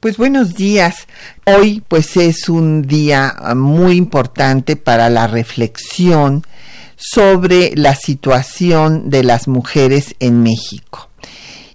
Pues 0.00 0.16
buenos 0.16 0.54
días. 0.54 1.06
Hoy 1.44 1.82
pues 1.86 2.16
es 2.16 2.48
un 2.48 2.80
día 2.80 3.34
ah, 3.36 3.54
muy 3.54 3.96
importante 3.96 4.76
para 4.76 5.10
la 5.10 5.26
reflexión 5.26 6.42
sobre 6.96 7.72
la 7.76 7.94
situación 7.94 9.10
de 9.10 9.24
las 9.24 9.46
mujeres 9.46 10.14
en 10.18 10.42
México 10.42 11.10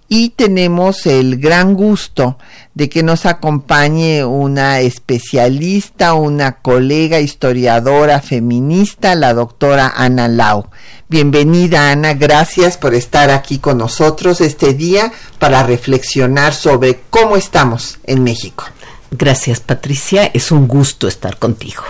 y 0.08 0.30
tenemos 0.30 1.06
el 1.06 1.38
gran 1.38 1.74
gusto 1.74 2.36
de 2.76 2.90
que 2.90 3.02
nos 3.02 3.24
acompañe 3.24 4.22
una 4.26 4.80
especialista, 4.80 6.12
una 6.12 6.58
colega 6.58 7.20
historiadora 7.20 8.20
feminista, 8.20 9.14
la 9.14 9.32
doctora 9.32 9.94
Ana 9.96 10.28
Lau. 10.28 10.66
Bienvenida 11.08 11.90
Ana, 11.90 12.12
gracias 12.12 12.76
por 12.76 12.94
estar 12.94 13.30
aquí 13.30 13.60
con 13.60 13.78
nosotros 13.78 14.42
este 14.42 14.74
día 14.74 15.10
para 15.38 15.62
reflexionar 15.62 16.52
sobre 16.52 17.00
cómo 17.08 17.38
estamos 17.38 17.98
en 18.04 18.22
México. 18.22 18.64
Gracias 19.10 19.60
Patricia, 19.60 20.30
es 20.34 20.52
un 20.52 20.68
gusto 20.68 21.08
estar 21.08 21.38
contigo. 21.38 21.82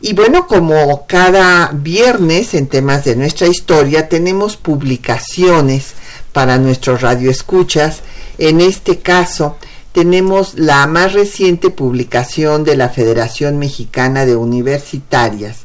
Y 0.00 0.14
bueno, 0.14 0.46
como 0.46 1.06
cada 1.06 1.72
viernes 1.74 2.54
en 2.54 2.68
temas 2.68 3.04
de 3.04 3.16
nuestra 3.16 3.48
historia 3.48 4.08
tenemos 4.08 4.56
publicaciones 4.56 5.92
para 6.32 6.56
nuestros 6.56 7.02
radioescuchas. 7.02 8.00
En 8.38 8.62
este 8.62 8.98
caso, 9.00 9.56
tenemos 9.96 10.58
la 10.58 10.86
más 10.86 11.14
reciente 11.14 11.70
publicación 11.70 12.64
de 12.64 12.76
la 12.76 12.90
Federación 12.90 13.58
Mexicana 13.58 14.26
de 14.26 14.36
Universitarias, 14.36 15.60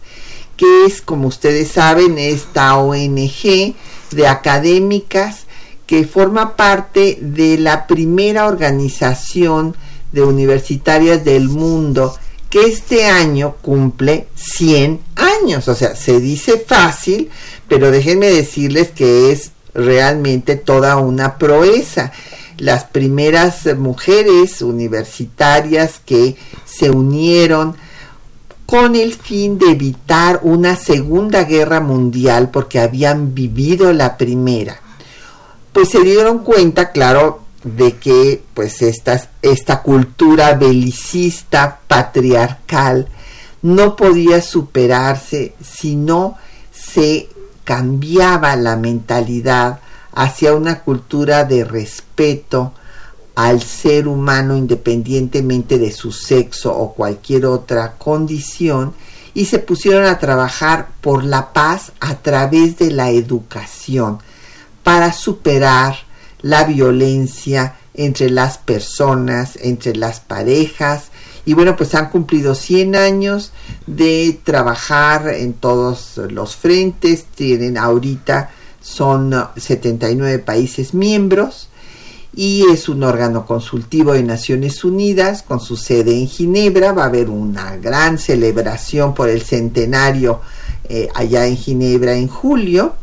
que 0.56 0.86
es, 0.86 1.02
como 1.02 1.28
ustedes 1.28 1.72
saben, 1.72 2.18
esta 2.18 2.78
ONG 2.78 3.76
de 4.12 4.28
académicas 4.28 5.48
que 5.86 6.06
forma 6.06 6.56
parte 6.56 7.18
de 7.20 7.58
la 7.58 7.88
primera 7.88 8.48
organización 8.48 9.76
de 10.14 10.22
universitarias 10.24 11.26
del 11.26 11.50
mundo 11.50 12.16
que 12.50 12.62
este 12.62 13.08
año 13.08 13.58
cumple 13.62 14.28
100 14.36 15.02
años. 15.18 15.68
O 15.68 15.76
sea, 15.76 15.94
se 15.98 16.22
dice 16.22 16.58
fácil, 16.58 17.30
pero 17.68 17.92
déjenme 17.92 18.28
decirles 18.28 18.92
que 18.92 19.34
es 19.34 19.52
realmente 19.74 20.56
toda 20.56 20.96
una 20.96 21.38
proeza. 21.38 22.14
Las 22.58 22.86
primeras 22.86 23.66
mujeres 23.78 24.62
universitarias 24.62 26.00
que 26.06 26.36
se 26.66 26.90
unieron 26.90 27.76
con 28.66 28.96
el 28.96 29.14
fin 29.14 29.58
de 29.58 29.72
evitar 29.72 30.40
una 30.44 30.76
segunda 30.76 31.44
guerra 31.44 31.82
mundial 31.82 32.52
porque 32.52 32.80
habían 32.80 33.34
vivido 33.34 33.92
la 33.92 34.18
primera. 34.18 34.80
Pues 35.74 35.90
se 35.90 36.02
dieron 36.02 36.40
cuenta, 36.40 36.92
claro, 36.92 37.42
de 37.64 37.98
que 37.98 38.42
pues 38.54 38.82
esta, 38.82 39.30
esta 39.42 39.82
cultura 39.82 40.54
belicista 40.54 41.82
patriarcal 41.88 43.08
no 43.62 43.96
podía 43.96 44.42
superarse 44.42 45.54
si 45.62 45.96
no 45.96 46.38
se 46.72 47.30
cambiaba 47.64 48.56
la 48.56 48.76
mentalidad 48.76 49.80
hacia 50.14 50.54
una 50.54 50.82
cultura 50.82 51.44
de 51.46 51.64
respeto 51.64 52.74
al 53.36 53.62
ser 53.62 54.08
humano 54.08 54.56
independientemente 54.58 55.78
de 55.78 55.92
su 55.92 56.12
sexo 56.12 56.76
o 56.76 56.94
cualquier 56.94 57.46
otra 57.46 57.94
condición 57.94 58.94
y 59.34 59.46
se 59.46 59.60
pusieron 59.60 60.06
a 60.06 60.20
trabajar 60.20 60.90
por 61.00 61.24
la 61.24 61.54
paz 61.54 61.94
a 62.00 62.16
través 62.16 62.78
de 62.78 62.92
la 62.92 63.10
educación 63.10 64.20
para 64.84 65.14
superar 65.14 65.96
la 66.42 66.66
violencia 66.66 67.76
entre 67.94 68.30
las 68.30 68.58
personas, 68.58 69.58
entre 69.62 69.96
las 69.96 70.20
parejas. 70.20 71.06
Y 71.46 71.54
bueno, 71.54 71.76
pues 71.76 71.96
han 71.96 72.10
cumplido 72.10 72.56
100 72.56 72.96
años 72.96 73.52
de 73.88 74.40
trabajar 74.44 75.30
en 75.30 75.54
todos 75.54 76.18
los 76.30 76.56
frentes, 76.56 77.26
tienen 77.26 77.78
ahorita 77.78 78.50
son 78.82 79.34
79 79.56 80.40
países 80.40 80.94
miembros 80.94 81.70
y 82.34 82.66
es 82.72 82.88
un 82.90 83.04
órgano 83.04 83.46
consultivo 83.46 84.14
de 84.14 84.24
Naciones 84.24 84.84
Unidas 84.84 85.44
con 85.44 85.60
su 85.60 85.76
sede 85.76 86.18
en 86.18 86.28
Ginebra. 86.28 86.94
Va 86.94 87.04
a 87.04 87.08
haber 87.08 87.30
una 87.30 87.76
gran 87.78 88.18
celebración 88.18 89.14
por 89.14 89.30
el 89.30 89.42
centenario 89.42 90.42
eh, 90.90 91.10
allá 91.14 91.46
en 91.46 91.58
Ginebra 91.58 92.16
en 92.16 92.28
julio. 92.28 92.96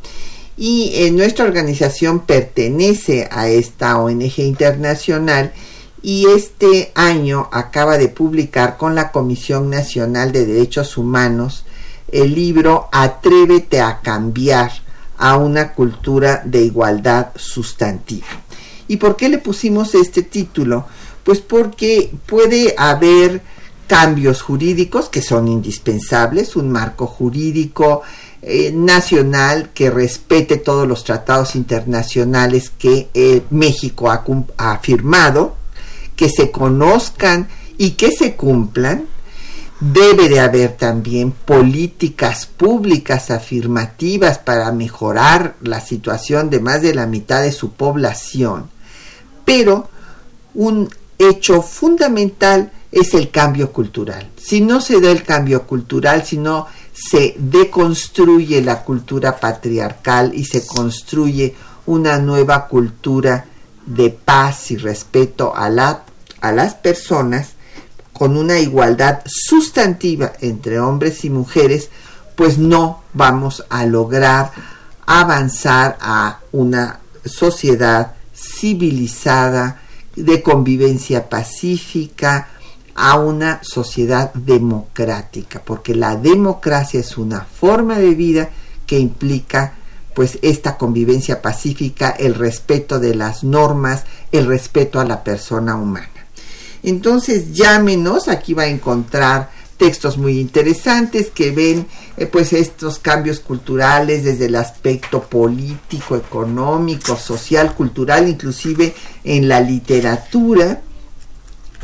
Y 0.56 0.92
eh, 0.94 1.10
nuestra 1.12 1.44
organización 1.44 2.20
pertenece 2.20 3.28
a 3.30 3.48
esta 3.48 3.98
ONG 3.98 4.38
internacional 4.38 5.52
y 6.02 6.26
este 6.26 6.90
año 6.94 7.48
acaba 7.52 7.98
de 7.98 8.08
publicar 8.08 8.76
con 8.76 8.94
la 8.94 9.12
Comisión 9.12 9.70
Nacional 9.70 10.32
de 10.32 10.46
Derechos 10.46 10.96
Humanos 10.96 11.64
el 12.10 12.34
libro 12.34 12.88
Atrévete 12.92 13.80
a 13.80 14.00
cambiar 14.00 14.72
a 15.18 15.36
una 15.36 15.72
cultura 15.72 16.42
de 16.44 16.62
igualdad 16.62 17.28
sustantiva. 17.36 18.26
¿Y 18.86 18.96
por 18.96 19.16
qué 19.16 19.28
le 19.28 19.38
pusimos 19.38 19.94
este 19.94 20.22
título? 20.22 20.86
Pues 21.24 21.40
porque 21.40 22.10
puede 22.26 22.74
haber 22.78 23.42
cambios 23.86 24.42
jurídicos 24.42 25.08
que 25.08 25.22
son 25.22 25.48
indispensables, 25.48 26.56
un 26.56 26.70
marco 26.70 27.06
jurídico 27.06 28.02
eh, 28.42 28.70
nacional 28.72 29.70
que 29.74 29.90
respete 29.90 30.58
todos 30.58 30.86
los 30.86 31.04
tratados 31.04 31.56
internacionales 31.56 32.70
que 32.78 33.08
eh, 33.12 33.42
México 33.50 34.10
ha 34.10 34.78
firmado, 34.78 35.56
que 36.14 36.28
se 36.28 36.50
conozcan 36.50 37.48
y 37.78 37.92
que 37.92 38.10
se 38.12 38.36
cumplan, 38.36 39.06
debe 39.80 40.28
de 40.28 40.40
haber 40.40 40.76
también 40.76 41.32
políticas 41.32 42.46
públicas 42.46 43.30
afirmativas 43.30 44.38
para 44.38 44.72
mejorar 44.72 45.54
la 45.62 45.80
situación 45.80 46.50
de 46.50 46.60
más 46.60 46.82
de 46.82 46.94
la 46.94 47.06
mitad 47.06 47.42
de 47.42 47.52
su 47.52 47.72
población. 47.72 48.70
Pero 49.44 49.88
un 50.54 50.88
hecho 51.18 51.62
fundamental 51.62 52.72
es 52.90 53.14
el 53.14 53.30
cambio 53.30 53.72
cultural. 53.72 54.28
Si 54.36 54.60
no 54.60 54.80
se 54.80 55.00
da 55.00 55.10
el 55.10 55.22
cambio 55.22 55.66
cultural, 55.66 56.24
si 56.24 56.38
no 56.38 56.66
se 56.92 57.34
deconstruye 57.38 58.60
la 58.62 58.82
cultura 58.82 59.36
patriarcal 59.36 60.32
y 60.34 60.44
se 60.44 60.66
construye 60.66 61.54
una 61.86 62.18
nueva 62.18 62.66
cultura 62.66 63.46
de 63.86 64.10
paz 64.10 64.70
y 64.70 64.76
respeto 64.76 65.54
a 65.54 65.70
la 65.70 66.04
a 66.40 66.52
las 66.52 66.74
personas 66.74 67.54
con 68.18 68.36
una 68.36 68.58
igualdad 68.58 69.20
sustantiva 69.26 70.32
entre 70.40 70.80
hombres 70.80 71.24
y 71.24 71.30
mujeres, 71.30 71.90
pues 72.34 72.58
no 72.58 73.02
vamos 73.14 73.64
a 73.68 73.86
lograr 73.86 74.50
avanzar 75.06 75.96
a 76.00 76.40
una 76.52 77.00
sociedad 77.24 78.14
civilizada, 78.34 79.82
de 80.14 80.42
convivencia 80.42 81.28
pacífica, 81.28 82.48
a 82.94 83.16
una 83.16 83.60
sociedad 83.62 84.34
democrática, 84.34 85.62
porque 85.64 85.94
la 85.94 86.16
democracia 86.16 86.98
es 86.98 87.16
una 87.16 87.42
forma 87.42 87.98
de 87.98 88.14
vida 88.16 88.50
que 88.86 88.98
implica 88.98 89.74
pues 90.14 90.40
esta 90.42 90.76
convivencia 90.76 91.40
pacífica, 91.40 92.10
el 92.10 92.34
respeto 92.34 92.98
de 92.98 93.14
las 93.14 93.44
normas, 93.44 94.04
el 94.32 94.46
respeto 94.46 94.98
a 94.98 95.04
la 95.04 95.22
persona 95.22 95.76
humana. 95.76 96.17
Entonces 96.82 97.52
llámenos, 97.52 98.28
aquí 98.28 98.54
va 98.54 98.64
a 98.64 98.68
encontrar 98.68 99.50
textos 99.78 100.18
muy 100.18 100.40
interesantes 100.40 101.30
que 101.30 101.52
ven 101.52 101.86
eh, 102.16 102.26
pues 102.26 102.52
estos 102.52 102.98
cambios 102.98 103.40
culturales 103.40 104.24
desde 104.24 104.46
el 104.46 104.56
aspecto 104.56 105.22
político, 105.22 106.16
económico, 106.16 107.16
social, 107.16 107.74
cultural, 107.74 108.28
inclusive 108.28 108.94
en 109.24 109.48
la 109.48 109.60
literatura. 109.60 110.82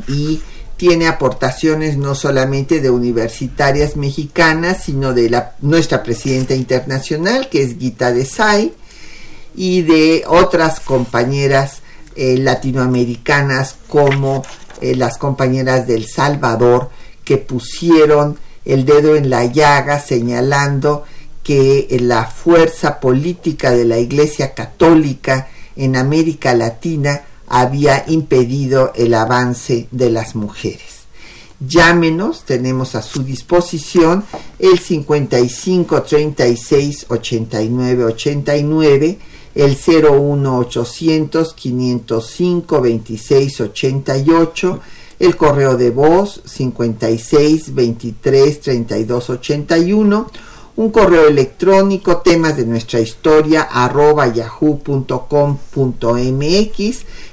Y 0.09 0.41
tiene 0.77 1.07
aportaciones 1.07 1.97
no 1.97 2.17
solamente 2.17 2.81
de 2.81 2.91
universitarias 2.91 3.97
mexicanas, 3.97 4.83
sino 4.85 5.15
de 5.15 5.45
nuestra 5.61 6.03
presidenta 6.03 6.55
internacional, 6.55 7.49
que 7.49 7.63
es 7.63 7.79
Gita 7.79 8.13
Desai, 8.13 8.75
y 9.55 9.83
de 9.83 10.25
otras 10.27 10.81
compañeras 10.81 11.79
eh, 12.17 12.39
latinoamericanas 12.39 13.77
como 13.89 14.43
eh, 14.81 14.95
las 14.95 15.19
compañeras 15.19 15.87
del 15.87 16.07
Salvador, 16.07 16.91
que 17.25 17.39
pusieron 17.39 18.39
el 18.65 18.85
dedo 18.85 19.17
en 19.17 19.31
la 19.31 19.45
llaga 19.45 20.01
señalando 20.01 21.05
que 21.43 21.87
la 22.01 22.25
fuerza 22.25 23.01
política 23.01 23.71
de 23.71 23.85
la 23.85 23.99
Iglesia 23.99 24.55
Católica 24.55 25.49
en 25.77 25.97
América 25.97 26.55
Latina 26.55 27.23
había 27.47 28.05
impedido 28.09 28.93
el 28.95 29.15
avance 29.15 29.87
de 29.91 30.11
las 30.11 30.35
mujeres. 30.35 30.95
Llámenos, 31.61 32.45
tenemos 32.45 32.95
a 32.95 33.03
su 33.03 33.23
disposición 33.23 34.25
el 34.59 34.79
55 34.79 36.03
36 36.03 37.07
89 37.09 38.05
89, 38.05 39.19
el 39.55 39.77
01 39.77 40.59
800 40.59 41.55
505 41.55 42.81
26 42.81 43.61
88, 43.61 44.81
el 45.21 45.37
correo 45.37 45.77
de 45.77 45.91
voz 45.91 46.43
56 46.45 47.75
23 47.75 48.61
32 48.61 49.31
81 49.31 50.27
un 50.77 50.91
correo 50.91 51.29
electrónico 51.29 52.17
temas 52.17 52.57
de 52.57 52.67
nuestra 52.67 52.99
historia 52.99 53.63
arroba 53.63 54.27
yahoo.com.mx 54.27 55.05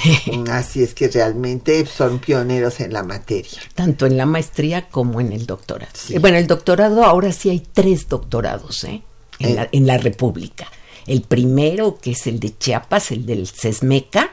Así 0.49 0.81
es 0.81 0.93
que 0.93 1.09
realmente 1.09 1.85
son 1.85 2.19
pioneros 2.19 2.79
en 2.79 2.93
la 2.93 3.03
materia. 3.03 3.59
Tanto 3.75 4.05
en 4.05 4.15
la 4.15 4.25
maestría 4.25 4.87
como 4.87 5.19
en 5.19 5.33
el 5.33 5.45
doctorado. 5.45 5.91
Bueno, 6.19 6.37
el 6.37 6.47
doctorado 6.47 7.03
ahora 7.03 7.31
sí 7.33 7.49
hay 7.49 7.59
tres 7.59 8.07
doctorados 8.07 8.85
¿eh? 8.85 9.01
En, 9.39 9.55
la, 9.57 9.69
en 9.71 9.87
la 9.87 9.97
República. 9.97 10.67
El 11.05 11.23
primero, 11.23 11.97
que 12.01 12.11
es 12.11 12.27
el 12.27 12.39
de 12.39 12.57
Chiapas, 12.57 13.11
el 13.11 13.25
del 13.25 13.47
CESMECA, 13.47 14.31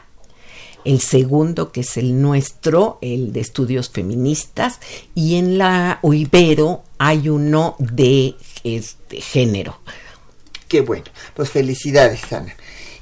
el 0.84 1.00
segundo 1.00 1.72
que 1.72 1.80
es 1.80 1.96
el 1.96 2.20
nuestro, 2.20 2.98
el 3.02 3.32
de 3.32 3.40
estudios 3.40 3.90
feministas, 3.90 4.80
y 5.14 5.36
en 5.36 5.58
la 5.58 6.00
Ibero 6.02 6.82
hay 6.98 7.28
uno 7.28 7.76
de 7.78 8.34
este 8.64 9.20
género. 9.20 9.80
Qué 10.68 10.82
bueno, 10.82 11.06
pues 11.34 11.50
felicidades, 11.50 12.32
Ana. 12.32 12.54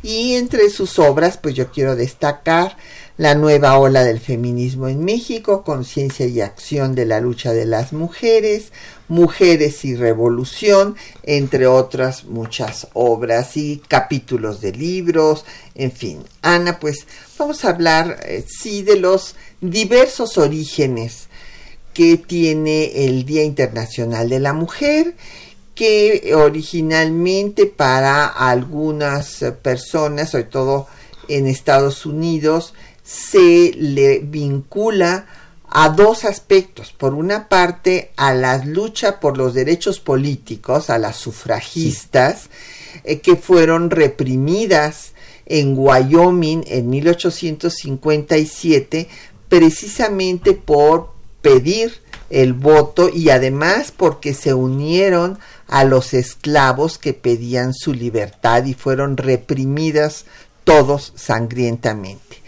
Y 0.03 0.35
entre 0.35 0.71
sus 0.71 0.99
obras, 0.99 1.37
pues 1.37 1.55
yo 1.55 1.73
quiero 1.73 1.97
destacar 1.97 2.77
la 3.17 3.35
nueva 3.35 3.79
ola 3.79 4.05
del 4.05 4.21
feminismo 4.21 4.89
en 4.89 5.05
México, 5.05 5.65
conciencia 5.65 6.27
y 6.27 6.41
acción 6.41 6.95
de 6.95 7.07
la 7.07 7.21
lucha 7.21 7.53
de 7.53 7.65
las 7.65 7.93
mujeres, 7.93 8.73
mujeres 9.09 9.85
y 9.85 9.95
revolución, 9.95 10.97
entre 11.23 11.67
otras 11.67 12.25
muchas 12.25 12.89
obras 12.93 13.57
y 13.57 13.83
capítulos 13.89 14.61
de 14.61 14.73
libros, 14.73 15.45
en 15.75 15.93
fin. 15.93 16.25
Ana, 16.43 16.79
pues 16.79 17.07
vamos 17.39 17.65
a 17.65 17.71
hablar, 17.71 18.21
eh, 18.25 18.45
sí, 18.47 18.83
de 18.83 18.97
los 18.97 19.37
diversos 19.61 20.39
orígenes 20.39 21.29
que 21.95 22.17
tiene 22.17 23.07
el 23.07 23.25
Día 23.25 23.43
Internacional 23.43 24.29
de 24.29 24.41
la 24.41 24.53
Mujer 24.53 25.15
que 25.77 26.33
originalmente 26.35 27.67
para 27.67 28.27
algunas 28.27 29.45
personas, 29.63 30.31
sobre 30.31 30.45
todo 30.45 30.89
en 31.29 31.47
Estados 31.47 32.07
Unidos, 32.07 32.73
se 33.05 33.73
le 33.77 34.21
vincula 34.21 35.27
a 35.69 35.91
dos 35.91 36.25
aspectos. 36.25 36.93
Por 36.93 37.15
una 37.15 37.49
parte, 37.49 38.11
a 38.17 38.35
la 38.35 38.65
lucha 38.65 39.21
por 39.21 39.37
los 39.37 39.55
derechos 39.55 40.01
políticos, 40.01 40.91
a 40.91 40.99
las 40.99 41.15
sufragistas, 41.17 42.51
eh, 43.05 43.21
que 43.21 43.37
fueron 43.37 43.91
reprimidas 43.91 45.13
en 45.47 45.75
Wyoming 45.77 46.65
en 46.67 46.91
1857, 46.91 49.09
precisamente 49.49 50.55
por 50.55 51.13
pedir 51.41 52.05
el 52.31 52.55
voto 52.55 53.09
y 53.09 53.31
además 53.31 53.93
porque 53.97 54.35
se 54.35 54.53
unieron 54.53 55.39
a 55.69 55.85
los 55.85 56.13
esclavos 56.15 56.99
que 56.99 57.13
pedían 57.13 57.73
su 57.73 57.95
libertad 57.95 58.65
y 58.65 58.75
fueron 58.75 59.17
reprimidas 59.17 60.25
todos 60.65 61.13
sangrientamente. 61.15 62.43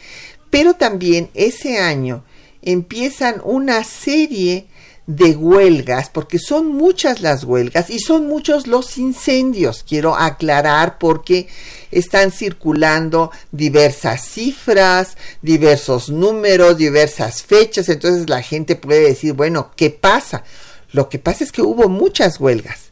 Pero 0.50 0.74
también 0.74 1.30
ese 1.34 1.78
año 1.78 2.24
empiezan 2.62 3.40
una 3.44 3.84
serie 3.84 4.66
de 5.08 5.34
huelgas, 5.34 6.10
porque 6.10 6.38
son 6.38 6.68
muchas 6.68 7.22
las 7.22 7.44
huelgas 7.44 7.88
y 7.88 7.98
son 7.98 8.26
muchos 8.26 8.66
los 8.66 8.98
incendios. 8.98 9.82
Quiero 9.82 10.14
aclarar 10.14 10.98
porque 10.98 11.48
están 11.90 12.30
circulando 12.30 13.30
diversas 13.50 14.22
cifras, 14.26 15.16
diversos 15.40 16.10
números, 16.10 16.76
diversas 16.76 17.42
fechas, 17.42 17.88
entonces 17.88 18.28
la 18.28 18.42
gente 18.42 18.76
puede 18.76 19.00
decir, 19.00 19.32
bueno, 19.32 19.70
¿qué 19.76 19.88
pasa? 19.88 20.44
Lo 20.92 21.08
que 21.08 21.18
pasa 21.18 21.42
es 21.42 21.52
que 21.52 21.62
hubo 21.62 21.88
muchas 21.88 22.38
huelgas 22.38 22.88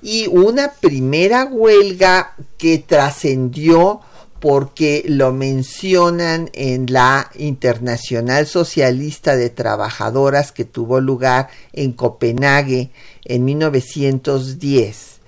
y 0.00 0.26
una 0.28 0.72
primera 0.72 1.44
huelga 1.44 2.34
que 2.56 2.78
trascendió 2.78 4.00
porque 4.40 5.04
lo 5.06 5.32
mencionan 5.32 6.50
en 6.52 6.86
la 6.92 7.30
Internacional 7.36 8.46
Socialista 8.46 9.36
de 9.36 9.50
Trabajadoras 9.50 10.52
que 10.52 10.64
tuvo 10.64 11.00
lugar 11.00 11.48
en 11.72 11.92
Copenhague 11.92 12.90
en 13.24 13.44
1910. 13.44 15.18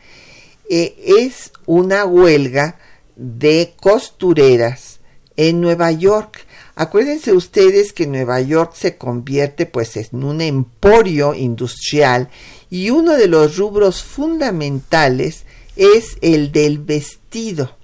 Eh, 0.69 0.95
es 1.19 1.52
una 1.67 2.05
huelga 2.05 2.79
de 3.17 3.75
costureras 3.81 5.00
en 5.37 5.61
Nueva 5.61 5.90
York. 5.90 6.47
Acuérdense 6.76 7.33
ustedes 7.33 7.93
que 7.93 8.07
Nueva 8.07 8.40
York 8.40 8.75
se 8.75 8.97
convierte 8.97 9.67
pues 9.67 9.97
en 9.97 10.23
un 10.23 10.40
emporio 10.40 11.35
industrial 11.35 12.29
y 12.71 12.90
uno 12.90 13.14
de 13.14 13.26
los 13.26 13.57
rubros 13.57 14.02
fundamentales 14.02 15.45
es 15.76 16.17
el 16.21 16.52
del 16.52 16.79
vestido. 16.79 17.79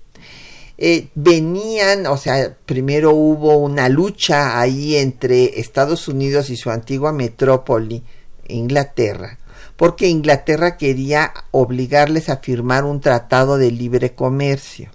Eh, 0.79 1.09
venían, 1.15 2.07
o 2.07 2.19
sea, 2.19 2.55
primero 2.67 3.13
hubo 3.13 3.57
una 3.57 3.89
lucha 3.89 4.61
ahí 4.61 4.97
entre 4.97 5.59
Estados 5.61 6.07
Unidos 6.07 6.51
y 6.51 6.57
su 6.57 6.71
antigua 6.71 7.13
metrópoli, 7.13 8.03
Inglaterra, 8.49 9.39
porque 9.77 10.09
Inglaterra 10.09 10.77
quería 10.77 11.33
obligarles 11.51 12.29
a 12.29 12.39
firmar 12.39 12.85
un 12.85 13.01
tratado 13.01 13.57
de 13.59 13.71
libre 13.71 14.15
comercio. 14.15 14.91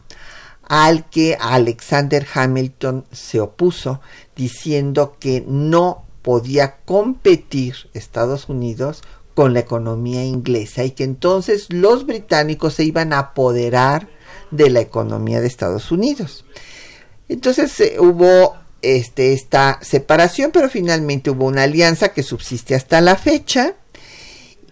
al 0.74 1.10
que 1.10 1.36
Alexander 1.38 2.26
Hamilton 2.34 3.06
se 3.12 3.42
opuso, 3.42 4.00
diciendo 4.38 5.18
que 5.20 5.44
no 5.46 6.06
podía 6.22 6.78
competir 6.86 7.90
Estados 7.94 8.48
Unidos 8.48 9.04
con 9.34 9.54
la 9.54 9.60
economía 9.60 10.24
inglesa 10.24 10.86
y 10.86 10.92
que 10.92 11.04
entonces 11.04 11.68
los 11.70 12.06
británicos 12.06 12.76
se 12.76 12.86
iban 12.86 13.12
a 13.12 13.20
apoderar 13.20 14.08
de 14.51 14.70
la 14.70 14.81
economía 14.81 15.41
de 15.41 15.48
Estados 15.48 15.91
Unidos. 15.91 16.46
Entonces 17.27 17.79
eh, 17.79 17.96
hubo 18.00 18.55
este, 18.81 19.34
esta 19.34 19.79
separación, 19.81 20.51
pero 20.51 20.70
finalmente 20.70 21.29
hubo 21.29 21.46
una 21.46 21.63
alianza 21.63 22.10
que 22.10 22.24
subsiste 22.24 22.75
hasta 22.75 23.01
la 23.01 23.15
fecha. 23.15 23.75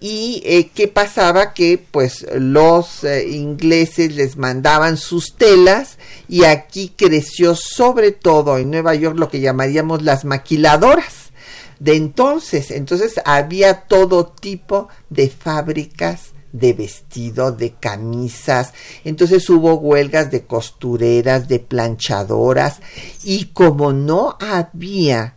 Y 0.02 0.42
eh, 0.46 0.72
qué 0.74 0.88
pasaba 0.88 1.54
que 1.54 1.78
pues 1.78 2.26
los 2.34 3.04
eh, 3.04 3.28
ingleses 3.28 4.16
les 4.16 4.38
mandaban 4.38 4.96
sus 4.96 5.36
telas 5.36 5.98
y 6.30 6.46
aquí 6.46 6.94
creció 6.96 7.54
sobre 7.54 8.14
todo 8.14 8.58
en 8.58 8.72
Nueva 8.72 8.96
York 8.96 9.18
lo 9.20 9.28
que 9.30 9.42
llamaríamos 9.42 10.02
las 10.02 10.24
maquiladoras 10.24 11.32
de 11.80 11.96
entonces. 11.96 12.72
Entonces 12.72 13.20
había 13.26 13.82
todo 13.82 14.28
tipo 14.28 14.88
de 15.10 15.30
fábricas 15.30 16.32
de 16.52 16.74
vestido, 16.74 17.52
de 17.52 17.74
camisas. 17.74 18.74
Entonces 19.04 19.50
hubo 19.50 19.76
huelgas 19.76 20.32
de 20.32 20.46
costureras, 20.46 21.48
de 21.48 21.60
planchadoras 21.60 22.80
y 23.24 23.46
como 23.46 23.94
no 23.94 24.38
había 24.40 25.36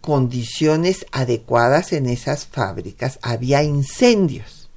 condiciones 0.00 1.06
adecuadas 1.12 1.94
en 1.94 2.06
esas 2.06 2.44
fábricas, 2.46 3.18
había 3.22 3.62
incendios. 3.62 4.68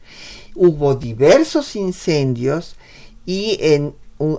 Hubo 0.55 0.95
diversos 0.95 1.75
incendios 1.75 2.77
y 3.25 3.59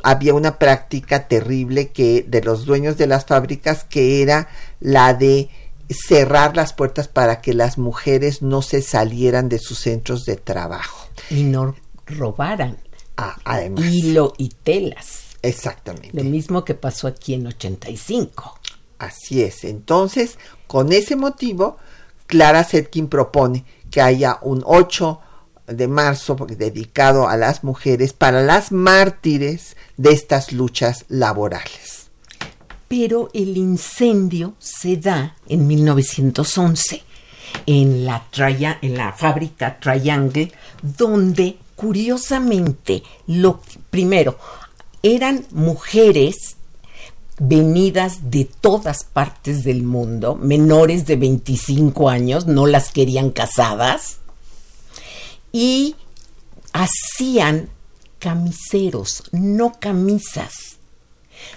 había 0.02 0.34
una 0.34 0.58
práctica 0.58 1.28
terrible 1.28 1.90
que 1.90 2.24
de 2.26 2.42
los 2.42 2.64
dueños 2.64 2.96
de 2.96 3.06
las 3.06 3.26
fábricas 3.26 3.84
que 3.84 4.22
era 4.22 4.48
la 4.80 5.12
de 5.12 5.50
cerrar 5.90 6.56
las 6.56 6.72
puertas 6.72 7.06
para 7.06 7.40
que 7.40 7.54
las 7.54 7.78
mujeres 7.78 8.42
no 8.42 8.62
se 8.62 8.82
salieran 8.82 9.48
de 9.48 9.58
sus 9.58 9.78
centros 9.78 10.24
de 10.24 10.36
trabajo. 10.36 11.07
Y 11.30 11.42
no 11.42 11.74
robaran. 12.06 12.78
Ah, 13.16 13.36
además. 13.44 13.84
Hilo 13.86 14.32
y 14.38 14.48
telas. 14.48 15.36
Exactamente. 15.42 16.10
Lo 16.12 16.24
mismo 16.24 16.64
que 16.64 16.74
pasó 16.74 17.06
aquí 17.08 17.34
en 17.34 17.46
85. 17.46 18.58
Así 18.98 19.42
es. 19.42 19.64
Entonces, 19.64 20.38
con 20.66 20.92
ese 20.92 21.16
motivo, 21.16 21.78
Clara 22.26 22.64
Setkin 22.64 23.08
propone 23.08 23.64
que 23.90 24.00
haya 24.00 24.38
un 24.42 24.62
8 24.64 25.20
de 25.66 25.88
marzo 25.88 26.36
dedicado 26.48 27.28
a 27.28 27.36
las 27.36 27.62
mujeres 27.62 28.12
para 28.12 28.42
las 28.42 28.72
mártires 28.72 29.76
de 29.96 30.12
estas 30.12 30.52
luchas 30.52 31.04
laborales 31.08 31.98
pero 32.88 33.28
el 33.34 33.56
incendio 33.56 34.54
se 34.58 34.96
da 34.96 35.36
en 35.46 35.66
1911 35.66 37.02
en 37.66 38.04
la, 38.04 38.24
en 38.82 38.96
la 38.96 39.12
fábrica 39.12 39.78
Triangle, 39.78 40.52
donde 40.82 41.58
curiosamente, 41.76 43.02
lo 43.26 43.60
primero, 43.90 44.38
eran 45.02 45.46
mujeres 45.50 46.56
venidas 47.38 48.30
de 48.30 48.46
todas 48.46 49.04
partes 49.04 49.62
del 49.62 49.84
mundo, 49.84 50.34
menores 50.34 51.06
de 51.06 51.16
25 51.16 52.08
años, 52.08 52.46
no 52.46 52.66
las 52.66 52.90
querían 52.90 53.30
casadas, 53.30 54.18
y 55.52 55.94
hacían 56.72 57.68
camiseros, 58.18 59.22
no 59.30 59.74
camisas 59.78 60.77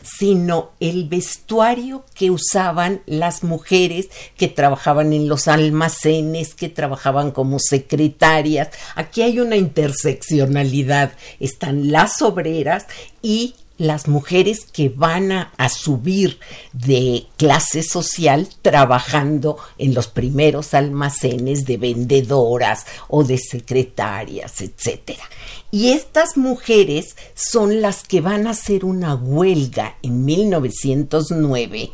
sino 0.04 0.72
el 0.80 1.08
vestuario 1.08 2.06
que 2.14 2.32
usaban 2.32 3.02
las 3.06 3.44
mujeres 3.44 4.10
que 4.38 4.48
trabajaban 4.48 5.14
en 5.14 5.28
los 5.28 5.48
almacenes, 5.48 6.56
que 6.56 6.70
trabajaban 6.70 7.32
como 7.32 7.60
secretarias. 7.60 8.70
Aquí 8.96 9.22
hay 9.22 9.40
una 9.40 9.56
interseccionalidad. 9.56 11.14
Están 11.40 11.92
las 11.92 12.22
obreras 12.22 12.86
y 13.22 13.56
las 13.82 14.08
mujeres 14.08 14.66
que 14.66 14.90
van 14.90 15.32
a, 15.32 15.52
subir 15.70 16.40
de 16.74 17.26
clase 17.38 17.82
social 17.82 18.48
trabajando 18.62 19.58
en 19.78 19.94
los 19.94 20.08
primeros 20.08 20.74
almacenes 20.74 21.66
de 21.66 21.78
vendedoras 21.78 22.86
o 23.08 23.24
de 23.24 23.38
secretarias, 23.38 24.62
etcétera. 24.62 25.24
Y 25.72 25.90
estas 25.90 26.38
mujeres 26.38 27.16
son 27.34 27.82
las 27.82 28.04
que 28.04 28.22
van 28.22 28.46
a 28.46 28.52
hacer 28.52 28.86
una 28.86 29.16
huelga 29.16 29.98
en 30.02 30.26
1909 30.26 31.92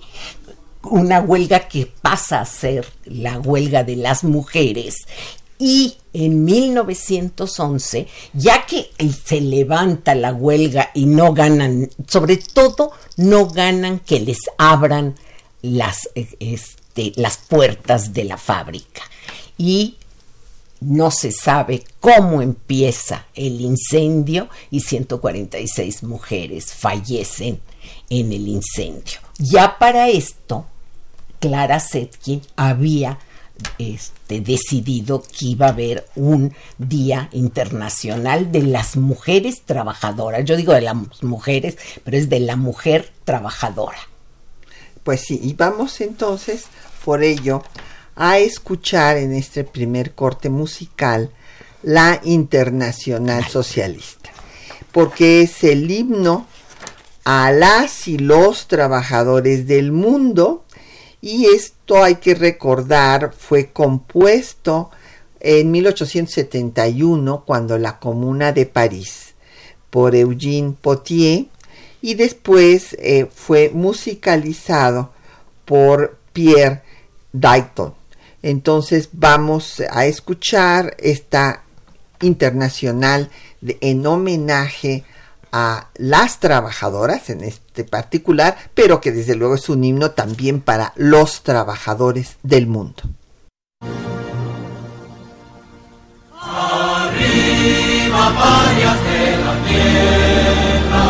una 0.89 1.19
huelga 1.19 1.67
que 1.67 1.91
pasa 2.01 2.39
a 2.39 2.45
ser 2.45 2.87
la 3.03 3.39
huelga 3.39 3.83
de 3.83 3.97
las 3.97 4.23
mujeres 4.23 4.95
y 5.59 5.97
en 6.25 6.45
1911, 6.45 8.07
ya 8.33 8.65
que 8.65 8.89
se 9.23 9.39
levanta 9.39 10.15
la 10.15 10.33
huelga 10.33 10.89
y 10.95 11.05
no 11.05 11.31
ganan, 11.33 11.89
sobre 12.07 12.37
todo 12.37 12.91
no 13.17 13.45
ganan 13.47 13.99
que 13.99 14.19
les 14.19 14.39
abran 14.57 15.15
las, 15.61 16.09
este, 16.15 17.13
las 17.17 17.37
puertas 17.37 18.13
de 18.13 18.23
la 18.23 18.37
fábrica. 18.37 19.03
Y 19.59 19.97
no 20.79 21.11
se 21.11 21.31
sabe 21.31 21.83
cómo 21.99 22.41
empieza 22.41 23.27
el 23.35 23.61
incendio 23.61 24.49
y 24.71 24.79
146 24.79 26.01
mujeres 26.01 26.73
fallecen 26.73 27.59
en 28.09 28.33
el 28.33 28.47
incendio. 28.47 29.19
Ya 29.37 29.77
para 29.77 30.09
esto, 30.09 30.65
Clara 31.39 31.79
Setkin 31.79 32.41
había 32.55 33.19
este, 33.77 34.41
decidido 34.41 35.21
que 35.21 35.47
iba 35.47 35.67
a 35.67 35.69
haber 35.69 36.05
un 36.15 36.53
Día 36.77 37.29
Internacional 37.31 38.51
de 38.51 38.63
las 38.63 38.97
Mujeres 38.97 39.63
Trabajadoras. 39.65 40.45
Yo 40.45 40.55
digo 40.55 40.73
de 40.73 40.81
las 40.81 40.95
mujeres, 41.21 41.77
pero 42.03 42.17
es 42.17 42.29
de 42.29 42.39
la 42.39 42.55
mujer 42.55 43.11
trabajadora. 43.23 43.99
Pues 45.03 45.21
sí, 45.21 45.39
y 45.41 45.53
vamos 45.53 46.01
entonces 46.01 46.65
por 47.05 47.23
ello 47.23 47.63
a 48.15 48.39
escuchar 48.39 49.17
en 49.17 49.33
este 49.33 49.63
primer 49.63 50.13
corte 50.13 50.49
musical 50.49 51.31
la 51.83 52.19
Internacional 52.23 53.45
Socialista, 53.45 54.31
porque 54.91 55.43
es 55.43 55.63
el 55.63 55.89
himno 55.89 56.47
a 57.23 57.51
las 57.51 58.07
y 58.07 58.17
los 58.17 58.67
trabajadores 58.67 59.67
del 59.67 59.91
mundo 59.91 60.65
y 61.21 61.45
esto 61.45 62.03
hay 62.03 62.15
que 62.15 62.35
recordar 62.35 63.33
fue 63.37 63.71
compuesto 63.71 64.91
en 65.39 65.71
1871 65.71 67.43
cuando 67.45 67.77
la 67.77 67.99
Comuna 67.99 68.51
de 68.51 68.65
París 68.65 69.35
por 69.89 70.15
Eugene 70.15 70.75
Potier 70.79 71.45
y 72.01 72.13
después 72.15 72.95
eh, 72.99 73.27
fue 73.33 73.71
musicalizado 73.73 75.11
por 75.65 76.17
Pierre 76.33 76.83
Dayton. 77.33 77.93
Entonces 78.41 79.09
vamos 79.11 79.81
a 79.89 80.05
escuchar 80.05 80.95
esta 80.99 81.63
internacional 82.21 83.29
en 83.61 84.05
homenaje 84.05 85.03
a 85.03 85.16
a 85.51 85.89
las 85.95 86.39
trabajadoras 86.39 87.29
en 87.29 87.43
este 87.43 87.83
particular, 87.83 88.57
pero 88.73 89.01
que 89.01 89.11
desde 89.11 89.35
luego 89.35 89.55
es 89.55 89.69
un 89.69 89.83
himno 89.83 90.11
también 90.11 90.61
para 90.61 90.93
los 90.95 91.43
trabajadores 91.43 92.37
del 92.43 92.67
mundo. 92.67 93.03
Arriba, 96.39 98.33
parias 98.35 98.97
de 99.03 99.37
la 99.43 99.55
tierra, 99.67 101.03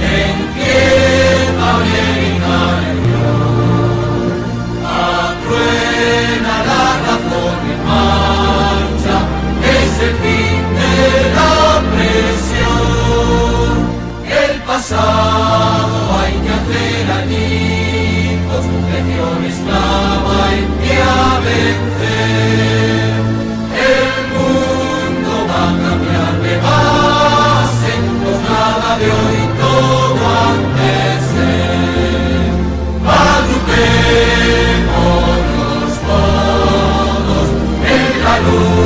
en 0.00 0.36
tierra 0.54 1.78
reina 1.78 2.56
el 2.90 2.98
Dios, 3.04 3.64
atruena 4.84 6.54
la 6.64 6.84
razón 7.06 7.58
en 7.70 7.80
marcha, 7.84 9.16
es 9.62 9.92
el 10.00 10.14
fin 10.16 10.62
de 10.74 11.33
pasado 14.74 16.18
hay 16.18 16.34
que 16.42 16.50
hacer 16.58 17.04
añicos, 17.22 18.62
legión 18.92 19.38
esclava 19.44 20.32
hay 20.46 20.60
que 20.82 20.94
a 21.00 21.02
vencer. 21.46 23.16
El 23.92 24.08
mundo 24.34 25.32
va 25.50 25.62
a 25.70 25.72
cambiar 25.84 26.34
de 26.46 26.54
base, 26.66 27.92
pues 28.20 28.38
nada 28.50 28.88
de 28.98 29.06
hoy 29.18 29.40
todo 29.62 30.22
antes 30.50 31.16
ser. 31.30 32.48
Madruguémonos 33.08 35.92
todos 36.10 37.46
en 37.94 38.06
la 38.24 38.34
luz. 38.46 38.83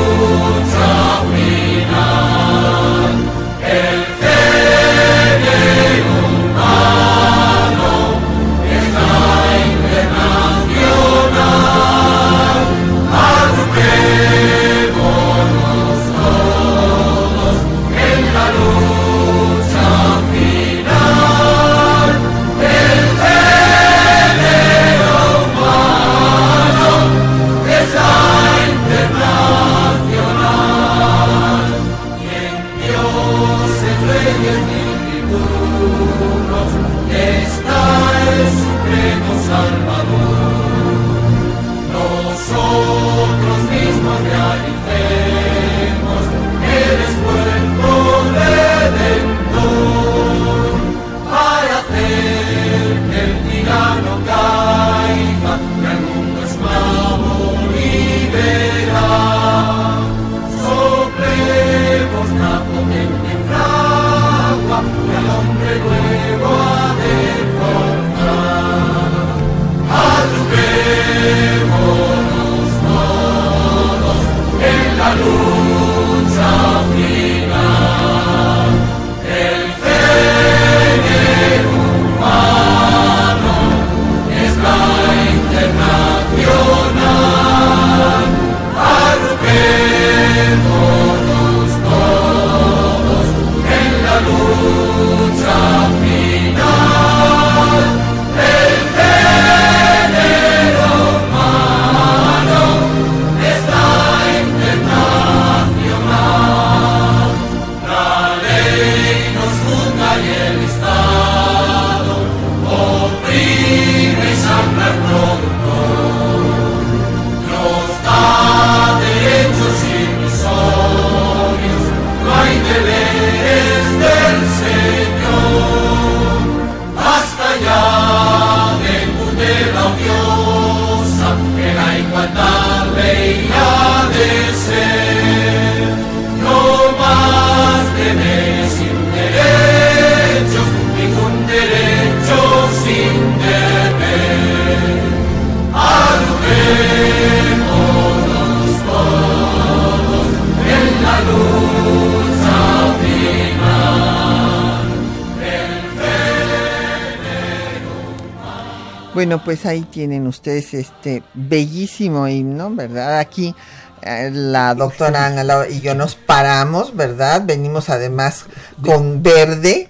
Bueno, 159.19 159.43
pues 159.43 159.65
ahí 159.65 159.81
tienen 159.81 160.27
ustedes 160.27 160.73
este 160.73 161.23
bellísimo 161.33 162.25
himno, 162.29 162.73
¿verdad? 162.73 163.19
Aquí 163.19 163.53
eh, 164.01 164.31
la 164.31 164.73
doctora 164.75 165.25
Ana 165.25 165.67
y 165.69 165.81
yo 165.81 165.93
nos 165.93 166.15
paramos, 166.15 166.95
¿verdad? 166.95 167.41
Venimos 167.43 167.89
además 167.89 168.45
con 168.81 169.21
verde 169.21 169.89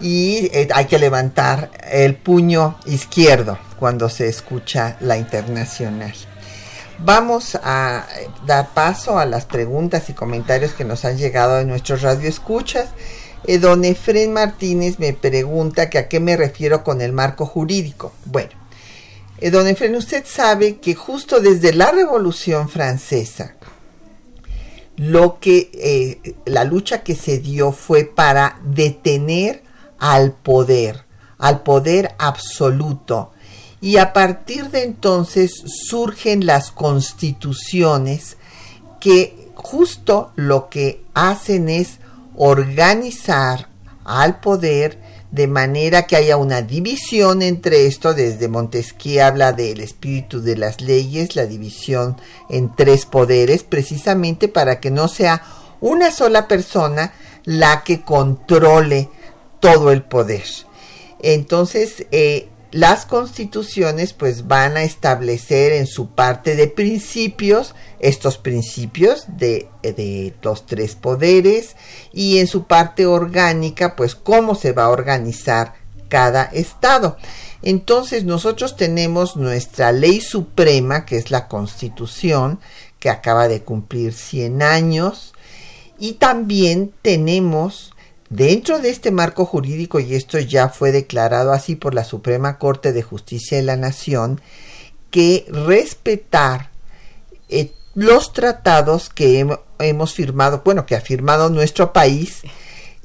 y 0.00 0.48
eh, 0.54 0.66
hay 0.74 0.86
que 0.86 0.98
levantar 0.98 1.70
el 1.90 2.14
puño 2.14 2.78
izquierdo 2.86 3.58
cuando 3.78 4.08
se 4.08 4.28
escucha 4.28 4.96
la 5.00 5.18
internacional. 5.18 6.14
Vamos 7.00 7.58
a 7.62 8.06
dar 8.46 8.70
paso 8.72 9.18
a 9.18 9.26
las 9.26 9.44
preguntas 9.44 10.08
y 10.08 10.14
comentarios 10.14 10.72
que 10.72 10.86
nos 10.86 11.04
han 11.04 11.18
llegado 11.18 11.56
de 11.56 11.66
nuestros 11.66 12.00
radioescuchas. 12.00 12.88
Eh, 13.44 13.58
don 13.58 13.84
Efren 13.84 14.32
Martínez 14.32 14.98
me 14.98 15.12
pregunta 15.12 15.90
que 15.90 15.98
a 15.98 16.08
qué 16.08 16.18
me 16.18 16.38
refiero 16.38 16.82
con 16.82 17.02
el 17.02 17.12
marco 17.12 17.44
jurídico. 17.44 18.12
Bueno, 18.24 18.59
eh, 19.40 19.50
don 19.50 19.66
Efren, 19.66 19.96
usted 19.96 20.24
sabe 20.26 20.76
que 20.78 20.94
justo 20.94 21.40
desde 21.40 21.72
la 21.72 21.90
Revolución 21.90 22.68
Francesa, 22.68 23.54
lo 24.96 25.40
que 25.40 25.70
eh, 25.72 26.34
la 26.44 26.64
lucha 26.64 27.02
que 27.02 27.14
se 27.14 27.38
dio 27.38 27.72
fue 27.72 28.04
para 28.04 28.60
detener 28.64 29.62
al 29.98 30.32
poder, 30.32 31.04
al 31.38 31.62
poder 31.62 32.14
absoluto. 32.18 33.32
Y 33.80 33.96
a 33.96 34.12
partir 34.12 34.70
de 34.70 34.82
entonces 34.82 35.52
surgen 35.88 36.44
las 36.44 36.70
constituciones 36.70 38.36
que 39.00 39.48
justo 39.54 40.32
lo 40.36 40.68
que 40.68 41.02
hacen 41.14 41.70
es 41.70 41.98
organizar 42.36 43.68
al 44.04 44.40
poder 44.40 44.98
de 45.30 45.46
manera 45.46 46.06
que 46.06 46.16
haya 46.16 46.36
una 46.36 46.62
división 46.62 47.42
entre 47.42 47.86
esto. 47.86 48.14
Desde 48.14 48.48
Montesquieu 48.48 49.22
habla 49.22 49.52
del 49.52 49.80
espíritu 49.80 50.40
de 50.40 50.56
las 50.56 50.80
leyes, 50.80 51.36
la 51.36 51.46
división 51.46 52.16
en 52.48 52.74
tres 52.74 53.06
poderes, 53.06 53.62
precisamente 53.62 54.48
para 54.48 54.80
que 54.80 54.90
no 54.90 55.08
sea 55.08 55.42
una 55.80 56.10
sola 56.10 56.48
persona 56.48 57.12
la 57.44 57.82
que 57.84 58.02
controle 58.02 59.08
todo 59.60 59.92
el 59.92 60.02
poder. 60.02 60.44
Entonces, 61.20 62.06
eh, 62.10 62.48
las 62.72 63.04
constituciones 63.04 64.12
pues 64.12 64.46
van 64.46 64.76
a 64.76 64.82
establecer 64.82 65.72
en 65.72 65.86
su 65.86 66.10
parte 66.10 66.54
de 66.54 66.68
principios 66.68 67.74
estos 67.98 68.38
principios 68.38 69.24
de, 69.26 69.68
de, 69.82 70.34
los 70.42 70.66
tres 70.66 70.94
poderes 70.94 71.76
y 72.12 72.38
en 72.38 72.46
su 72.46 72.64
parte 72.64 73.06
orgánica 73.06 73.96
pues 73.96 74.14
cómo 74.14 74.54
se 74.54 74.72
va 74.72 74.84
a 74.84 74.90
organizar 74.90 75.74
cada 76.08 76.44
estado. 76.44 77.16
Entonces 77.62 78.24
nosotros 78.24 78.76
tenemos 78.76 79.36
nuestra 79.36 79.92
ley 79.92 80.20
suprema 80.20 81.04
que 81.04 81.16
es 81.16 81.30
la 81.30 81.48
constitución 81.48 82.60
que 82.98 83.10
acaba 83.10 83.48
de 83.48 83.62
cumplir 83.62 84.12
100 84.12 84.62
años 84.62 85.34
y 85.98 86.14
también 86.14 86.92
tenemos 87.02 87.89
Dentro 88.30 88.78
de 88.78 88.90
este 88.90 89.10
marco 89.10 89.44
jurídico, 89.44 89.98
y 89.98 90.14
esto 90.14 90.38
ya 90.38 90.68
fue 90.68 90.92
declarado 90.92 91.52
así 91.52 91.74
por 91.74 91.94
la 91.94 92.04
Suprema 92.04 92.58
Corte 92.58 92.92
de 92.92 93.02
Justicia 93.02 93.58
de 93.58 93.64
la 93.64 93.76
Nación, 93.76 94.40
que 95.10 95.46
respetar 95.48 96.70
eh, 97.48 97.72
los 97.94 98.32
tratados 98.32 99.10
que 99.10 99.44
hemos 99.80 100.14
firmado, 100.14 100.62
bueno, 100.64 100.86
que 100.86 100.94
ha 100.94 101.00
firmado 101.00 101.50
nuestro 101.50 101.92
país 101.92 102.42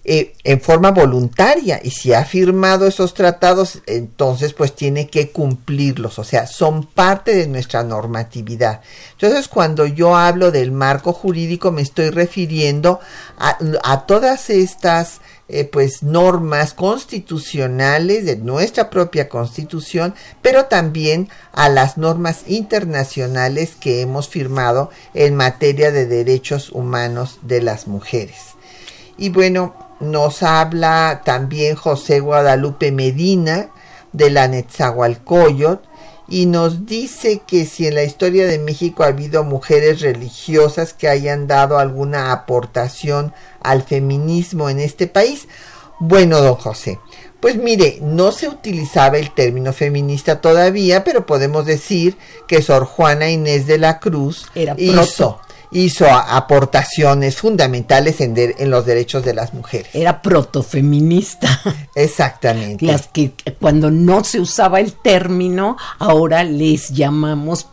eh, 0.08 0.36
en 0.44 0.62
forma 0.62 0.92
voluntaria 0.92 1.80
y 1.84 1.90
si 1.90 2.14
ha 2.14 2.24
firmado 2.26 2.86
esos 2.86 3.16
tratados 3.16 3.82
entonces 3.88 4.54
pues 4.54 4.76
tiene 4.76 5.08
que 5.08 5.32
cumplirlos 5.32 6.20
o 6.20 6.24
sea 6.24 6.46
son 6.46 6.86
parte 6.86 7.34
de 7.34 7.48
nuestra 7.48 7.82
normatividad. 7.82 8.82
Entonces 9.14 9.48
cuando 9.48 9.88
yo 9.88 10.16
hablo 10.16 10.52
del 10.52 10.72
marco 10.72 11.12
jurídico 11.12 11.72
me 11.72 11.82
estoy 11.82 12.12
refiriendo 12.12 13.00
a, 13.40 14.06
todas 14.06 14.52
estas 14.52 15.22
eh, 15.48 15.66
pues 15.66 16.04
normas 16.04 16.76
constitucionales 16.76 18.26
de 18.26 18.36
nuestra 18.36 18.92
propia 18.92 19.28
constitución 19.28 20.14
pero 20.44 20.66
también 20.66 21.30
a 21.52 21.68
las 21.68 21.98
normas 21.98 22.44
internacionales 22.46 23.74
que 23.80 24.02
hemos 24.02 24.30
firmado 24.30 24.92
en 25.16 25.36
materia 25.36 25.90
de 25.90 26.06
derechos 26.06 26.70
humanos 26.70 27.40
de 27.42 27.64
las 27.64 27.88
mujeres. 27.88 28.54
Y 29.18 29.30
bueno 29.30 29.85
nos 30.00 30.44
habla 30.44 31.22
también 31.24 31.76
José 31.76 32.20
Guadalupe 32.20 32.92
Medina 32.92 33.70
de 34.12 34.30
la 34.30 34.48
Netzahualcoyot 34.48 35.82
y 36.28 36.48
nos 36.48 36.86
dice 36.86 37.42
que 37.46 37.66
si 37.66 37.88
en 37.88 37.96
la 37.96 38.04
historia 38.04 38.48
de 38.48 38.58
México 38.58 39.04
ha 39.04 39.08
habido 39.08 39.44
mujeres 39.44 40.02
religiosas 40.02 40.94
que 40.94 41.08
hayan 41.08 41.48
dado 41.48 41.78
alguna 41.78 42.32
aportación 42.32 43.34
al 43.62 43.84
feminismo 43.84 44.70
en 44.70 44.80
este 44.80 45.08
país. 45.08 45.48
Bueno, 46.00 46.42
don 46.42 46.56
José, 46.56 47.00
pues 47.40 47.56
mire, 47.58 48.00
no 48.02 48.32
se 48.32 48.50
utilizaba 48.50 49.18
el 49.18 49.34
término 49.34 49.72
feminista 49.72 50.42
todavía, 50.42 51.04
pero 51.04 51.26
podemos 51.26 51.66
decir 51.66 52.18
que 52.48 52.62
Sor 52.62 52.86
Juana 52.86 53.30
Inés 53.30 53.68
de 53.68 53.78
la 53.78 54.00
Cruz 54.00 54.48
Era 54.56 54.76
hizo 54.78 55.40
hizo 55.76 56.10
aportaciones 56.10 57.36
fundamentales 57.36 58.22
en, 58.22 58.34
en, 58.38 58.70
los 58.70 58.86
derechos 58.86 59.26
de 59.26 59.34
las 59.34 59.54
mujeres. 59.54 59.94
Era 59.94 60.22
protofeminista. 60.22 61.62
Exactamente. 61.96 62.86
Las 62.86 63.08
que 63.08 63.34
cuando 63.60 63.92
no 63.92 64.24
se 64.24 64.40
usaba 64.40 64.80
el 64.80 64.94
término, 64.94 65.76
ahora 66.00 66.44
les 66.44 66.90
llamamos 66.90 67.68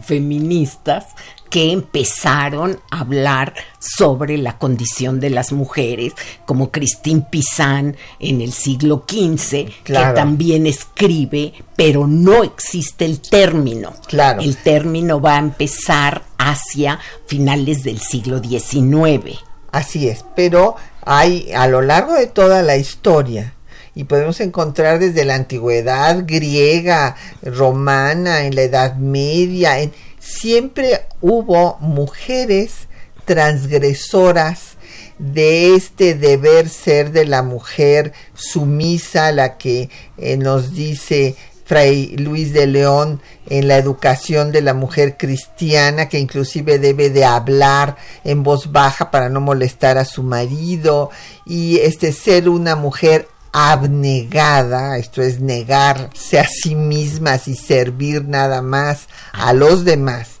protofeministas 0.00 1.06
que 1.48 1.72
empezaron 1.72 2.78
a 2.90 3.00
hablar 3.00 3.54
sobre 3.80 4.38
la 4.38 4.56
condición 4.58 5.18
de 5.18 5.30
las 5.30 5.50
mujeres, 5.52 6.12
como 6.46 6.70
Christine 6.70 7.26
Pizan 7.28 7.96
en 8.20 8.40
el 8.40 8.52
siglo 8.52 9.04
XV, 9.08 9.66
que 9.82 9.94
también 10.14 10.66
escribe, 10.68 11.52
pero 11.74 12.06
no 12.06 12.44
existe 12.44 13.04
el 13.04 13.20
término. 13.20 13.94
Claro. 14.06 14.42
El 14.42 14.56
término 14.58 15.20
va 15.20 15.36
a 15.36 15.40
empezar 15.40 16.22
hacia 16.38 17.00
finales 17.26 17.82
del 17.82 18.00
siglo 18.00 18.40
XIX. 18.40 19.40
Así 19.72 20.08
es, 20.08 20.24
pero 20.36 20.76
hay 21.02 21.50
a 21.52 21.66
lo 21.66 21.82
largo 21.82 22.14
de 22.14 22.28
toda 22.28 22.62
la 22.62 22.76
historia 22.76 23.54
y 24.00 24.04
podemos 24.04 24.40
encontrar 24.40 24.98
desde 24.98 25.26
la 25.26 25.34
antigüedad 25.34 26.24
griega, 26.26 27.16
romana, 27.42 28.46
en 28.46 28.54
la 28.54 28.62
Edad 28.62 28.96
Media, 28.96 29.76
siempre 30.18 31.02
hubo 31.20 31.76
mujeres 31.80 32.88
transgresoras 33.26 34.78
de 35.18 35.74
este 35.74 36.14
deber 36.14 36.70
ser 36.70 37.12
de 37.12 37.26
la 37.26 37.42
mujer 37.42 38.14
sumisa, 38.32 39.32
la 39.32 39.58
que 39.58 39.90
eh, 40.16 40.38
nos 40.38 40.72
dice 40.72 41.36
Fray 41.66 42.16
Luis 42.16 42.54
de 42.54 42.66
León 42.66 43.20
en 43.50 43.68
la 43.68 43.76
educación 43.76 44.50
de 44.50 44.62
la 44.62 44.72
mujer 44.72 45.18
cristiana, 45.18 46.08
que 46.08 46.18
inclusive 46.18 46.78
debe 46.78 47.10
de 47.10 47.26
hablar 47.26 47.98
en 48.24 48.44
voz 48.44 48.72
baja 48.72 49.10
para 49.10 49.28
no 49.28 49.42
molestar 49.42 49.98
a 49.98 50.06
su 50.06 50.22
marido, 50.22 51.10
y 51.44 51.80
este 51.80 52.12
ser 52.12 52.48
una 52.48 52.76
mujer 52.76 53.28
abnegada, 53.52 54.96
esto 54.98 55.22
es 55.22 55.40
negarse 55.40 56.38
a 56.38 56.46
sí 56.46 56.74
mismas 56.74 57.48
y 57.48 57.56
servir 57.56 58.24
nada 58.24 58.62
más 58.62 59.08
a 59.32 59.52
los 59.52 59.84
demás. 59.84 60.40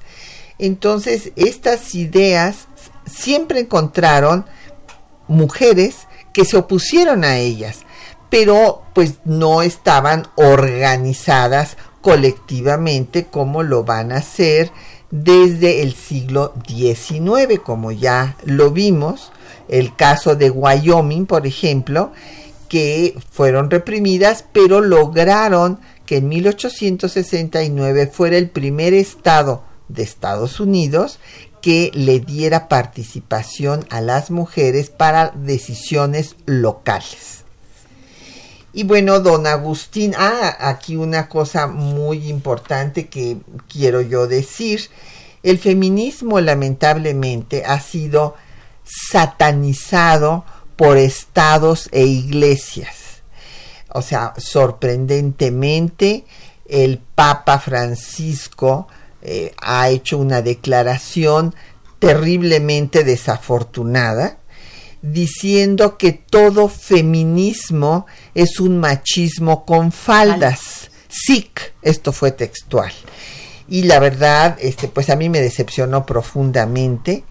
Entonces, 0.58 1.32
estas 1.36 1.94
ideas 1.94 2.68
siempre 3.06 3.60
encontraron 3.60 4.44
mujeres 5.26 6.06
que 6.32 6.44
se 6.44 6.56
opusieron 6.56 7.24
a 7.24 7.38
ellas, 7.38 7.80
pero 8.28 8.82
pues 8.94 9.14
no 9.24 9.62
estaban 9.62 10.28
organizadas 10.36 11.76
colectivamente 12.00 13.26
como 13.26 13.62
lo 13.62 13.84
van 13.84 14.12
a 14.12 14.18
hacer 14.18 14.70
desde 15.10 15.82
el 15.82 15.94
siglo 15.94 16.54
XIX, 16.66 17.60
como 17.64 17.90
ya 17.90 18.36
lo 18.44 18.70
vimos, 18.70 19.32
el 19.68 19.94
caso 19.94 20.36
de 20.36 20.50
Wyoming, 20.50 21.26
por 21.26 21.46
ejemplo, 21.46 22.12
que 22.70 23.18
fueron 23.32 23.68
reprimidas, 23.68 24.44
pero 24.52 24.80
lograron 24.80 25.80
que 26.06 26.18
en 26.18 26.28
1869 26.28 28.06
fuera 28.06 28.38
el 28.38 28.48
primer 28.48 28.94
estado 28.94 29.64
de 29.88 30.04
Estados 30.04 30.60
Unidos 30.60 31.18
que 31.60 31.90
le 31.94 32.20
diera 32.20 32.68
participación 32.68 33.84
a 33.90 34.00
las 34.00 34.30
mujeres 34.30 34.88
para 34.88 35.30
decisiones 35.30 36.36
locales. 36.46 37.42
Y 38.72 38.84
bueno, 38.84 39.18
don 39.18 39.48
Agustín, 39.48 40.14
ah, 40.16 40.56
aquí 40.60 40.94
una 40.94 41.28
cosa 41.28 41.66
muy 41.66 42.28
importante 42.28 43.08
que 43.08 43.38
quiero 43.68 44.00
yo 44.00 44.28
decir. 44.28 44.82
El 45.42 45.58
feminismo 45.58 46.38
lamentablemente 46.40 47.64
ha 47.66 47.80
sido 47.80 48.36
satanizado 48.84 50.44
por 50.80 50.96
estados 50.96 51.90
e 51.92 52.06
iglesias. 52.06 53.20
O 53.90 54.00
sea, 54.00 54.32
sorprendentemente, 54.38 56.24
el 56.66 56.96
Papa 56.96 57.58
Francisco 57.58 58.88
eh, 59.20 59.52
ha 59.60 59.90
hecho 59.90 60.16
una 60.16 60.40
declaración 60.40 61.54
terriblemente 61.98 63.04
desafortunada 63.04 64.38
diciendo 65.02 65.98
que 65.98 66.12
todo 66.12 66.70
feminismo 66.70 68.06
es 68.34 68.58
un 68.58 68.78
machismo 68.78 69.66
con 69.66 69.92
faldas. 69.92 70.90
SIC, 71.08 71.74
esto 71.82 72.10
fue 72.10 72.32
textual. 72.32 72.92
Y 73.68 73.82
la 73.82 73.98
verdad, 73.98 74.56
este, 74.58 74.88
pues 74.88 75.10
a 75.10 75.16
mí 75.16 75.28
me 75.28 75.42
decepcionó 75.42 76.06
profundamente 76.06 77.24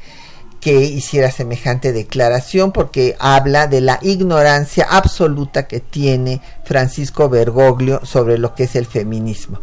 que 0.60 0.74
hiciera 0.74 1.32
semejante 1.32 1.94
declaración 1.94 2.72
porque 2.72 3.16
habla 3.20 3.68
de 3.68 3.82
la 3.82 4.00
ignorancia 4.02 4.86
absoluta 4.90 5.68
que 5.68 5.80
tiene 5.80 6.42
Francisco 6.66 7.30
Bergoglio 7.30 8.06
sobre 8.06 8.38
lo 8.38 8.56
que 8.56 8.64
es 8.64 8.76
el 8.76 8.86
feminismo. 8.86 9.62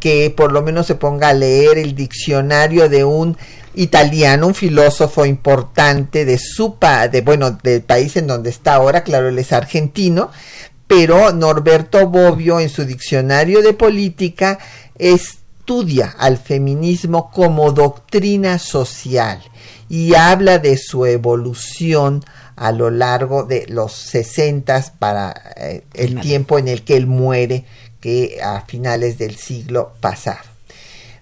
Que 0.00 0.30
por 0.30 0.52
lo 0.52 0.62
menos 0.62 0.86
se 0.86 0.94
ponga 0.94 1.28
a 1.28 1.34
leer 1.34 1.76
el 1.76 1.94
diccionario 1.94 2.88
de 2.88 3.04
un 3.04 3.36
italiano, 3.74 4.46
un 4.46 4.54
filósofo 4.54 5.26
importante 5.26 6.24
de 6.24 6.38
su 6.38 6.76
de 7.10 7.20
bueno, 7.20 7.50
del 7.62 7.82
país 7.82 8.16
en 8.16 8.26
donde 8.26 8.50
está 8.50 8.74
ahora, 8.74 9.02
claro, 9.04 9.28
él 9.28 9.38
es 9.38 9.52
argentino, 9.52 10.30
pero 10.86 11.32
Norberto 11.32 12.08
Bobbio 12.08 12.58
en 12.60 12.70
su 12.70 12.84
diccionario 12.84 13.60
de 13.60 13.74
política 13.74 14.58
estudia 14.96 16.14
al 16.18 16.38
feminismo 16.38 17.30
como 17.30 17.72
doctrina 17.72 18.58
social 18.58 19.42
y 19.88 20.14
habla 20.14 20.58
de 20.58 20.76
su 20.76 21.06
evolución 21.06 22.24
a 22.56 22.72
lo 22.72 22.90
largo 22.90 23.44
de 23.44 23.66
los 23.68 23.92
sesentas 23.92 24.90
para 24.90 25.34
eh, 25.56 25.84
el 25.94 26.20
tiempo 26.20 26.58
en 26.58 26.68
el 26.68 26.82
que 26.82 26.96
él 26.96 27.06
muere, 27.06 27.64
que 28.00 28.40
a 28.42 28.62
finales 28.62 29.18
del 29.18 29.36
siglo 29.36 29.92
pasado. 30.00 30.40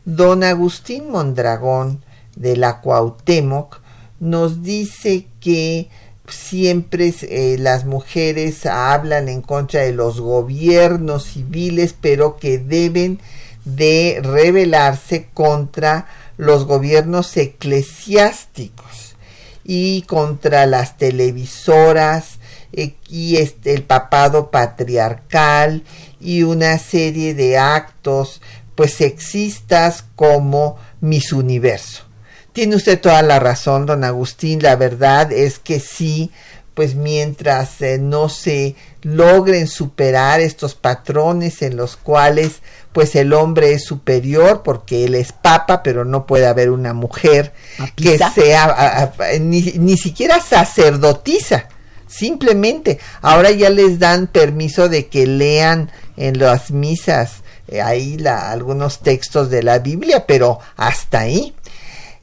Don 0.04 0.44
Agustín 0.44 1.10
Mondragón 1.10 2.02
de 2.36 2.56
la 2.56 2.80
Cuauhtémoc 2.80 3.80
nos 4.20 4.62
dice 4.62 5.26
que 5.40 5.88
siempre 6.28 7.14
eh, 7.22 7.56
las 7.58 7.84
mujeres 7.84 8.66
hablan 8.66 9.28
en 9.28 9.42
contra 9.42 9.82
de 9.82 9.92
los 9.92 10.20
gobiernos 10.20 11.24
civiles, 11.24 11.94
pero 12.00 12.36
que 12.36 12.58
deben 12.58 13.20
de 13.64 14.20
rebelarse 14.22 15.28
contra 15.34 16.06
los 16.36 16.64
gobiernos 16.64 17.36
eclesiásticos 17.36 19.16
y 19.64 20.02
contra 20.02 20.66
las 20.66 20.96
televisoras 20.96 22.38
eh, 22.72 22.94
y 23.08 23.36
este, 23.36 23.74
el 23.74 23.82
papado 23.82 24.50
patriarcal 24.50 25.82
y 26.20 26.42
una 26.42 26.78
serie 26.78 27.34
de 27.34 27.58
actos 27.58 28.40
pues 28.74 28.94
sexistas 28.94 30.04
como 30.14 30.78
mis 31.00 31.32
universo. 31.32 32.04
Tiene 32.52 32.76
usted 32.76 33.00
toda 33.00 33.22
la 33.22 33.38
razón, 33.38 33.86
don 33.86 34.04
Agustín. 34.04 34.62
La 34.62 34.76
verdad 34.76 35.32
es 35.32 35.58
que 35.58 35.80
sí, 35.80 36.30
pues 36.74 36.94
mientras 36.94 37.80
eh, 37.82 37.98
no 37.98 38.28
se 38.28 38.76
logren 39.06 39.68
superar 39.68 40.40
estos 40.40 40.74
patrones 40.74 41.62
en 41.62 41.76
los 41.76 41.96
cuales 41.96 42.60
pues 42.92 43.14
el 43.14 43.32
hombre 43.34 43.72
es 43.72 43.84
superior 43.84 44.62
porque 44.64 45.04
él 45.04 45.14
es 45.14 45.30
papa, 45.30 45.84
pero 45.84 46.04
no 46.04 46.26
puede 46.26 46.46
haber 46.46 46.70
una 46.70 46.92
mujer 46.92 47.52
que 47.94 48.18
sea 48.34 49.12
ni, 49.40 49.62
ni 49.62 49.96
siquiera 49.96 50.40
sacerdotisa. 50.40 51.68
Simplemente, 52.08 52.98
ahora 53.22 53.52
ya 53.52 53.70
les 53.70 54.00
dan 54.00 54.26
permiso 54.26 54.88
de 54.88 55.06
que 55.06 55.26
lean 55.26 55.92
en 56.16 56.38
las 56.38 56.72
misas 56.72 57.44
eh, 57.68 57.80
ahí 57.80 58.16
la, 58.16 58.50
algunos 58.50 59.00
textos 59.02 59.50
de 59.50 59.62
la 59.62 59.78
Biblia, 59.78 60.26
pero 60.26 60.58
hasta 60.76 61.20
ahí. 61.20 61.54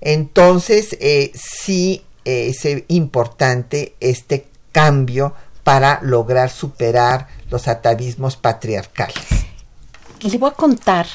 Entonces, 0.01 0.97
eh, 0.99 1.31
sí 1.33 2.03
eh, 2.25 2.51
es 2.53 2.83
importante 2.89 3.95
este 4.01 4.47
cambio 4.73 5.33
para 5.63 5.99
lograr 6.01 6.49
superar 6.49 7.27
los 7.49 7.67
atavismos 7.67 8.35
patriarcales. 8.35 9.23
Le 10.21 10.37
voy 10.37 10.49
a 10.49 10.53
contar 10.53 11.07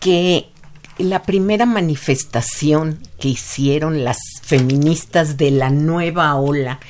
que 0.00 0.50
la 0.98 1.22
primera 1.22 1.66
manifestación 1.66 2.98
que 3.18 3.28
hicieron 3.28 4.04
las 4.04 4.18
feministas 4.42 5.36
de 5.36 5.50
la 5.50 5.68
nueva 5.70 6.34
ola 6.36 6.80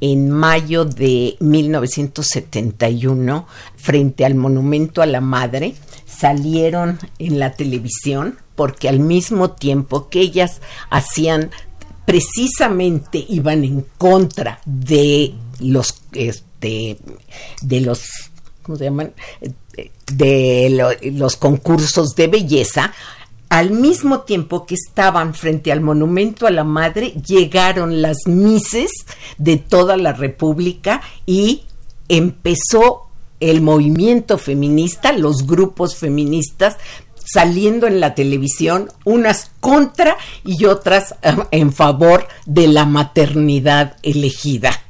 en 0.00 0.30
mayo 0.30 0.84
de 0.84 1.36
1971 1.38 3.46
frente 3.76 4.24
al 4.24 4.34
monumento 4.34 5.00
a 5.00 5.06
la 5.06 5.20
madre 5.20 5.76
salieron 6.06 6.98
en 7.18 7.38
la 7.38 7.52
televisión 7.52 8.38
porque 8.56 8.88
al 8.88 8.98
mismo 8.98 9.52
tiempo 9.52 10.08
que 10.08 10.20
ellas 10.20 10.60
hacían 10.90 11.50
precisamente 12.04 13.24
iban 13.28 13.62
en 13.62 13.86
contra 13.96 14.60
de 14.64 15.34
los 15.62 15.94
este 16.12 16.98
de 17.62 17.80
los 17.80 18.02
¿cómo 18.62 18.78
se 18.78 18.84
llaman? 18.84 19.12
de 20.12 20.96
los 21.14 21.36
concursos 21.36 22.14
de 22.14 22.26
belleza 22.26 22.92
al 23.48 23.70
mismo 23.70 24.20
tiempo 24.20 24.64
que 24.64 24.74
estaban 24.74 25.34
frente 25.34 25.72
al 25.72 25.82
monumento 25.82 26.46
a 26.46 26.50
la 26.50 26.64
madre 26.64 27.10
llegaron 27.26 28.00
las 28.00 28.26
mises 28.26 28.90
de 29.36 29.58
toda 29.58 29.96
la 29.96 30.12
república 30.12 31.02
y 31.26 31.64
empezó 32.08 33.08
el 33.40 33.60
movimiento 33.60 34.38
feminista, 34.38 35.12
los 35.12 35.46
grupos 35.46 35.96
feministas 35.96 36.76
saliendo 37.24 37.86
en 37.86 38.00
la 38.00 38.14
televisión, 38.14 38.88
unas 39.04 39.50
contra 39.60 40.16
y 40.44 40.64
otras 40.64 41.14
eh, 41.22 41.36
en 41.50 41.72
favor 41.72 42.28
de 42.46 42.68
la 42.68 42.84
maternidad 42.84 43.96
elegida. 44.02 44.81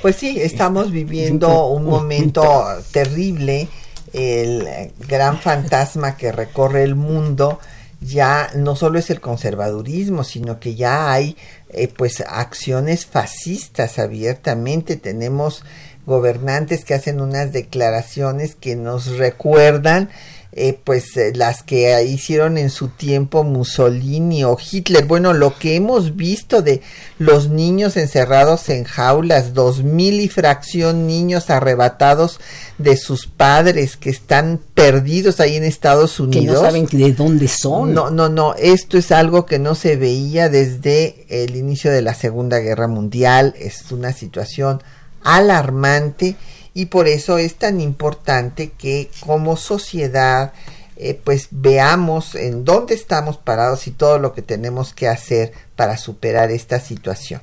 Pues 0.00 0.16
sí, 0.16 0.40
estamos 0.40 0.90
viviendo 0.90 1.66
un 1.68 1.84
momento 1.84 2.64
terrible, 2.90 3.68
el 4.12 4.92
gran 5.08 5.38
fantasma 5.38 6.16
que 6.16 6.32
recorre 6.32 6.82
el 6.82 6.94
mundo 6.94 7.58
ya 8.00 8.50
no 8.56 8.74
solo 8.74 8.98
es 8.98 9.10
el 9.10 9.20
conservadurismo, 9.20 10.24
sino 10.24 10.58
que 10.58 10.74
ya 10.74 11.12
hay 11.12 11.36
eh, 11.70 11.88
pues 11.88 12.22
acciones 12.26 13.06
fascistas 13.06 13.98
abiertamente. 13.98 14.96
Tenemos 14.96 15.64
gobernantes 16.04 16.84
que 16.84 16.94
hacen 16.94 17.20
unas 17.20 17.52
declaraciones 17.52 18.56
que 18.56 18.74
nos 18.74 19.18
recuerdan 19.18 20.10
eh, 20.54 20.78
pues 20.84 21.16
eh, 21.16 21.32
las 21.34 21.62
que 21.62 22.04
hicieron 22.04 22.58
en 22.58 22.68
su 22.68 22.88
tiempo 22.88 23.42
Mussolini 23.42 24.44
o 24.44 24.58
Hitler. 24.58 25.06
Bueno, 25.06 25.32
lo 25.32 25.58
que 25.58 25.76
hemos 25.76 26.14
visto 26.14 26.60
de 26.60 26.82
los 27.18 27.48
niños 27.48 27.96
encerrados 27.96 28.68
en 28.68 28.84
jaulas, 28.84 29.54
dos 29.54 29.82
mil 29.82 30.20
y 30.20 30.28
fracción 30.28 31.06
niños 31.06 31.48
arrebatados 31.48 32.38
de 32.76 32.98
sus 32.98 33.26
padres 33.26 33.96
que 33.96 34.10
están 34.10 34.60
perdidos 34.74 35.40
ahí 35.40 35.56
en 35.56 35.64
Estados 35.64 36.20
Unidos. 36.20 36.44
Que 36.44 36.52
no 36.52 36.60
saben 36.60 36.86
de 36.86 37.12
dónde 37.14 37.48
son. 37.48 37.94
No, 37.94 38.10
no, 38.10 38.28
no, 38.28 38.54
esto 38.56 38.98
es 38.98 39.10
algo 39.10 39.46
que 39.46 39.58
no 39.58 39.74
se 39.74 39.96
veía 39.96 40.50
desde 40.50 41.24
el 41.30 41.56
inicio 41.56 41.90
de 41.90 42.02
la 42.02 42.12
Segunda 42.12 42.58
Guerra 42.58 42.88
Mundial. 42.88 43.54
Es 43.58 43.90
una 43.90 44.12
situación 44.12 44.82
alarmante 45.24 46.36
y 46.74 46.86
por 46.86 47.08
eso 47.08 47.38
es 47.38 47.56
tan 47.56 47.80
importante 47.80 48.70
que 48.70 49.10
como 49.20 49.56
sociedad 49.56 50.52
eh, 50.96 51.20
pues 51.24 51.48
veamos 51.50 52.34
en 52.36 52.64
dónde 52.64 52.94
estamos 52.94 53.36
parados 53.36 53.88
y 53.88 53.90
todo 53.90 54.18
lo 54.18 54.34
que 54.34 54.42
tenemos 54.42 54.94
que 54.94 55.08
hacer 55.08 55.52
para 55.74 55.96
superar 55.96 56.50
esta 56.50 56.78
situación. 56.78 57.42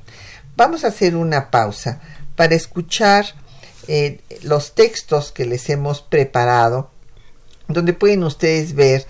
Vamos 0.56 0.84
a 0.86 0.88
hacer 0.88 1.16
una 1.16 1.52
pausa 1.52 2.00
para 2.36 2.56
escuchar 2.56 3.26
eh, 3.88 4.22
los 4.44 4.76
textos 4.76 5.34
que 5.34 5.46
les 5.46 5.70
hemos 5.70 6.02
preparado, 6.02 6.92
donde 7.68 7.92
pueden 7.94 8.24
ustedes 8.24 8.76
ver, 8.76 9.06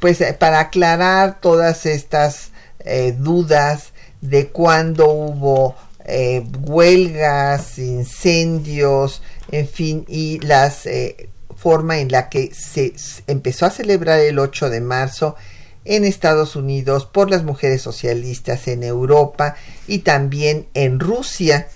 pues 0.00 0.20
eh, 0.20 0.32
para 0.32 0.58
aclarar 0.58 1.40
todas 1.40 1.86
estas 1.86 2.50
dudas 3.18 3.92
de 4.20 4.48
cuándo 4.48 5.12
hubo 5.12 5.76
huelgas, 6.66 7.78
incendios, 7.78 9.22
en 9.52 9.68
fin, 9.68 10.04
y 10.08 10.40
la 10.40 10.72
eh, 10.86 11.28
forma 11.54 11.98
en 11.98 12.10
la 12.10 12.28
que 12.28 12.52
se 12.54 12.94
empezó 13.26 13.66
a 13.66 13.70
celebrar 13.70 14.18
el 14.18 14.38
8 14.38 14.70
de 14.70 14.80
marzo 14.80 15.36
en 15.84 16.04
Estados 16.04 16.56
Unidos 16.56 17.06
por 17.06 17.30
las 17.30 17.44
mujeres 17.44 17.82
socialistas 17.82 18.66
en 18.66 18.82
Europa 18.82 19.54
y 19.86 20.00
también 20.00 20.66
en 20.74 21.00
Rusia, 21.00 21.68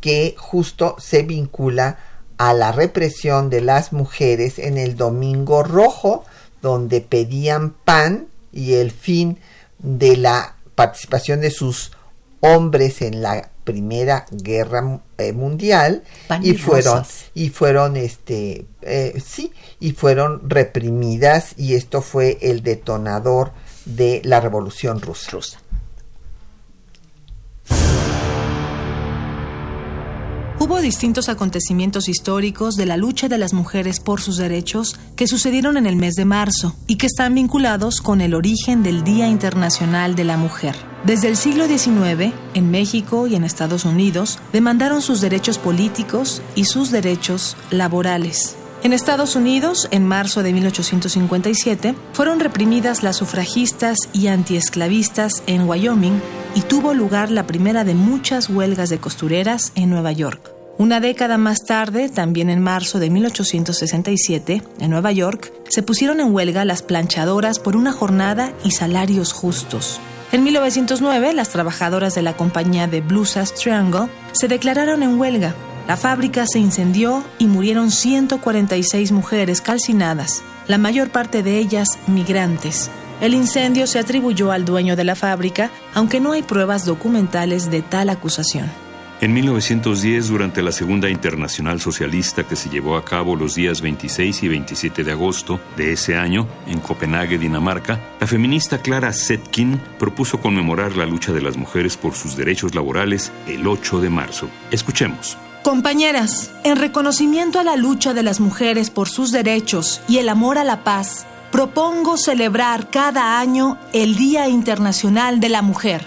que 0.00 0.34
justo 0.38 0.96
se 0.98 1.22
vincula 1.22 1.98
a 2.38 2.54
la 2.54 2.72
represión 2.72 3.50
de 3.50 3.60
las 3.60 3.92
mujeres 3.92 4.58
en 4.58 4.78
el 4.78 4.96
Domingo 4.96 5.62
Rojo, 5.62 6.24
donde 6.62 7.02
pedían 7.02 7.74
pan 7.84 8.28
y 8.50 8.74
el 8.74 8.90
fin 8.90 9.38
de 9.78 10.16
la 10.16 10.56
participación 10.74 11.42
de 11.42 11.50
sus 11.50 11.92
hombres 12.40 13.02
en 13.02 13.20
la 13.20 13.49
Primera 13.64 14.26
Guerra 14.30 15.00
eh, 15.18 15.32
Mundial 15.32 16.02
y, 16.42 16.54
fueron 16.54 17.04
y 17.34 17.50
fueron 17.50 17.96
este 17.96 18.66
eh, 18.82 19.22
sí 19.24 19.52
y 19.78 19.92
fueron 19.92 20.48
reprimidas 20.48 21.54
y 21.56 21.74
esto 21.74 22.02
fue 22.02 22.38
el 22.40 22.62
detonador 22.62 23.52
de 23.84 24.22
la 24.24 24.40
Revolución 24.40 25.00
Rusa. 25.00 25.30
Rusa. 25.30 25.60
Hubo 30.62 30.82
distintos 30.82 31.30
acontecimientos 31.30 32.06
históricos 32.06 32.76
de 32.76 32.84
la 32.84 32.98
lucha 32.98 33.28
de 33.28 33.38
las 33.38 33.54
mujeres 33.54 33.98
por 33.98 34.20
sus 34.20 34.36
derechos 34.36 34.94
que 35.16 35.26
sucedieron 35.26 35.78
en 35.78 35.86
el 35.86 35.96
mes 35.96 36.16
de 36.16 36.26
marzo 36.26 36.76
y 36.86 36.96
que 36.96 37.06
están 37.06 37.34
vinculados 37.34 38.02
con 38.02 38.20
el 38.20 38.34
origen 38.34 38.82
del 38.82 39.02
Día 39.02 39.26
Internacional 39.26 40.14
de 40.16 40.24
la 40.24 40.36
Mujer. 40.36 40.76
Desde 41.02 41.28
el 41.28 41.38
siglo 41.38 41.66
XIX, 41.66 42.34
en 42.52 42.70
México 42.70 43.26
y 43.26 43.36
en 43.36 43.44
Estados 43.44 43.86
Unidos, 43.86 44.38
demandaron 44.52 45.00
sus 45.00 45.22
derechos 45.22 45.56
políticos 45.56 46.42
y 46.54 46.66
sus 46.66 46.90
derechos 46.90 47.56
laborales. 47.70 48.54
En 48.82 48.92
Estados 48.92 49.36
Unidos, 49.36 49.88
en 49.90 50.06
marzo 50.06 50.42
de 50.42 50.52
1857, 50.52 51.94
fueron 52.12 52.38
reprimidas 52.38 53.02
las 53.02 53.16
sufragistas 53.16 53.96
y 54.12 54.26
antiesclavistas 54.26 55.42
en 55.46 55.66
Wyoming 55.66 56.20
y 56.54 56.62
tuvo 56.62 56.94
lugar 56.94 57.30
la 57.30 57.46
primera 57.46 57.84
de 57.84 57.94
muchas 57.94 58.48
huelgas 58.48 58.88
de 58.90 58.98
costureras 58.98 59.72
en 59.74 59.90
Nueva 59.90 60.12
York. 60.12 60.52
Una 60.78 60.98
década 60.98 61.36
más 61.36 61.64
tarde, 61.64 62.08
también 62.08 62.48
en 62.48 62.62
marzo 62.62 62.98
de 62.98 63.10
1867, 63.10 64.62
en 64.78 64.90
Nueva 64.90 65.12
York, 65.12 65.52
se 65.68 65.82
pusieron 65.82 66.20
en 66.20 66.32
huelga 66.32 66.64
las 66.64 66.82
planchadoras 66.82 67.58
por 67.58 67.76
una 67.76 67.92
jornada 67.92 68.52
y 68.64 68.70
salarios 68.70 69.32
justos. 69.32 70.00
En 70.32 70.42
1909, 70.42 71.34
las 71.34 71.50
trabajadoras 71.50 72.14
de 72.14 72.22
la 72.22 72.36
compañía 72.36 72.86
de 72.86 73.00
Blusas 73.00 73.52
Triangle 73.52 74.08
se 74.32 74.48
declararon 74.48 75.02
en 75.02 75.20
huelga. 75.20 75.54
La 75.86 75.96
fábrica 75.96 76.46
se 76.46 76.60
incendió 76.60 77.24
y 77.38 77.46
murieron 77.46 77.90
146 77.90 79.12
mujeres 79.12 79.60
calcinadas, 79.60 80.42
la 80.66 80.78
mayor 80.78 81.10
parte 81.10 81.42
de 81.42 81.58
ellas 81.58 81.98
migrantes. 82.06 82.90
El 83.20 83.34
incendio 83.34 83.86
se 83.86 83.98
atribuyó 83.98 84.50
al 84.50 84.64
dueño 84.64 84.96
de 84.96 85.04
la 85.04 85.14
fábrica, 85.14 85.70
aunque 85.94 86.20
no 86.20 86.32
hay 86.32 86.42
pruebas 86.42 86.86
documentales 86.86 87.70
de 87.70 87.82
tal 87.82 88.08
acusación. 88.08 88.70
En 89.20 89.34
1910, 89.34 90.28
durante 90.28 90.62
la 90.62 90.72
Segunda 90.72 91.10
Internacional 91.10 91.78
Socialista 91.78 92.44
que 92.44 92.56
se 92.56 92.70
llevó 92.70 92.96
a 92.96 93.04
cabo 93.04 93.36
los 93.36 93.54
días 93.54 93.82
26 93.82 94.42
y 94.42 94.48
27 94.48 95.04
de 95.04 95.12
agosto 95.12 95.60
de 95.76 95.92
ese 95.92 96.16
año 96.16 96.48
en 96.66 96.80
Copenhague, 96.80 97.36
Dinamarca, 97.36 98.00
la 98.18 98.26
feminista 98.26 98.78
Clara 98.78 99.12
Zetkin 99.12 99.78
propuso 99.98 100.40
conmemorar 100.40 100.96
la 100.96 101.04
lucha 101.04 101.32
de 101.32 101.42
las 101.42 101.58
mujeres 101.58 101.98
por 101.98 102.14
sus 102.14 102.34
derechos 102.34 102.74
laborales 102.74 103.30
el 103.46 103.66
8 103.66 104.00
de 104.00 104.08
marzo. 104.08 104.48
Escuchemos. 104.70 105.36
Compañeras, 105.62 106.50
en 106.64 106.76
reconocimiento 106.76 107.58
a 107.58 107.64
la 107.64 107.76
lucha 107.76 108.14
de 108.14 108.22
las 108.22 108.40
mujeres 108.40 108.88
por 108.88 109.10
sus 109.10 109.30
derechos 109.30 110.00
y 110.08 110.16
el 110.16 110.30
amor 110.30 110.56
a 110.56 110.64
la 110.64 110.82
paz, 110.84 111.26
propongo 111.50 112.16
celebrar 112.16 112.90
cada 112.90 113.40
año 113.40 113.78
el 113.92 114.16
Día 114.16 114.48
Internacional 114.48 115.40
de 115.40 115.48
la 115.48 115.62
Mujer. 115.62 116.04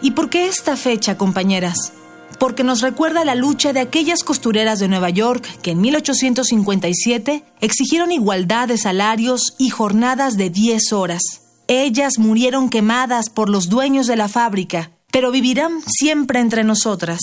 ¿Y 0.00 0.12
por 0.12 0.30
qué 0.30 0.46
esta 0.46 0.76
fecha, 0.76 1.16
compañeras? 1.16 1.92
Porque 2.38 2.64
nos 2.64 2.80
recuerda 2.80 3.24
la 3.24 3.36
lucha 3.36 3.72
de 3.72 3.80
aquellas 3.80 4.24
costureras 4.24 4.80
de 4.80 4.88
Nueva 4.88 5.10
York 5.10 5.46
que 5.62 5.72
en 5.72 5.80
1857 5.80 7.44
exigieron 7.60 8.10
igualdad 8.10 8.68
de 8.68 8.78
salarios 8.78 9.54
y 9.58 9.70
jornadas 9.70 10.36
de 10.36 10.50
10 10.50 10.92
horas. 10.92 11.22
Ellas 11.68 12.18
murieron 12.18 12.68
quemadas 12.68 13.30
por 13.30 13.48
los 13.48 13.68
dueños 13.68 14.08
de 14.08 14.16
la 14.16 14.28
fábrica, 14.28 14.90
pero 15.12 15.30
vivirán 15.30 15.80
siempre 15.86 16.40
entre 16.40 16.64
nosotras. 16.64 17.20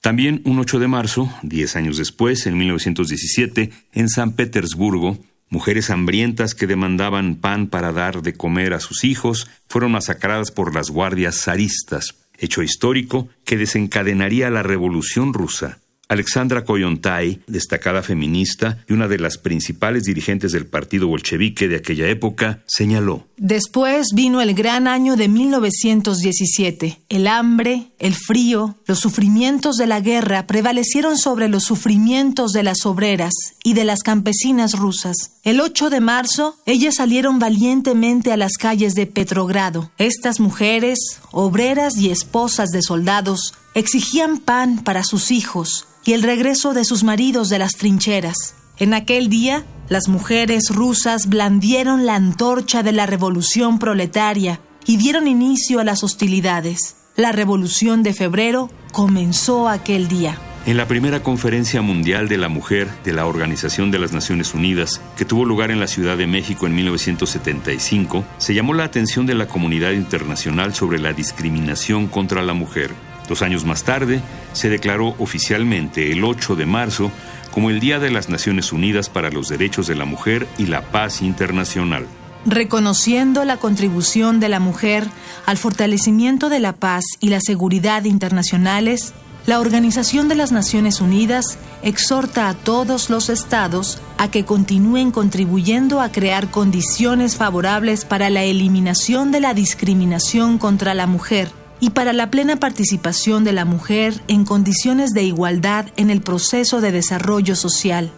También 0.00 0.42
un 0.44 0.60
8 0.60 0.78
de 0.78 0.86
marzo, 0.86 1.28
10 1.42 1.74
años 1.74 1.96
después, 1.96 2.46
en 2.46 2.56
1917, 2.56 3.72
en 3.92 4.08
San 4.08 4.34
Petersburgo, 4.34 5.18
Mujeres 5.48 5.90
hambrientas 5.90 6.54
que 6.54 6.66
demandaban 6.66 7.36
pan 7.36 7.68
para 7.68 7.92
dar 7.92 8.22
de 8.22 8.34
comer 8.34 8.74
a 8.74 8.80
sus 8.80 9.04
hijos 9.04 9.48
fueron 9.68 9.92
masacradas 9.92 10.50
por 10.50 10.74
las 10.74 10.90
guardias 10.90 11.40
zaristas, 11.40 12.16
hecho 12.36 12.62
histórico 12.62 13.28
que 13.44 13.56
desencadenaría 13.56 14.50
la 14.50 14.62
Revolución 14.62 15.32
rusa. 15.32 15.78
Alexandra 16.08 16.64
Koyontai, 16.64 17.40
destacada 17.48 18.02
feminista 18.02 18.78
y 18.88 18.92
una 18.92 19.08
de 19.08 19.18
las 19.18 19.38
principales 19.38 20.04
dirigentes 20.04 20.52
del 20.52 20.66
partido 20.66 21.08
bolchevique 21.08 21.66
de 21.66 21.76
aquella 21.76 22.08
época, 22.08 22.62
señaló. 22.66 23.26
Después 23.36 24.08
vino 24.14 24.40
el 24.40 24.54
gran 24.54 24.86
año 24.86 25.16
de 25.16 25.28
1917. 25.28 27.00
El 27.08 27.26
hambre, 27.26 27.90
el 27.98 28.14
frío, 28.14 28.76
los 28.86 29.00
sufrimientos 29.00 29.76
de 29.76 29.86
la 29.86 30.00
guerra 30.00 30.46
prevalecieron 30.46 31.18
sobre 31.18 31.48
los 31.48 31.64
sufrimientos 31.64 32.52
de 32.52 32.62
las 32.62 32.86
obreras 32.86 33.32
y 33.64 33.74
de 33.74 33.84
las 33.84 34.02
campesinas 34.02 34.72
rusas. 34.72 35.32
El 35.42 35.60
8 35.60 35.90
de 35.90 36.00
marzo, 36.00 36.56
ellas 36.66 36.94
salieron 36.96 37.38
valientemente 37.38 38.32
a 38.32 38.36
las 38.36 38.52
calles 38.58 38.94
de 38.94 39.06
Petrogrado. 39.06 39.90
Estas 39.98 40.40
mujeres, 40.40 40.98
obreras 41.32 41.96
y 41.96 42.10
esposas 42.10 42.70
de 42.70 42.82
soldados, 42.82 43.54
exigían 43.76 44.38
pan 44.38 44.78
para 44.82 45.04
sus 45.04 45.30
hijos 45.30 45.86
y 46.06 46.14
el 46.14 46.22
regreso 46.22 46.72
de 46.72 46.82
sus 46.82 47.04
maridos 47.04 47.50
de 47.50 47.58
las 47.58 47.72
trincheras. 47.74 48.54
En 48.78 48.94
aquel 48.94 49.28
día, 49.28 49.66
las 49.90 50.08
mujeres 50.08 50.70
rusas 50.70 51.28
blandieron 51.28 52.06
la 52.06 52.14
antorcha 52.14 52.82
de 52.82 52.92
la 52.92 53.04
revolución 53.04 53.78
proletaria 53.78 54.60
y 54.86 54.96
dieron 54.96 55.28
inicio 55.28 55.78
a 55.78 55.84
las 55.84 56.02
hostilidades. 56.02 56.96
La 57.16 57.32
revolución 57.32 58.02
de 58.02 58.14
febrero 58.14 58.70
comenzó 58.92 59.68
aquel 59.68 60.08
día. 60.08 60.38
En 60.64 60.78
la 60.78 60.88
primera 60.88 61.22
conferencia 61.22 61.82
mundial 61.82 62.28
de 62.28 62.38
la 62.38 62.48
mujer 62.48 62.88
de 63.04 63.12
la 63.12 63.26
Organización 63.26 63.90
de 63.90 63.98
las 63.98 64.12
Naciones 64.12 64.54
Unidas, 64.54 65.02
que 65.18 65.26
tuvo 65.26 65.44
lugar 65.44 65.70
en 65.70 65.80
la 65.80 65.86
Ciudad 65.86 66.16
de 66.16 66.26
México 66.26 66.66
en 66.66 66.74
1975, 66.74 68.24
se 68.38 68.54
llamó 68.54 68.72
la 68.72 68.84
atención 68.84 69.26
de 69.26 69.34
la 69.34 69.48
comunidad 69.48 69.90
internacional 69.90 70.74
sobre 70.74 70.98
la 70.98 71.12
discriminación 71.12 72.06
contra 72.08 72.42
la 72.42 72.54
mujer. 72.54 72.90
Dos 73.28 73.42
años 73.42 73.64
más 73.64 73.82
tarde, 73.82 74.20
se 74.52 74.68
declaró 74.68 75.14
oficialmente 75.18 76.12
el 76.12 76.24
8 76.24 76.54
de 76.56 76.66
marzo 76.66 77.10
como 77.50 77.70
el 77.70 77.80
Día 77.80 77.98
de 77.98 78.10
las 78.10 78.28
Naciones 78.28 78.72
Unidas 78.72 79.08
para 79.08 79.30
los 79.30 79.48
Derechos 79.48 79.86
de 79.86 79.94
la 79.94 80.04
Mujer 80.04 80.46
y 80.58 80.66
la 80.66 80.82
Paz 80.82 81.22
Internacional. 81.22 82.06
Reconociendo 82.44 83.44
la 83.44 83.56
contribución 83.56 84.38
de 84.38 84.48
la 84.48 84.60
mujer 84.60 85.08
al 85.46 85.56
fortalecimiento 85.56 86.48
de 86.48 86.60
la 86.60 86.74
paz 86.74 87.04
y 87.18 87.30
la 87.30 87.40
seguridad 87.40 88.04
internacionales, 88.04 89.14
la 89.46 89.58
Organización 89.58 90.28
de 90.28 90.36
las 90.36 90.52
Naciones 90.52 91.00
Unidas 91.00 91.58
exhorta 91.82 92.48
a 92.48 92.54
todos 92.54 93.10
los 93.10 93.28
estados 93.28 93.98
a 94.18 94.30
que 94.30 94.44
continúen 94.44 95.10
contribuyendo 95.10 96.00
a 96.00 96.12
crear 96.12 96.50
condiciones 96.50 97.36
favorables 97.36 98.04
para 98.04 98.30
la 98.30 98.44
eliminación 98.44 99.32
de 99.32 99.40
la 99.40 99.54
discriminación 99.54 100.58
contra 100.58 100.94
la 100.94 101.06
mujer 101.06 101.50
y 101.80 101.90
para 101.90 102.12
la 102.12 102.30
plena 102.30 102.56
participación 102.56 103.44
de 103.44 103.52
la 103.52 103.64
mujer 103.64 104.22
en 104.28 104.44
condiciones 104.44 105.10
de 105.10 105.22
igualdad 105.22 105.86
en 105.96 106.10
el 106.10 106.22
proceso 106.22 106.80
de 106.80 106.92
desarrollo 106.92 107.56
social. 107.56 108.12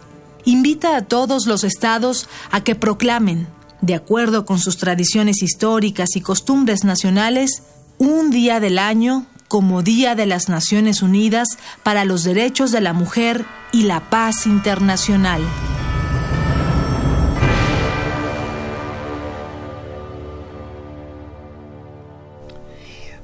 Invita 0.45 0.95
a 0.95 1.01
todos 1.03 1.45
los 1.45 1.63
estados 1.63 2.29
a 2.51 2.61
que 2.63 2.75
proclamen, 2.75 3.47
de 3.81 3.95
acuerdo 3.95 4.45
con 4.45 4.59
sus 4.59 4.77
tradiciones 4.77 5.41
históricas 5.41 6.15
y 6.15 6.21
costumbres 6.21 6.83
nacionales, 6.83 7.63
un 7.97 8.31
día 8.31 8.59
del 8.59 8.79
año 8.79 9.25
como 9.49 9.81
Día 9.81 10.15
de 10.15 10.25
las 10.25 10.47
Naciones 10.47 11.01
Unidas 11.01 11.57
para 11.83 12.05
los 12.05 12.23
Derechos 12.23 12.71
de 12.71 12.81
la 12.81 12.93
Mujer 12.93 13.45
y 13.71 13.83
la 13.83 14.09
Paz 14.09 14.45
Internacional. 14.45 15.41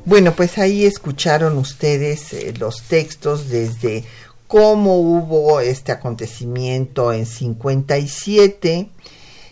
Bueno, 0.06 0.36
pues 0.36 0.60
ahí 0.60 0.86
escucharon 0.86 1.58
ustedes 1.58 2.32
eh, 2.34 2.54
los 2.60 2.84
textos 2.84 3.50
desde 3.50 4.04
cómo 4.48 5.00
hubo 5.00 5.60
este 5.62 5.92
acontecimiento 5.92 7.12
en 7.12 7.26
57 7.26 8.90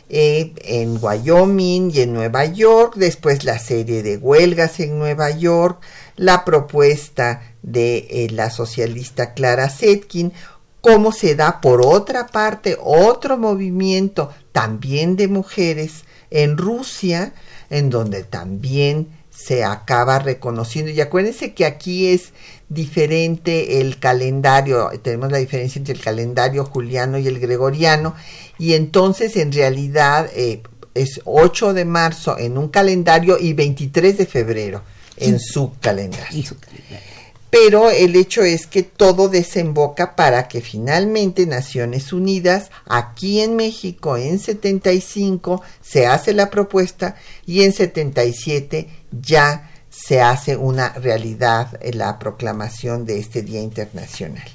eh, 0.10 0.54
en 0.58 1.00
Wyoming 1.02 1.89
y 1.92 2.02
en 2.02 2.13
Nueva 2.13 2.46
York, 2.46 2.94
después 2.98 3.44
la 3.46 3.58
serie 3.58 4.04
de 4.04 4.18
huelgas 4.18 4.80
en 4.80 5.00
Nueva 5.00 5.32
York, 5.32 5.82
la 6.18 6.46
propuesta 6.46 7.42
de 7.63 8.06
eh, 8.12 8.28
la 8.30 8.52
socialista 8.52 9.34
Clara 9.34 9.70
Zetkin, 9.70 10.34
cómo 10.82 11.13
se 11.13 11.34
da 11.34 11.62
por 11.62 11.82
otra 11.84 12.28
parte 12.28 12.78
otro 12.80 13.39
movimiento 13.39 14.30
también 14.52 15.16
de 15.16 15.28
mujeres 15.28 16.04
en 16.30 16.60
Rusia, 16.60 17.34
en 17.72 17.89
donde 17.89 18.24
también 18.24 19.22
se 19.43 19.63
acaba 19.63 20.19
reconociendo. 20.19 20.91
Y 20.91 21.01
acuérdense 21.01 21.53
que 21.53 21.65
aquí 21.65 22.08
es 22.08 22.34
diferente 22.69 23.82
el 23.82 23.99
calendario, 23.99 24.89
tenemos 25.01 25.32
la 25.32 25.38
diferencia 25.38 25.79
entre 25.79 25.93
el 25.93 26.01
calendario 26.01 26.65
juliano 26.65 27.17
y 27.17 27.27
el 27.27 27.39
gregoriano, 27.39 28.15
y 28.58 28.73
entonces 28.73 29.36
en 29.36 29.51
realidad 29.51 30.29
eh, 30.34 30.63
es 30.93 31.21
8 31.25 31.73
de 31.73 31.86
marzo 31.86 32.38
en 32.38 32.58
un 32.58 32.69
calendario 32.69 33.38
y 33.39 33.53
23 33.53 34.17
de 34.17 34.25
febrero 34.25 34.82
en 35.17 35.39
su 35.39 35.73
calendario. 35.79 36.56
Pero 37.49 37.91
el 37.91 38.15
hecho 38.15 38.41
es 38.41 38.65
que 38.65 38.82
todo 38.82 39.29
desemboca 39.29 40.15
para 40.15 40.47
que 40.47 40.60
finalmente 40.60 41.45
Naciones 41.45 42.12
Unidas, 42.12 42.71
aquí 42.88 43.41
en 43.41 43.56
México 43.56 44.17
en 44.17 44.39
75, 44.39 45.62
se 45.79 46.08
hace 46.08 46.34
la 46.34 46.49
propuesta 46.49 47.15
y 47.45 47.62
en 47.62 47.71
77 47.71 49.03
ya 49.21 49.69
se 49.89 50.21
hace 50.21 50.58
una 50.58 50.89
realidad 50.93 51.80
la 51.93 52.17
proclamación 52.17 53.06
de 53.06 53.19
este 53.19 53.43
Día 53.43 53.62
Internacional. 53.62 54.47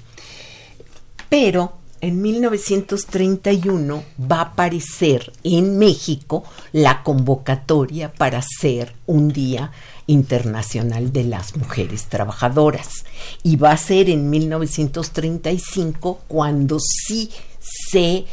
Pero 1.29 1.75
en 2.01 2.23
1931 2.23 4.05
va 4.21 4.37
a 4.39 4.43
aparecer 4.43 5.33
en 5.43 5.79
México 5.79 6.45
la 6.73 7.03
convocatoria 7.03 8.13
para 8.13 8.39
hacer 8.39 8.95
un 9.07 9.29
Día 9.29 9.73
Internacional 10.07 11.13
de 11.13 11.25
las 11.25 11.57
Mujeres 11.57 12.07
Trabajadoras. 12.07 13.05
Y 13.43 13.57
va 13.57 13.73
a 13.73 13.77
ser 13.77 14.11
en 14.11 14.31
1935 14.31 16.21
cuando 16.29 16.79
sí 16.81 17.31
se, 17.61 18.25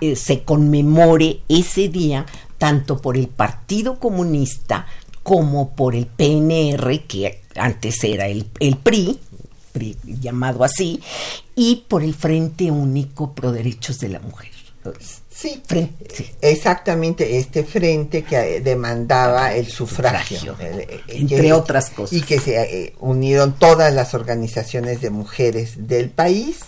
eh, 0.00 0.16
se 0.16 0.42
conmemore 0.42 1.40
ese 1.48 1.88
día 1.88 2.26
tanto 2.58 3.00
por 3.00 3.16
el 3.16 3.28
Partido 3.28 3.98
Comunista 4.00 4.86
como 5.28 5.76
por 5.76 5.94
el 5.94 6.06
PNR, 6.06 7.02
que 7.06 7.42
antes 7.54 8.02
era 8.02 8.28
el, 8.28 8.46
el 8.60 8.78
PRI, 8.78 9.20
PRI, 9.72 9.94
llamado 10.04 10.64
así, 10.64 11.02
y 11.54 11.84
por 11.86 12.02
el 12.02 12.14
Frente 12.14 12.70
Único 12.70 13.34
Pro 13.34 13.52
Derechos 13.52 13.98
de 14.00 14.08
la 14.08 14.20
Mujer. 14.20 14.48
Sí, 15.28 15.62
frente, 15.66 16.06
sí, 16.14 16.30
exactamente 16.40 17.36
este 17.36 17.62
frente 17.62 18.22
que 18.22 18.62
demandaba 18.62 19.52
el 19.52 19.66
sufragio, 19.66 20.38
sufragio 20.38 20.80
eh, 20.80 21.00
entre 21.08 21.42
que, 21.42 21.52
otras 21.52 21.90
cosas. 21.90 22.16
Y 22.16 22.22
que 22.22 22.40
se 22.40 22.56
eh, 22.60 22.94
unieron 23.00 23.52
todas 23.52 23.92
las 23.92 24.14
organizaciones 24.14 25.02
de 25.02 25.10
mujeres 25.10 25.86
del 25.86 26.08
país. 26.08 26.60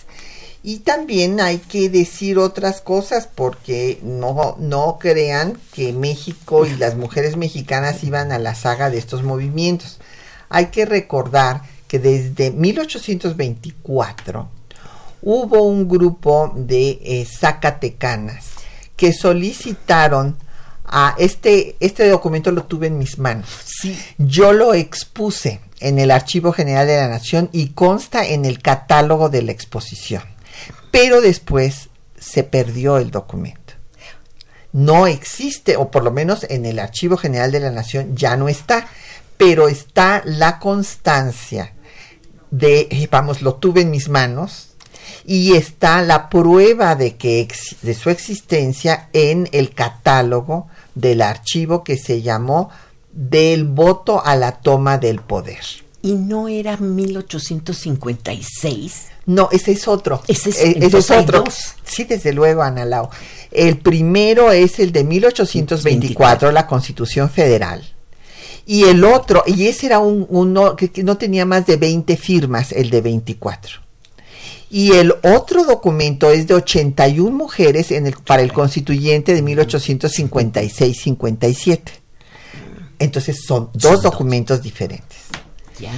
Y 0.63 0.79
también 0.79 1.41
hay 1.41 1.57
que 1.57 1.89
decir 1.89 2.37
otras 2.37 2.81
cosas 2.81 3.27
porque 3.33 3.99
no, 4.03 4.55
no 4.59 4.99
crean 4.99 5.57
que 5.73 5.91
México 5.91 6.67
y 6.67 6.75
las 6.75 6.95
mujeres 6.95 7.35
mexicanas 7.35 8.03
iban 8.03 8.31
a 8.31 8.37
la 8.37 8.53
saga 8.53 8.91
de 8.91 8.99
estos 8.99 9.23
movimientos. 9.23 9.99
Hay 10.49 10.67
que 10.67 10.85
recordar 10.85 11.63
que 11.87 11.97
desde 11.97 12.51
1824 12.51 14.49
hubo 15.23 15.63
un 15.63 15.89
grupo 15.89 16.53
de 16.55 16.99
eh, 17.03 17.25
zacatecanas 17.25 18.45
que 18.95 19.13
solicitaron 19.13 20.37
a 20.85 21.15
este, 21.17 21.75
este 21.79 22.07
documento 22.09 22.51
lo 22.51 22.65
tuve 22.65 22.87
en 22.87 22.97
mis 22.97 23.17
manos. 23.17 23.47
Sí. 23.65 23.97
Yo 24.17 24.51
lo 24.51 24.73
expuse 24.73 25.61
en 25.79 25.99
el 25.99 26.11
Archivo 26.11 26.51
General 26.51 26.85
de 26.85 26.97
la 26.97 27.07
Nación 27.07 27.49
y 27.51 27.69
consta 27.69 28.25
en 28.25 28.45
el 28.45 28.61
catálogo 28.61 29.29
de 29.29 29.41
la 29.41 29.51
exposición. 29.51 30.21
Pero 30.91 31.21
después 31.21 31.89
se 32.19 32.43
perdió 32.43 32.97
el 32.97 33.09
documento. 33.11 33.73
No 34.73 35.07
existe, 35.07 35.75
o 35.75 35.91
por 35.91 36.03
lo 36.03 36.11
menos 36.11 36.45
en 36.49 36.65
el 36.65 36.79
Archivo 36.79 37.17
General 37.17 37.51
de 37.51 37.59
la 37.59 37.71
Nación 37.71 38.15
ya 38.15 38.37
no 38.37 38.47
está, 38.47 38.87
pero 39.37 39.67
está 39.67 40.21
la 40.23 40.59
constancia 40.59 41.73
de, 42.51 43.07
vamos, 43.11 43.41
lo 43.41 43.55
tuve 43.55 43.81
en 43.81 43.91
mis 43.91 44.07
manos, 44.07 44.69
y 45.25 45.55
está 45.55 46.01
la 46.01 46.29
prueba 46.29 46.95
de 46.95 47.15
que 47.15 47.47
de 47.81 47.93
su 47.93 48.09
existencia 48.09 49.09
en 49.13 49.49
el 49.51 49.73
catálogo 49.73 50.67
del 50.95 51.21
archivo 51.21 51.83
que 51.83 51.97
se 51.97 52.21
llamó 52.21 52.69
del 53.11 53.65
voto 53.65 54.23
a 54.25 54.35
la 54.35 54.59
toma 54.59 54.97
del 54.97 55.19
poder. 55.21 55.63
¿Y 56.01 56.13
no 56.13 56.47
era 56.47 56.77
1856? 56.77 59.09
No, 59.27 59.49
ese 59.51 59.73
es 59.73 59.87
otro. 59.87 60.23
Ese 60.27 60.49
es, 60.49 60.59
eh, 60.59 60.75
ese 60.81 60.97
es 60.97 61.11
otro. 61.11 61.43
Sí, 61.83 62.05
desde 62.05 62.33
luego, 62.33 62.63
Ana 62.63 62.85
Lau. 62.85 63.07
El 63.51 63.77
primero 63.77 64.51
es 64.51 64.79
el 64.79 64.91
de 64.91 65.03
1824, 65.03 66.47
24. 66.47 66.51
la 66.51 66.65
Constitución 66.65 67.29
Federal. 67.29 67.87
Y 68.65 68.85
el 68.85 69.03
otro, 69.03 69.43
y 69.45 69.67
ese 69.67 69.85
era 69.87 69.99
un, 69.99 70.25
uno 70.29 70.75
que, 70.75 70.89
que 70.89 71.03
no 71.03 71.17
tenía 71.17 71.45
más 71.45 71.67
de 71.67 71.77
20 71.77 72.17
firmas, 72.17 72.71
el 72.71 72.89
de 72.89 73.01
24 73.01 73.81
y 74.71 74.93
el 74.93 75.13
otro 75.23 75.65
documento 75.65 76.31
es 76.31 76.47
de 76.47 76.53
81 76.53 77.29
mujeres 77.29 77.91
en 77.91 78.07
el, 78.07 78.13
para 78.13 78.41
el 78.41 78.53
constituyente 78.53 79.33
de 79.33 79.43
1856-57. 79.43 81.81
Entonces 82.97 83.43
son 83.45 83.69
dos 83.73 84.01
documentos 84.01 84.61
diferentes. 84.61 85.17
Ya. 85.81 85.93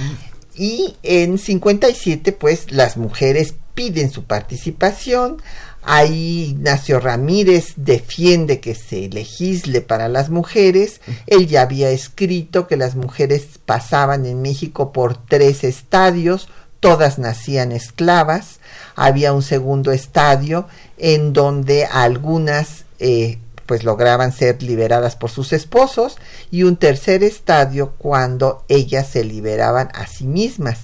Y 0.56 0.96
en 1.02 1.38
57, 1.38 2.32
pues 2.32 2.70
las 2.70 2.96
mujeres 2.96 3.54
piden 3.74 4.10
su 4.10 4.24
participación. 4.24 5.42
Ahí 5.82 6.50
Ignacio 6.50 6.98
Ramírez 6.98 7.74
defiende 7.76 8.60
que 8.60 8.74
se 8.74 9.08
legisle 9.10 9.80
para 9.82 10.08
las 10.08 10.30
mujeres. 10.30 11.00
Él 11.26 11.46
ya 11.46 11.62
había 11.62 11.90
escrito 11.90 12.66
que 12.66 12.76
las 12.76 12.94
mujeres 12.94 13.58
pasaban 13.66 14.24
en 14.24 14.40
México 14.40 14.92
por 14.92 15.16
tres 15.26 15.62
estadios, 15.62 16.48
todas 16.80 17.18
nacían 17.18 17.72
esclavas 17.72 18.60
había 18.96 19.32
un 19.32 19.42
segundo 19.42 19.92
estadio 19.92 20.66
en 20.98 21.32
donde 21.32 21.84
algunas 21.84 22.84
eh, 22.98 23.38
pues 23.66 23.84
lograban 23.84 24.32
ser 24.32 24.62
liberadas 24.62 25.16
por 25.16 25.30
sus 25.30 25.52
esposos 25.52 26.16
y 26.50 26.62
un 26.62 26.76
tercer 26.76 27.22
estadio 27.22 27.92
cuando 27.98 28.64
ellas 28.68 29.08
se 29.08 29.24
liberaban 29.24 29.88
a 29.94 30.06
sí 30.06 30.26
mismas. 30.26 30.80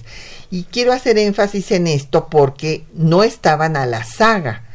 Y 0.49 0.63
quiero 0.63 0.93
hacer 0.93 1.17
énfasis 1.17 1.71
en 1.71 1.87
esto 1.87 2.27
porque 2.29 2.85
no 2.93 3.23
estaban 3.23 3.77
a 3.77 3.85
la 3.85 4.03
saga 4.03 4.65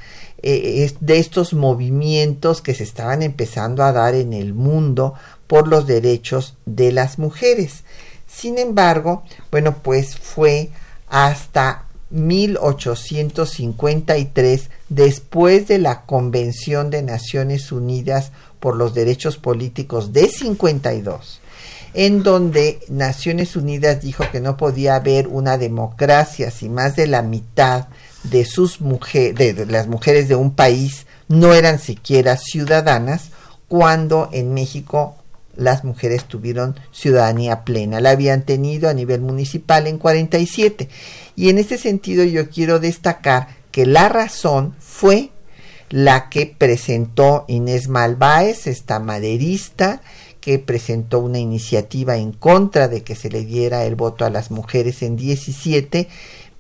eh, 0.43 0.95
de 1.01 1.19
estos 1.19 1.55
movimientos 1.55 2.63
que 2.63 2.75
se 2.75 2.85
estaban 2.85 3.23
empezando 3.23 3.83
a 3.83 3.93
dar 3.93 4.15
en 4.15 4.33
el 4.33 4.55
mundo 4.55 5.15
por 5.47 5.67
los 5.67 5.87
derechos 5.87 6.57
de 6.67 6.93
las 6.93 7.19
mujeres. 7.19 7.85
Sin 8.27 8.59
embargo, 8.59 9.23
bueno, 9.51 9.79
pues 9.83 10.17
fue 10.17 10.71
hasta 11.09 11.86
1853, 12.11 14.71
después 14.89 15.67
de 15.67 15.79
la 15.79 16.03
Convención 16.03 16.91
de 16.91 17.03
Naciones 17.03 17.73
Unidas 17.73 18.31
por 18.61 18.77
los 18.77 18.95
Derechos 18.95 19.39
Políticos 19.39 20.13
de 20.13 20.29
52, 20.29 21.41
en 21.95 22.23
donde 22.23 22.79
Naciones 22.89 23.57
Unidas 23.57 24.03
dijo 24.03 24.25
que 24.31 24.41
no 24.41 24.57
podía 24.57 24.95
haber 24.97 25.29
una 25.29 25.59
democracia 25.59 26.51
si 26.51 26.69
más 26.69 26.97
de 26.97 27.07
la 27.07 27.23
mitad 27.23 27.87
de 28.23 28.45
sus 28.45 28.81
mujeres, 28.81 29.57
de 29.57 29.67
las 29.67 29.89
mujeres 29.89 30.29
de 30.29 30.37
un 30.37 30.53
país 30.53 31.07
no 31.29 31.55
eran 31.55 31.79
siquiera 31.79 32.37
ciudadanas, 32.37 33.31
cuando 33.69 34.29
en 34.33 34.55
México 34.55 35.17
las 35.57 35.85
mujeres 35.85 36.25
tuvieron 36.25 36.79
ciudadanía 36.93 37.65
plena. 37.65 38.01
La 38.01 38.11
habían 38.11 38.43
tenido 38.43 38.89
a 38.89 38.95
nivel 38.95 39.21
municipal 39.21 39.87
en 39.87 39.99
47. 39.99 40.89
Y 41.35 41.49
en 41.49 41.59
este 41.59 41.79
sentido 41.79 42.25
yo 42.25 42.49
quiero 42.51 42.79
destacar 42.79 43.49
que 43.71 43.87
la 43.87 44.09
razón 44.09 44.75
fue 44.79 45.31
la 45.91 46.29
que 46.29 46.47
presentó 46.47 47.45
Inés 47.49 47.89
Malváez, 47.89 48.67
esta 48.67 48.99
maderista, 48.99 50.03
que 50.41 50.59
presentó 50.59 51.19
una 51.19 51.39
iniciativa 51.39 52.17
en 52.17 52.33
contra 52.33 52.89
de 52.89 53.03
que 53.03 53.17
se 53.17 53.31
le 53.31 53.45
diera 53.45 53.85
el 53.85 53.97
voto 53.97 54.25
a 54.25 54.31
las 54.31 54.51
mujeres 54.51 55.03
en 55.03 55.17
17 55.17 56.09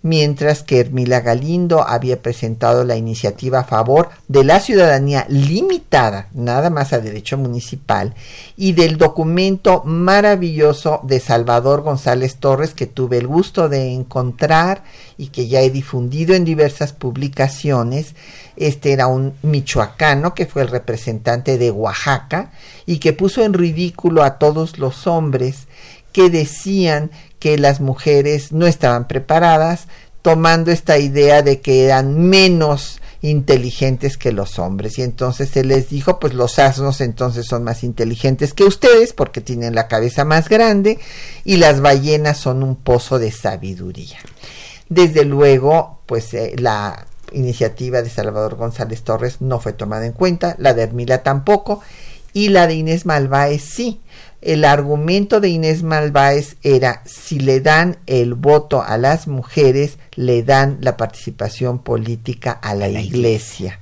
mientras 0.06 0.62
que 0.62 0.78
Hermila 0.78 1.18
Galindo 1.18 1.82
había 1.82 2.22
presentado 2.22 2.84
la 2.84 2.94
iniciativa 2.94 3.58
a 3.58 3.64
favor 3.64 4.10
de 4.28 4.44
la 4.44 4.60
ciudadanía 4.60 5.26
limitada, 5.28 6.28
nada 6.32 6.70
más 6.70 6.92
a 6.92 7.00
derecho 7.00 7.36
municipal, 7.36 8.14
y 8.56 8.74
del 8.74 8.98
documento 8.98 9.82
maravilloso 9.84 11.00
de 11.02 11.18
Salvador 11.18 11.82
González 11.82 12.36
Torres 12.36 12.72
que 12.72 12.86
tuve 12.86 13.18
el 13.18 13.26
gusto 13.26 13.68
de 13.68 13.94
encontrar 13.94 14.84
y 15.18 15.28
que 15.28 15.48
ya 15.48 15.60
he 15.62 15.70
difundido 15.70 16.36
en 16.36 16.44
diversas 16.44 16.92
publicaciones. 16.92 18.14
Este 18.56 18.92
era 18.92 19.08
un 19.08 19.34
michoacano 19.42 20.34
que 20.34 20.46
fue 20.46 20.62
el 20.62 20.68
representante 20.68 21.58
de 21.58 21.72
Oaxaca 21.72 22.52
y 22.86 22.98
que 22.98 23.12
puso 23.12 23.42
en 23.42 23.54
ridículo 23.54 24.22
a 24.22 24.38
todos 24.38 24.78
los 24.78 25.08
hombres 25.08 25.66
que 26.16 26.30
decían 26.30 27.10
que 27.38 27.58
las 27.58 27.80
mujeres 27.80 28.52
no 28.52 28.66
estaban 28.66 29.08
preparadas, 29.08 29.88
tomando 30.22 30.72
esta 30.72 30.98
idea 30.98 31.42
de 31.42 31.60
que 31.60 31.84
eran 31.84 32.28
menos 32.28 33.00
inteligentes 33.22 34.16
que 34.16 34.32
los 34.32 34.58
hombres. 34.58 34.98
Y 34.98 35.02
entonces 35.02 35.50
se 35.50 35.64
les 35.64 35.88
dijo, 35.88 36.18
pues 36.18 36.34
los 36.34 36.58
asnos 36.58 37.00
entonces 37.00 37.46
son 37.46 37.64
más 37.64 37.84
inteligentes 37.84 38.52
que 38.52 38.64
ustedes 38.64 39.12
porque 39.12 39.40
tienen 39.40 39.74
la 39.74 39.88
cabeza 39.88 40.24
más 40.24 40.48
grande 40.48 40.98
y 41.44 41.56
las 41.56 41.80
ballenas 41.80 42.38
son 42.38 42.62
un 42.62 42.76
pozo 42.76 43.18
de 43.18 43.30
sabiduría. 43.30 44.18
Desde 44.88 45.24
luego, 45.24 46.00
pues 46.06 46.32
eh, 46.34 46.54
la 46.58 47.06
iniciativa 47.32 48.02
de 48.02 48.10
Salvador 48.10 48.54
González 48.54 49.02
Torres 49.02 49.40
no 49.40 49.60
fue 49.60 49.72
tomada 49.72 50.06
en 50.06 50.12
cuenta, 50.12 50.54
la 50.58 50.74
de 50.74 50.82
Hermila 50.82 51.22
tampoco, 51.22 51.82
y 52.32 52.50
la 52.50 52.66
de 52.66 52.74
Inés 52.74 53.06
Malváez 53.06 53.62
sí. 53.62 54.00
El 54.46 54.64
argumento 54.64 55.40
de 55.40 55.48
Inés 55.48 55.82
Malváez 55.82 56.54
era 56.62 57.02
si 57.04 57.40
le 57.40 57.60
dan 57.60 57.98
el 58.06 58.34
voto 58.34 58.80
a 58.80 58.96
las 58.96 59.26
mujeres, 59.26 59.98
le 60.14 60.44
dan 60.44 60.78
la 60.82 60.96
participación 60.96 61.80
política 61.80 62.52
a 62.52 62.76
la, 62.76 62.88
iglesia 62.88 63.80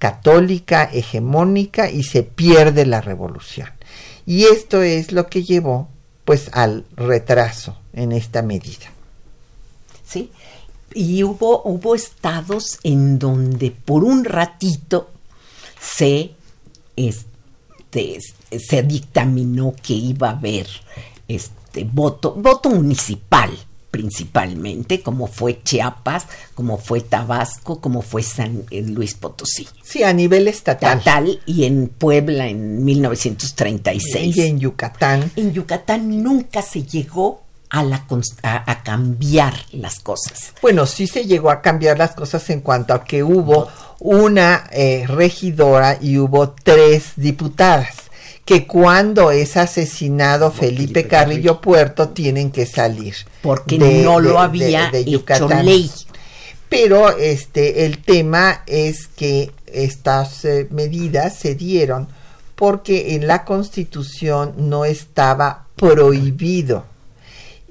católica 0.00 0.90
hegemónica 0.92 1.92
y 1.92 2.02
se 2.02 2.24
pierde 2.24 2.86
la 2.86 3.00
revolución. 3.00 3.68
Y 4.26 4.46
esto 4.46 4.82
es 4.82 5.12
lo 5.12 5.28
que 5.28 5.44
llevó 5.44 5.88
pues 6.24 6.50
al 6.54 6.86
retraso 6.96 7.78
en 7.92 8.10
esta 8.10 8.42
medida. 8.42 8.90
Sí, 10.04 10.32
y 10.92 11.22
hubo, 11.22 11.62
hubo 11.62 11.94
estados 11.94 12.80
en 12.82 13.20
donde 13.20 13.70
por 13.70 14.02
un 14.02 14.24
ratito 14.24 15.08
se, 15.80 16.32
este, 17.90 18.58
se 18.58 18.82
dictaminó 18.82 19.74
que 19.82 19.94
iba 19.94 20.28
a 20.28 20.32
haber 20.32 20.66
este 21.28 21.84
voto, 21.84 22.34
voto 22.34 22.70
municipal 22.70 23.50
principalmente, 23.90 25.02
como 25.02 25.26
fue 25.26 25.60
Chiapas, 25.64 26.26
como 26.54 26.78
fue 26.78 27.00
Tabasco, 27.00 27.80
como 27.80 28.02
fue 28.02 28.22
San 28.22 28.64
eh, 28.70 28.82
Luis 28.82 29.14
Potosí. 29.14 29.66
Sí, 29.82 30.04
a 30.04 30.12
nivel 30.12 30.46
estatal. 30.46 30.98
Estatal 30.98 31.40
y 31.44 31.64
en 31.64 31.88
Puebla 31.88 32.46
en 32.46 32.84
1936. 32.84 34.36
Y 34.36 34.42
en 34.42 34.60
Yucatán. 34.60 35.32
En 35.34 35.52
Yucatán 35.52 36.22
nunca 36.22 36.62
se 36.62 36.84
llegó 36.84 37.42
a, 37.70 37.84
la, 37.84 38.04
a, 38.42 38.82
cambiar 38.82 39.54
las 39.72 40.00
cosas. 40.00 40.52
Bueno, 40.60 40.86
sí 40.86 41.06
se 41.06 41.24
llegó 41.24 41.50
a 41.50 41.62
cambiar 41.62 41.96
las 41.96 42.14
cosas 42.14 42.50
en 42.50 42.60
cuanto 42.60 42.92
a 42.92 43.04
que 43.04 43.22
hubo 43.22 43.68
una 44.00 44.64
eh, 44.72 45.04
regidora 45.06 45.96
y 46.00 46.18
hubo 46.18 46.50
tres 46.50 47.12
diputadas 47.16 48.10
que 48.44 48.66
cuando 48.66 49.30
es 49.30 49.56
asesinado 49.56 50.50
Felipe, 50.50 51.06
Carrillo, 51.06 51.60
Puerto 51.60 52.08
tienen 52.08 52.50
que 52.50 52.66
salir 52.66 53.14
porque 53.42 53.78
no 53.78 54.18
lo 54.18 54.40
había 54.40 54.90
hecho 54.92 55.48
ley. 55.62 55.88
Pero 56.68 57.16
este 57.16 57.84
el 57.86 57.98
tema 57.98 58.62
es 58.66 59.06
que 59.06 59.52
estas 59.66 60.44
eh, 60.44 60.66
medidas 60.70 61.36
se 61.36 61.54
dieron 61.54 62.08
porque 62.56 63.14
en 63.14 63.28
la 63.28 63.44
constitución 63.44 64.54
no 64.56 64.84
estaba 64.84 65.66
prohibido 65.76 66.89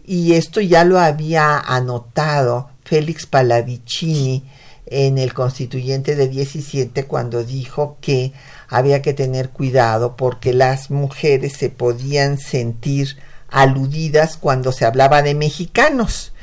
y 0.09 0.33
esto 0.33 0.59
ya 0.59 0.85
lo 0.85 0.99
había 0.99 1.59
anotado 1.59 2.71
Félix 2.83 3.27
Palavicini 3.27 4.43
en 4.87 5.19
el 5.19 5.35
constituyente 5.35 6.15
de 6.15 6.27
17 6.27 7.05
cuando 7.05 7.43
dijo 7.43 7.99
que 8.01 8.33
había 8.67 9.03
que 9.03 9.13
tener 9.13 9.51
cuidado 9.51 10.15
porque 10.15 10.51
las 10.51 10.89
mujeres 10.89 11.53
se 11.53 11.69
podían 11.69 12.39
sentir 12.39 13.19
aludidas 13.49 14.35
cuando 14.37 14.71
se 14.71 14.85
hablaba 14.85 15.21
de 15.21 15.35
mexicanos 15.35 16.33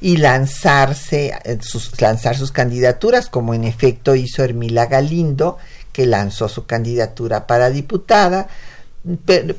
y 0.00 0.18
lanzarse 0.18 1.34
eh, 1.44 1.58
lanzar 1.98 2.36
sus 2.36 2.52
candidaturas 2.52 3.28
como 3.28 3.54
en 3.54 3.64
efecto 3.64 4.14
hizo 4.14 4.44
Hermila 4.44 4.86
Galindo 4.86 5.58
que 5.90 6.06
lanzó 6.06 6.48
su 6.48 6.66
candidatura 6.66 7.48
para 7.48 7.70
diputada 7.70 8.46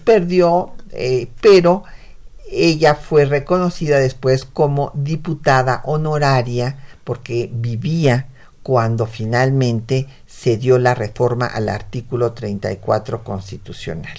perdió 0.06 0.72
eh, 0.92 1.28
pero 1.42 1.84
ella 2.50 2.96
fue 2.96 3.26
reconocida 3.26 4.00
después 4.00 4.46
como 4.46 4.92
diputada 4.96 5.82
honoraria 5.86 6.78
porque 7.04 7.50
vivía 7.52 8.28
cuando 8.64 9.06
finalmente 9.06 10.08
se 10.26 10.58
dio 10.58 10.78
la 10.78 10.94
reforma 10.94 11.46
al 11.46 11.70
artículo 11.70 12.34
34 12.34 13.24
constitucional. 13.24 14.18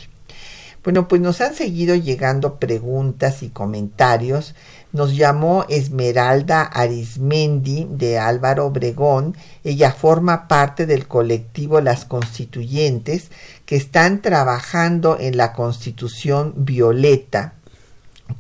Bueno, 0.85 1.07
pues 1.07 1.21
nos 1.21 1.43
han 1.43 1.55
seguido 1.55 1.95
llegando 1.97 2.59
preguntas 2.59 3.43
y 3.43 3.51
comentarios. 3.51 4.55
Nos 4.93 5.15
llamó 5.15 5.67
Esmeralda 5.69 6.63
Arismendi 6.63 7.87
de 7.91 8.19
Álvaro 8.19 8.65
Obregón. 8.65 9.37
Ella 9.65 9.93
forma 9.93 10.49
parte 10.49 10.87
del 10.87 11.07
colectivo 11.07 11.83
Las 11.83 12.07
Constituyentes 12.07 13.31
que 13.67 13.77
están 13.77 14.23
trabajando 14.23 15.19
en 15.21 15.37
la 15.37 15.53
Constitución 15.53 16.55
Violeta 16.57 17.58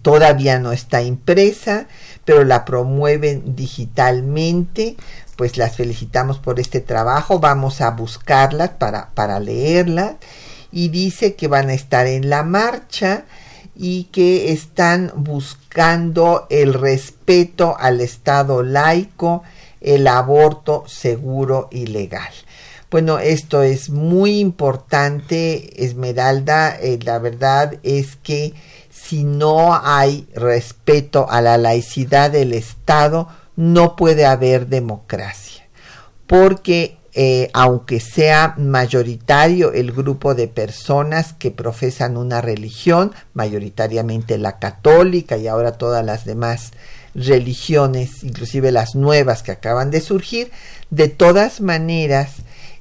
todavía 0.02 0.58
no 0.58 0.72
está 0.72 1.02
impresa, 1.02 1.86
pero 2.24 2.44
la 2.44 2.64
promueven 2.64 3.56
digitalmente. 3.56 4.96
Pues 5.36 5.56
las 5.56 5.76
felicitamos 5.76 6.38
por 6.38 6.58
este 6.58 6.80
trabajo, 6.80 7.38
vamos 7.38 7.80
a 7.80 7.90
buscarlas 7.90 8.70
para, 8.70 9.10
para 9.10 9.38
leerlas. 9.40 10.16
Y 10.72 10.88
dice 10.88 11.34
que 11.34 11.48
van 11.48 11.70
a 11.70 11.74
estar 11.74 12.06
en 12.06 12.28
la 12.28 12.42
marcha 12.42 13.24
y 13.74 14.04
que 14.04 14.52
están 14.52 15.12
buscando 15.14 16.46
el 16.50 16.74
respeto 16.74 17.76
al 17.78 18.00
Estado 18.00 18.62
laico, 18.64 19.44
el 19.80 20.08
aborto 20.08 20.84
seguro 20.88 21.68
y 21.70 21.86
legal. 21.86 22.32
Bueno, 22.90 23.18
esto 23.18 23.62
es 23.62 23.90
muy 23.90 24.40
importante, 24.40 25.84
Esmeralda. 25.84 26.74
Eh, 26.80 26.98
la 27.02 27.18
verdad 27.18 27.78
es 27.82 28.16
que 28.16 28.54
si 29.08 29.24
no 29.24 29.74
hay 29.74 30.28
respeto 30.34 31.30
a 31.30 31.40
la 31.40 31.56
laicidad 31.56 32.30
del 32.30 32.52
Estado, 32.52 33.28
no 33.56 33.96
puede 33.96 34.26
haber 34.26 34.66
democracia. 34.66 35.66
Porque 36.26 36.98
eh, 37.14 37.48
aunque 37.54 38.00
sea 38.00 38.54
mayoritario 38.58 39.72
el 39.72 39.92
grupo 39.92 40.34
de 40.34 40.46
personas 40.46 41.32
que 41.32 41.50
profesan 41.50 42.18
una 42.18 42.42
religión, 42.42 43.12
mayoritariamente 43.32 44.36
la 44.36 44.58
católica 44.58 45.38
y 45.38 45.48
ahora 45.48 45.72
todas 45.72 46.04
las 46.04 46.26
demás 46.26 46.72
religiones, 47.14 48.22
inclusive 48.22 48.72
las 48.72 48.94
nuevas 48.94 49.42
que 49.42 49.52
acaban 49.52 49.90
de 49.90 50.02
surgir, 50.02 50.50
de 50.90 51.08
todas 51.08 51.62
maneras, 51.62 52.34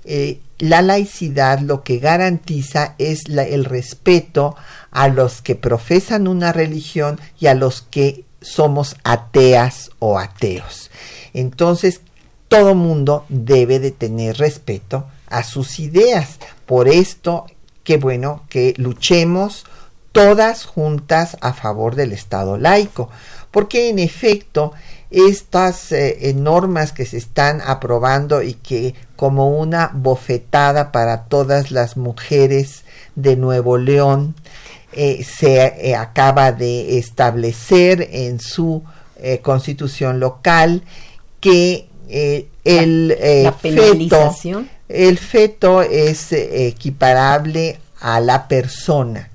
eh, 0.03 0.41
la 0.59 0.81
laicidad 0.81 1.59
lo 1.59 1.83
que 1.83 1.99
garantiza 1.99 2.95
es 2.97 3.23
el 3.27 3.65
respeto 3.65 4.55
a 4.91 5.07
los 5.07 5.41
que 5.41 5.55
profesan 5.55 6.27
una 6.27 6.51
religión 6.51 7.19
y 7.39 7.47
a 7.47 7.53
los 7.53 7.81
que 7.81 8.25
somos 8.41 8.95
ateas 9.03 9.91
o 9.99 10.19
ateos. 10.19 10.91
Entonces, 11.33 12.01
todo 12.47 12.75
mundo 12.75 13.25
debe 13.29 13.79
de 13.79 13.91
tener 13.91 14.37
respeto 14.37 15.05
a 15.27 15.43
sus 15.43 15.79
ideas. 15.79 16.39
Por 16.65 16.87
esto, 16.87 17.45
qué 17.83 17.97
bueno 17.97 18.43
que 18.49 18.73
luchemos 18.77 19.65
todas 20.11 20.65
juntas 20.65 21.37
a 21.41 21.53
favor 21.53 21.95
del 21.95 22.13
Estado 22.13 22.57
laico, 22.57 23.09
porque 23.51 23.89
en 23.89 23.99
efecto 23.99 24.73
estas 25.09 25.91
eh, 25.91 26.33
normas 26.35 26.91
que 26.91 27.05
se 27.05 27.17
están 27.17 27.61
aprobando 27.65 28.41
y 28.41 28.55
que 28.55 28.93
como 29.15 29.49
una 29.57 29.91
bofetada 29.93 30.91
para 30.91 31.25
todas 31.25 31.71
las 31.71 31.97
mujeres 31.97 32.83
de 33.15 33.35
Nuevo 33.35 33.77
León 33.77 34.35
eh, 34.99 35.23
se 35.23 35.61
eh, 35.61 35.95
acaba 35.95 36.51
de 36.51 36.97
establecer 36.97 38.09
en 38.11 38.39
su 38.39 38.83
constitución 39.41 40.19
local 40.19 40.83
que 41.39 41.87
el 42.63 43.17
feto 43.59 44.35
el 44.87 45.17
feto 45.17 45.81
es 45.81 46.31
equiparable 46.31 47.79
a 47.99 48.19
la 48.19 48.47
persona 48.47 49.31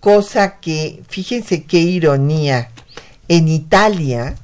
cosa 0.00 0.60
que 0.60 1.02
fíjense 1.08 1.64
qué 1.64 1.78
ironía 1.78 2.70
en 3.28 3.48
Italia 3.48 4.36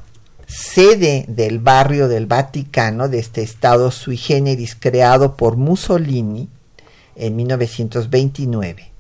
sede 0.53 1.24
del 1.28 1.59
barrio 1.59 2.09
del 2.09 2.26
Vaticano, 2.26 3.09
de 3.09 3.18
este 3.18 3.42
estado 3.42 3.90
sui 3.90 4.16
generis 4.16 4.76
creado 4.78 5.36
por 5.36 5.57
Mussolini 5.57 6.48
en 7.16 7.36
1929. 7.36 8.90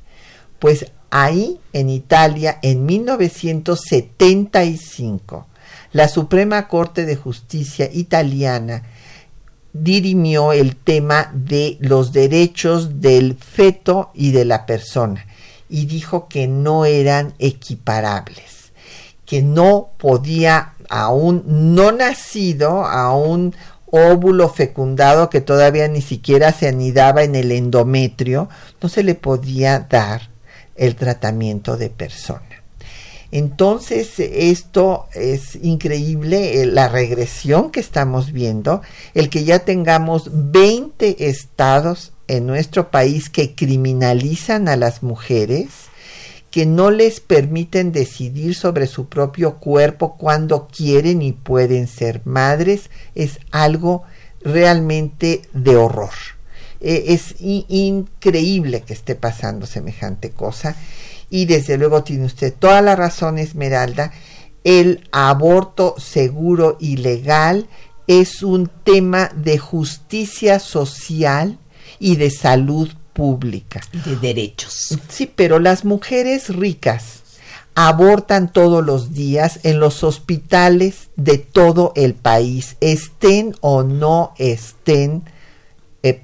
Pues 0.58 0.86
ahí, 1.12 1.60
en 1.74 1.90
Italia, 1.90 2.58
en 2.62 2.86
1975, 2.86 5.46
la 5.92 6.08
Suprema 6.08 6.66
Corte 6.66 7.04
de 7.04 7.16
Justicia 7.16 7.90
italiana 7.92 8.84
dirimió 9.74 10.52
el 10.52 10.74
tema 10.74 11.30
de 11.34 11.76
los 11.80 12.12
derechos 12.12 13.00
del 13.00 13.36
feto 13.36 14.10
y 14.14 14.32
de 14.32 14.46
la 14.46 14.64
persona 14.64 15.26
y 15.68 15.84
dijo 15.84 16.28
que 16.28 16.48
no 16.48 16.86
eran 16.86 17.34
equiparables, 17.38 18.72
que 19.26 19.42
no 19.42 19.90
podía 19.98 20.72
a 20.88 21.10
un 21.10 21.74
no 21.74 21.92
nacido, 21.92 22.86
a 22.86 23.14
un 23.14 23.54
óvulo 23.90 24.48
fecundado 24.48 25.28
que 25.28 25.42
todavía 25.42 25.88
ni 25.88 26.00
siquiera 26.00 26.52
se 26.52 26.68
anidaba 26.68 27.22
en 27.22 27.34
el 27.34 27.52
endometrio, 27.52 28.48
no 28.80 28.88
se 28.88 29.02
le 29.02 29.14
podía 29.14 29.80
dar 29.80 30.31
el 30.76 30.96
tratamiento 30.96 31.76
de 31.76 31.90
persona. 31.90 32.62
Entonces, 33.32 34.18
esto 34.18 35.08
es 35.14 35.56
increíble, 35.56 36.60
eh, 36.60 36.66
la 36.66 36.88
regresión 36.88 37.70
que 37.70 37.80
estamos 37.80 38.30
viendo, 38.32 38.82
el 39.14 39.30
que 39.30 39.44
ya 39.44 39.60
tengamos 39.60 40.30
20 40.32 41.28
estados 41.28 42.12
en 42.28 42.46
nuestro 42.46 42.90
país 42.90 43.30
que 43.30 43.54
criminalizan 43.54 44.68
a 44.68 44.76
las 44.76 45.02
mujeres, 45.02 45.68
que 46.50 46.66
no 46.66 46.90
les 46.90 47.20
permiten 47.20 47.92
decidir 47.92 48.54
sobre 48.54 48.86
su 48.86 49.08
propio 49.08 49.56
cuerpo 49.56 50.18
cuando 50.18 50.68
quieren 50.68 51.22
y 51.22 51.32
pueden 51.32 51.86
ser 51.86 52.20
madres, 52.26 52.90
es 53.14 53.38
algo 53.50 54.02
realmente 54.42 55.40
de 55.54 55.76
horror. 55.76 56.10
Eh, 56.82 57.04
es 57.08 57.36
increíble 57.38 58.82
que 58.82 58.92
esté 58.92 59.14
pasando 59.14 59.66
semejante 59.66 60.30
cosa 60.30 60.76
y 61.30 61.44
desde 61.44 61.78
luego 61.78 62.02
tiene 62.02 62.26
usted 62.26 62.52
toda 62.52 62.82
la 62.82 62.96
razón, 62.96 63.38
Esmeralda, 63.38 64.12
el 64.64 65.08
aborto 65.12 65.94
seguro 65.98 66.76
y 66.80 66.96
legal 66.96 67.68
es 68.06 68.42
un 68.42 68.68
tema 68.84 69.30
de 69.34 69.58
justicia 69.58 70.58
social 70.58 71.58
y 71.98 72.16
de 72.16 72.30
salud 72.30 72.90
pública. 73.12 73.80
De 74.04 74.16
derechos. 74.16 74.98
Sí, 75.08 75.30
pero 75.32 75.58
las 75.58 75.84
mujeres 75.84 76.48
ricas 76.48 77.22
abortan 77.74 78.52
todos 78.52 78.84
los 78.84 79.14
días 79.14 79.60
en 79.62 79.80
los 79.80 80.04
hospitales 80.04 81.10
de 81.16 81.38
todo 81.38 81.92
el 81.96 82.14
país, 82.14 82.76
estén 82.80 83.54
o 83.60 83.82
no 83.82 84.34
estén 84.36 85.22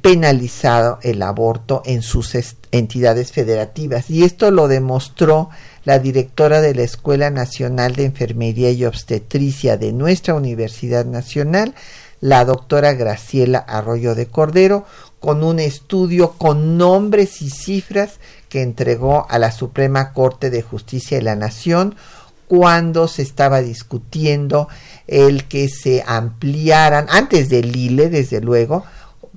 penalizado 0.02 0.98
el 1.02 1.22
aborto 1.22 1.82
en 1.84 2.02
sus 2.02 2.36
entidades 2.72 3.30
federativas. 3.30 4.10
Y 4.10 4.24
esto 4.24 4.50
lo 4.50 4.66
demostró 4.66 5.50
la 5.84 6.00
directora 6.00 6.60
de 6.60 6.74
la 6.74 6.82
Escuela 6.82 7.30
Nacional 7.30 7.94
de 7.94 8.04
Enfermería 8.04 8.72
y 8.72 8.84
Obstetricia 8.84 9.76
de 9.76 9.92
nuestra 9.92 10.34
Universidad 10.34 11.04
Nacional, 11.04 11.74
la 12.20 12.44
doctora 12.44 12.94
Graciela 12.94 13.60
Arroyo 13.60 14.16
de 14.16 14.26
Cordero, 14.26 14.84
con 15.20 15.44
un 15.44 15.60
estudio 15.60 16.32
con 16.32 16.76
nombres 16.76 17.40
y 17.40 17.50
cifras 17.50 18.18
que 18.48 18.62
entregó 18.62 19.26
a 19.30 19.38
la 19.38 19.52
Suprema 19.52 20.12
Corte 20.12 20.50
de 20.50 20.62
Justicia 20.62 21.18
de 21.18 21.24
la 21.24 21.36
Nación 21.36 21.94
cuando 22.48 23.08
se 23.08 23.22
estaba 23.22 23.60
discutiendo 23.60 24.68
el 25.06 25.44
que 25.44 25.68
se 25.68 26.02
ampliaran, 26.06 27.06
antes 27.10 27.48
del 27.48 27.76
ILE, 27.76 28.08
desde 28.08 28.40
luego, 28.40 28.84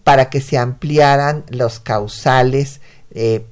para 0.03 0.29
que 0.29 0.41
se 0.41 0.57
ampliaran 0.57 1.43
los 1.49 1.79
causales 1.79 2.81
eh, 3.13 3.45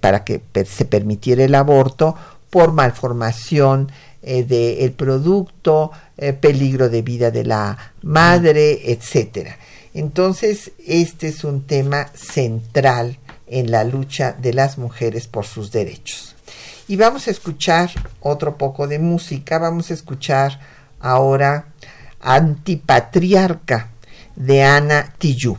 para 0.00 0.24
que 0.24 0.42
se 0.64 0.84
permitiera 0.84 1.44
el 1.44 1.54
aborto 1.54 2.14
por 2.50 2.72
malformación 2.72 3.90
eh, 4.22 4.44
del 4.44 4.92
producto, 4.92 5.90
eh, 6.16 6.32
peligro 6.32 6.88
de 6.88 7.02
vida 7.02 7.30
de 7.30 7.44
la 7.44 7.76
madre, 8.02 8.92
etcétera. 8.92 9.56
Entonces, 9.94 10.72
este 10.86 11.28
es 11.28 11.44
un 11.44 11.66
tema 11.66 12.08
central 12.14 13.18
en 13.46 13.70
la 13.70 13.84
lucha 13.84 14.32
de 14.32 14.54
las 14.54 14.78
mujeres 14.78 15.26
por 15.26 15.44
sus 15.46 15.72
derechos. 15.72 16.36
Y 16.88 16.96
vamos 16.96 17.26
a 17.26 17.30
escuchar 17.30 17.90
otro 18.20 18.56
poco 18.56 18.86
de 18.86 18.98
música, 18.98 19.58
vamos 19.58 19.90
a 19.90 19.94
escuchar 19.94 20.60
ahora 21.00 21.66
Antipatriarca 22.20 23.90
de 24.36 24.62
Ana 24.62 25.12
Tijoux. 25.18 25.58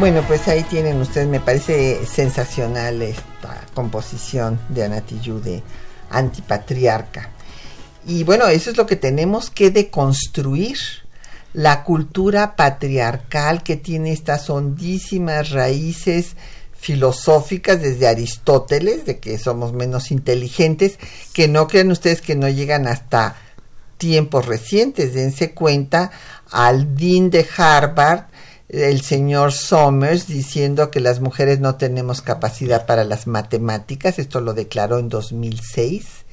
Bueno, 0.00 0.24
pues 0.26 0.48
ahí 0.48 0.62
tienen 0.62 0.98
ustedes, 0.98 1.28
me 1.28 1.40
parece 1.40 2.06
sensacional 2.06 3.02
esta 3.02 3.66
composición 3.74 4.58
de 4.70 4.84
Anatiyu 4.84 5.40
de 5.40 5.62
antipatriarca. 6.08 7.28
Y 8.06 8.24
bueno, 8.24 8.46
eso 8.46 8.70
es 8.70 8.78
lo 8.78 8.86
que 8.86 8.96
tenemos 8.96 9.50
que 9.50 9.70
deconstruir. 9.70 10.78
La 11.52 11.84
cultura 11.84 12.56
patriarcal 12.56 13.62
que 13.62 13.76
tiene 13.76 14.12
estas 14.12 14.48
hondísimas 14.48 15.50
raíces 15.50 16.34
filosóficas 16.72 17.82
desde 17.82 18.08
Aristóteles, 18.08 19.04
de 19.04 19.18
que 19.18 19.36
somos 19.36 19.74
menos 19.74 20.10
inteligentes, 20.10 20.98
que 21.34 21.46
no 21.46 21.68
crean 21.68 21.90
ustedes 21.90 22.22
que 22.22 22.36
no 22.36 22.48
llegan 22.48 22.86
hasta 22.86 23.36
tiempos 23.98 24.46
recientes. 24.46 25.12
Dense 25.12 25.52
cuenta 25.52 26.10
al 26.50 26.96
Dean 26.96 27.28
de 27.28 27.46
Harvard, 27.54 28.29
el 28.72 29.02
señor 29.02 29.52
Somers 29.52 30.28
diciendo 30.28 30.92
que 30.92 31.00
las 31.00 31.20
mujeres 31.20 31.58
no 31.58 31.74
tenemos 31.74 32.22
capacidad 32.22 32.86
para 32.86 33.02
las 33.02 33.26
matemáticas, 33.26 34.18
esto 34.20 34.40
lo 34.40 34.54
declaró 34.54 34.98
en 34.98 35.08
2006, 35.08 36.24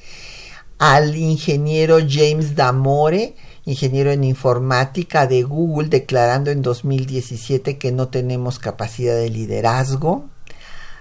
al 0.78 1.16
ingeniero 1.16 1.98
James 2.08 2.54
Damore, 2.54 3.34
ingeniero 3.64 4.12
en 4.12 4.22
informática 4.22 5.26
de 5.26 5.42
Google, 5.42 5.88
declarando 5.88 6.52
en 6.52 6.62
2017 6.62 7.76
que 7.76 7.90
no 7.90 8.06
tenemos 8.06 8.60
capacidad 8.60 9.16
de 9.16 9.30
liderazgo. 9.30 10.26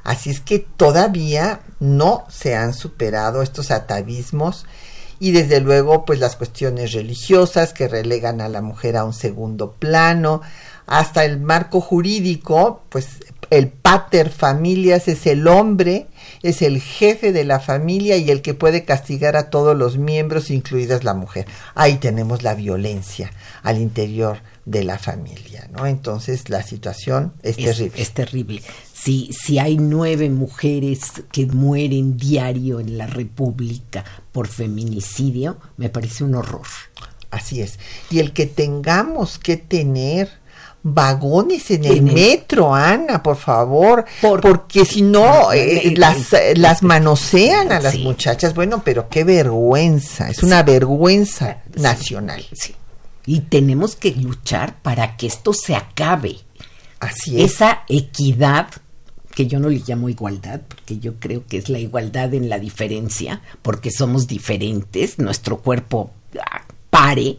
Así 0.03 0.31
es 0.31 0.39
que 0.39 0.59
todavía 0.59 1.61
no 1.79 2.25
se 2.29 2.55
han 2.55 2.73
superado 2.73 3.43
estos 3.43 3.69
atavismos 3.69 4.65
y 5.19 5.31
desde 5.31 5.59
luego 5.59 6.05
pues 6.05 6.19
las 6.19 6.35
cuestiones 6.35 6.93
religiosas 6.93 7.73
que 7.73 7.88
relegan 7.88 8.41
a 8.41 8.49
la 8.49 8.61
mujer 8.61 8.97
a 8.97 9.03
un 9.03 9.13
segundo 9.13 9.73
plano, 9.73 10.41
hasta 10.88 11.25
el 11.25 11.39
marco 11.39 11.81
jurídico, 11.81 12.83
pues 12.89 13.19
el 13.49 13.69
pater 13.69 14.29
familias 14.29 15.07
es 15.07 15.25
el 15.25 15.47
hombre, 15.47 16.07
es 16.43 16.61
el 16.61 16.81
jefe 16.81 17.31
de 17.31 17.43
la 17.43 17.59
familia 17.59 18.17
y 18.17 18.29
el 18.29 18.41
que 18.41 18.53
puede 18.53 18.83
castigar 18.83 19.35
a 19.35 19.49
todos 19.49 19.77
los 19.77 19.97
miembros, 19.97 20.49
incluidas 20.49 21.03
la 21.03 21.13
mujer. 21.13 21.45
Ahí 21.75 21.95
tenemos 21.95 22.43
la 22.43 22.55
violencia 22.55 23.31
al 23.63 23.79
interior 23.79 24.39
de 24.65 24.83
la 24.83 24.97
familia, 24.97 25.69
¿no? 25.71 25.85
Entonces 25.85 26.49
la 26.49 26.63
situación 26.63 27.33
es, 27.41 27.55
terrible. 27.57 28.01
Es 28.01 28.11
terrible. 28.11 28.61
Si, 28.93 29.31
si 29.31 29.59
hay 29.59 29.77
nueve 29.77 30.29
mujeres 30.29 31.23
que 31.31 31.45
mueren 31.45 32.17
diario 32.17 32.79
en 32.79 32.97
la 32.97 33.07
República 33.07 34.03
por 34.31 34.47
feminicidio, 34.47 35.57
me 35.77 35.89
parece 35.89 36.23
un 36.23 36.35
horror. 36.35 36.67
Así 37.31 37.61
es. 37.61 37.79
Y 38.09 38.19
el 38.19 38.33
que 38.33 38.45
tengamos 38.45 39.38
que 39.38 39.57
tener 39.57 40.29
vagones 40.84 41.69
en 41.71 41.86
el 41.86 42.01
metro, 42.01 42.73
Ana, 42.73 43.21
por 43.21 43.36
favor, 43.36 44.05
porque 44.41 44.86
si 44.86 45.01
no 45.01 45.51
eh, 45.51 45.93
las, 45.97 46.34
las 46.55 46.84
manosean 46.84 47.71
a 47.71 47.80
las 47.80 47.97
muchachas. 47.97 48.53
Bueno, 48.53 48.82
pero 48.84 49.09
qué 49.09 49.23
vergüenza, 49.23 50.30
es 50.30 50.43
una 50.43 50.63
vergüenza 50.63 51.63
nacional. 51.75 52.45
Sí. 52.53 52.75
Y 53.25 53.41
tenemos 53.41 53.95
que 53.95 54.11
luchar 54.11 54.82
para 54.82 55.17
que 55.17 55.28
esto 55.28 55.53
se 55.53 55.75
acabe. 55.75 56.38
Así 56.99 57.41
es. 57.41 57.53
Esa 57.53 57.84
equidad 57.89 58.69
que 59.38 59.45
yo 59.45 59.59
no 59.59 59.69
le 59.69 59.84
llamo 59.86 60.09
igualdad, 60.09 60.61
porque 60.67 60.97
yo 60.97 61.19
creo 61.19 61.45
que 61.45 61.57
es 61.57 61.69
la 61.69 61.78
igualdad 61.78 62.34
en 62.34 62.49
la 62.49 62.57
diferencia, 62.57 63.41
porque 63.61 63.91
somos 63.91 64.25
diferentes, 64.25 65.19
nuestro 65.19 65.59
cuerpo 65.59 66.09
ah, 66.39 66.63
pare. 66.89 67.38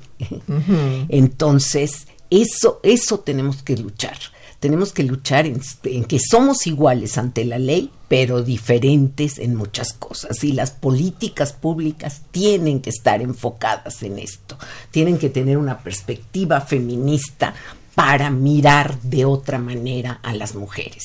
Entonces, 1.09 2.07
eso, 2.31 2.81
eso 2.83 3.20
tenemos 3.20 3.62
que 3.62 3.76
luchar. 3.76 4.18
Tenemos 4.61 4.93
que 4.93 5.05
luchar 5.05 5.47
en, 5.47 5.61
que 6.05 6.18
somos 6.18 6.66
iguales 6.66 7.16
ante 7.16 7.45
la 7.45 7.59
ley, 7.59 7.93
pero 8.09 8.43
diferentes 8.43 9.39
en 9.39 9.55
muchas 9.55 9.93
cosas. 9.93 10.43
Y 10.43 10.53
las 10.53 10.72
políticas 10.72 11.53
públicas 11.53 12.22
tienen 12.33 12.81
que 12.81 12.91
estar 12.91 13.22
enfocadas 13.22 14.03
en 14.03 14.18
esto. 14.18 14.59
Tienen 14.91 15.18
que 15.18 15.31
tener 15.31 15.59
una 15.59 15.79
perspectiva 15.79 16.61
feminista 16.61 17.55
para 17.95 18.31
mirar 18.31 19.01
de 19.03 19.24
otra 19.24 19.59
manera 19.59 20.18
a 20.24 20.35
las 20.35 20.57
mujeres. 20.57 21.05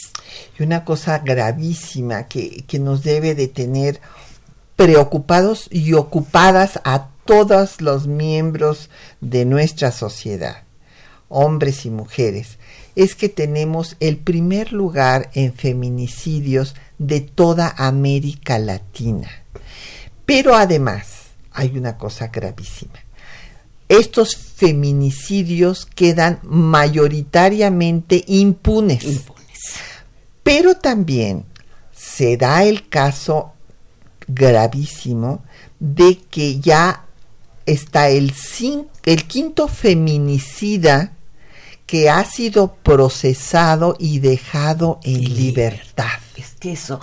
Y 0.57 0.63
una 0.63 0.83
cosa 0.83 1.19
gravísima 1.19 2.27
que, 2.27 2.63
que 2.67 2.79
nos 2.79 3.03
debe 3.03 3.35
de 3.35 3.47
tener 3.47 4.01
preocupados 4.75 5.67
y 5.69 5.93
ocupadas 5.93 6.79
a 6.83 7.09
todos 7.25 7.81
los 7.81 8.07
miembros 8.07 8.89
de 9.21 9.45
nuestra 9.45 9.91
sociedad 9.91 10.62
hombres 11.33 11.85
y 11.85 11.89
mujeres, 11.89 12.57
es 12.95 13.15
que 13.15 13.29
tenemos 13.29 13.95
el 13.99 14.17
primer 14.17 14.71
lugar 14.71 15.29
en 15.33 15.53
feminicidios 15.53 16.75
de 16.97 17.21
toda 17.21 17.73
América 17.77 18.59
Latina. 18.59 19.29
Pero 20.25 20.55
además 20.55 21.07
hay 21.51 21.77
una 21.77 21.97
cosa 21.97 22.27
gravísima. 22.27 22.99
Estos 23.89 24.35
feminicidios 24.35 25.85
quedan 25.85 26.39
mayoritariamente 26.43 28.23
impunes. 28.27 29.05
Pero 30.43 30.75
también 30.77 31.45
se 31.91 32.37
da 32.37 32.63
el 32.63 32.87
caso 32.89 33.53
gravísimo 34.27 35.43
de 35.79 36.17
que 36.17 36.59
ya 36.59 37.05
está 37.65 38.09
el, 38.09 38.33
el 39.05 39.23
quinto 39.25 39.67
feminicida 39.67 41.13
que 41.93 42.09
ha 42.09 42.25
sido 42.25 42.73
procesado 42.73 43.95
y 43.99 44.17
dejado 44.17 44.99
en 45.03 45.35
libertad. 45.35 46.17
Es 46.35 46.55
que 46.59 46.71
eso. 46.71 46.99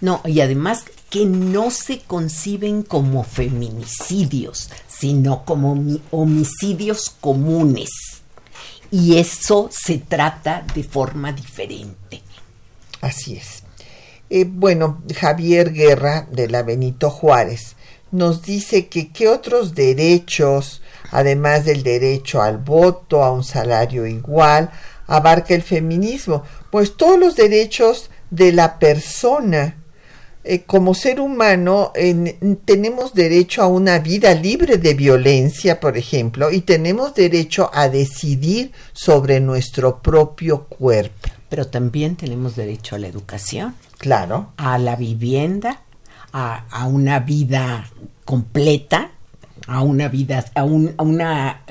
No, 0.00 0.22
y 0.24 0.40
además 0.40 0.84
que 1.10 1.26
no 1.26 1.70
se 1.70 1.98
conciben 1.98 2.84
como 2.84 3.22
feminicidios, 3.22 4.70
sino 4.88 5.44
como 5.44 5.78
homicidios 6.10 7.14
comunes. 7.20 7.90
Y 8.90 9.18
eso 9.18 9.68
se 9.70 9.98
trata 9.98 10.64
de 10.74 10.84
forma 10.84 11.30
diferente. 11.30 12.22
Así 13.02 13.36
es. 13.36 13.62
Eh, 14.30 14.46
bueno, 14.48 15.02
Javier 15.14 15.70
Guerra 15.70 16.26
de 16.30 16.48
la 16.48 16.62
Benito 16.62 17.10
Juárez 17.10 17.76
nos 18.10 18.40
dice 18.40 18.88
que 18.88 19.12
qué 19.12 19.28
otros 19.28 19.74
derechos 19.74 20.80
además 21.12 21.64
del 21.64 21.82
derecho 21.82 22.42
al 22.42 22.58
voto, 22.58 23.22
a 23.22 23.30
un 23.30 23.44
salario 23.44 24.06
igual, 24.06 24.70
abarca 25.06 25.54
el 25.54 25.62
feminismo, 25.62 26.42
pues 26.70 26.96
todos 26.96 27.18
los 27.18 27.36
derechos 27.36 28.10
de 28.30 28.52
la 28.52 28.78
persona. 28.78 29.76
Eh, 30.44 30.62
como 30.62 30.92
ser 30.92 31.20
humano 31.20 31.92
tenemos 32.64 33.14
derecho 33.14 33.62
a 33.62 33.68
una 33.68 34.00
vida 34.00 34.34
libre 34.34 34.76
de 34.76 34.94
violencia, 34.94 35.78
por 35.78 35.96
ejemplo, 35.96 36.50
y 36.50 36.62
tenemos 36.62 37.14
derecho 37.14 37.70
a 37.72 37.88
decidir 37.88 38.72
sobre 38.92 39.38
nuestro 39.38 40.02
propio 40.02 40.64
cuerpo. 40.64 41.28
Pero 41.48 41.68
también 41.68 42.16
tenemos 42.16 42.56
derecho 42.56 42.96
a 42.96 42.98
la 42.98 43.06
educación. 43.06 43.76
Claro. 43.98 44.52
A 44.56 44.78
la 44.78 44.96
vivienda, 44.96 45.82
a, 46.32 46.64
a 46.70 46.86
una 46.86 47.20
vida 47.20 47.88
completa 48.24 49.12
a 49.66 49.82
una 49.82 50.08
vida, 50.08 50.44
a, 50.54 50.64
un, 50.64 50.94
a 50.96 51.02
una, 51.02 51.62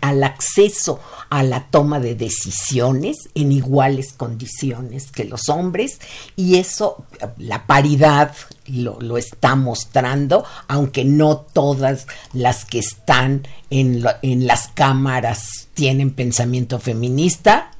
al 0.00 0.24
acceso 0.24 1.00
a 1.30 1.42
la 1.42 1.66
toma 1.70 2.00
de 2.00 2.14
decisiones 2.14 3.16
en 3.34 3.52
iguales 3.52 4.12
condiciones 4.12 5.10
que 5.10 5.24
los 5.24 5.48
hombres 5.48 6.00
y 6.36 6.56
eso, 6.56 7.06
la 7.38 7.66
paridad 7.66 8.34
lo, 8.66 9.00
lo 9.00 9.18
está 9.18 9.56
mostrando, 9.56 10.44
aunque 10.68 11.04
no 11.04 11.38
todas 11.38 12.06
las 12.32 12.64
que 12.64 12.78
están 12.78 13.46
en, 13.70 14.04
en 14.22 14.46
las 14.46 14.68
cámaras 14.68 15.68
tienen 15.74 16.10
pensamiento 16.10 16.78
feminista, 16.78 17.70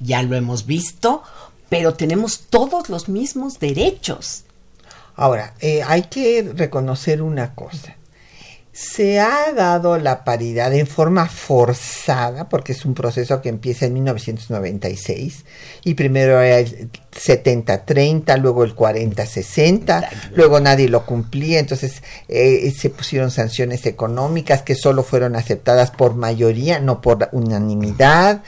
ya 0.00 0.22
lo 0.22 0.36
hemos 0.36 0.66
visto, 0.66 1.22
pero 1.68 1.94
tenemos 1.94 2.46
todos 2.50 2.88
los 2.88 3.08
mismos 3.08 3.58
derechos. 3.58 4.44
Ahora, 5.16 5.54
eh, 5.60 5.82
hay 5.86 6.02
que 6.04 6.52
reconocer 6.56 7.22
una 7.22 7.54
cosa 7.54 7.96
se 8.74 9.20
ha 9.20 9.52
dado 9.52 9.98
la 9.98 10.24
paridad 10.24 10.74
en 10.74 10.88
forma 10.88 11.28
forzada, 11.28 12.48
porque 12.48 12.72
es 12.72 12.84
un 12.84 12.94
proceso 12.94 13.40
que 13.40 13.48
empieza 13.48 13.86
en 13.86 13.94
1996, 13.94 15.44
y 15.84 15.94
primero 15.94 16.40
era 16.40 16.58
el 16.58 16.90
70-30, 17.12 18.36
luego 18.40 18.64
el 18.64 18.74
40-60, 18.74 20.08
luego 20.34 20.58
nadie 20.58 20.88
lo 20.88 21.06
cumplía, 21.06 21.60
entonces 21.60 22.02
eh, 22.26 22.74
se 22.76 22.90
pusieron 22.90 23.30
sanciones 23.30 23.86
económicas 23.86 24.62
que 24.62 24.74
solo 24.74 25.04
fueron 25.04 25.36
aceptadas 25.36 25.92
por 25.92 26.16
mayoría, 26.16 26.80
no 26.80 27.00
por 27.00 27.28
unanimidad. 27.30 28.42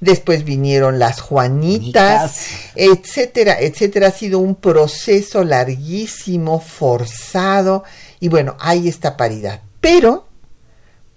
Después 0.00 0.44
vinieron 0.44 0.98
las 0.98 1.22
Juanitas, 1.22 2.48
etcétera, 2.74 3.60
etcétera. 3.60 4.08
Ha 4.08 4.12
sido 4.12 4.40
un 4.40 4.56
proceso 4.56 5.42
larguísimo, 5.42 6.60
forzado, 6.60 7.84
y 8.18 8.28
bueno, 8.28 8.56
hay 8.60 8.86
esta 8.86 9.16
paridad 9.16 9.62
pero 9.80 10.26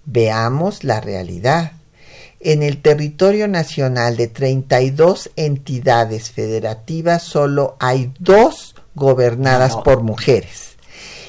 veamos 0.04 0.84
la 0.84 1.00
realidad. 1.00 1.72
en 2.40 2.62
el 2.62 2.82
territorio 2.82 3.48
nacional 3.48 4.18
de 4.18 4.28
32 4.28 5.30
entidades 5.34 6.30
federativas 6.30 7.22
solo 7.22 7.74
hay 7.80 8.12
dos 8.18 8.74
gobernadas 8.94 9.76
por 9.76 10.02
mujeres. 10.02 10.74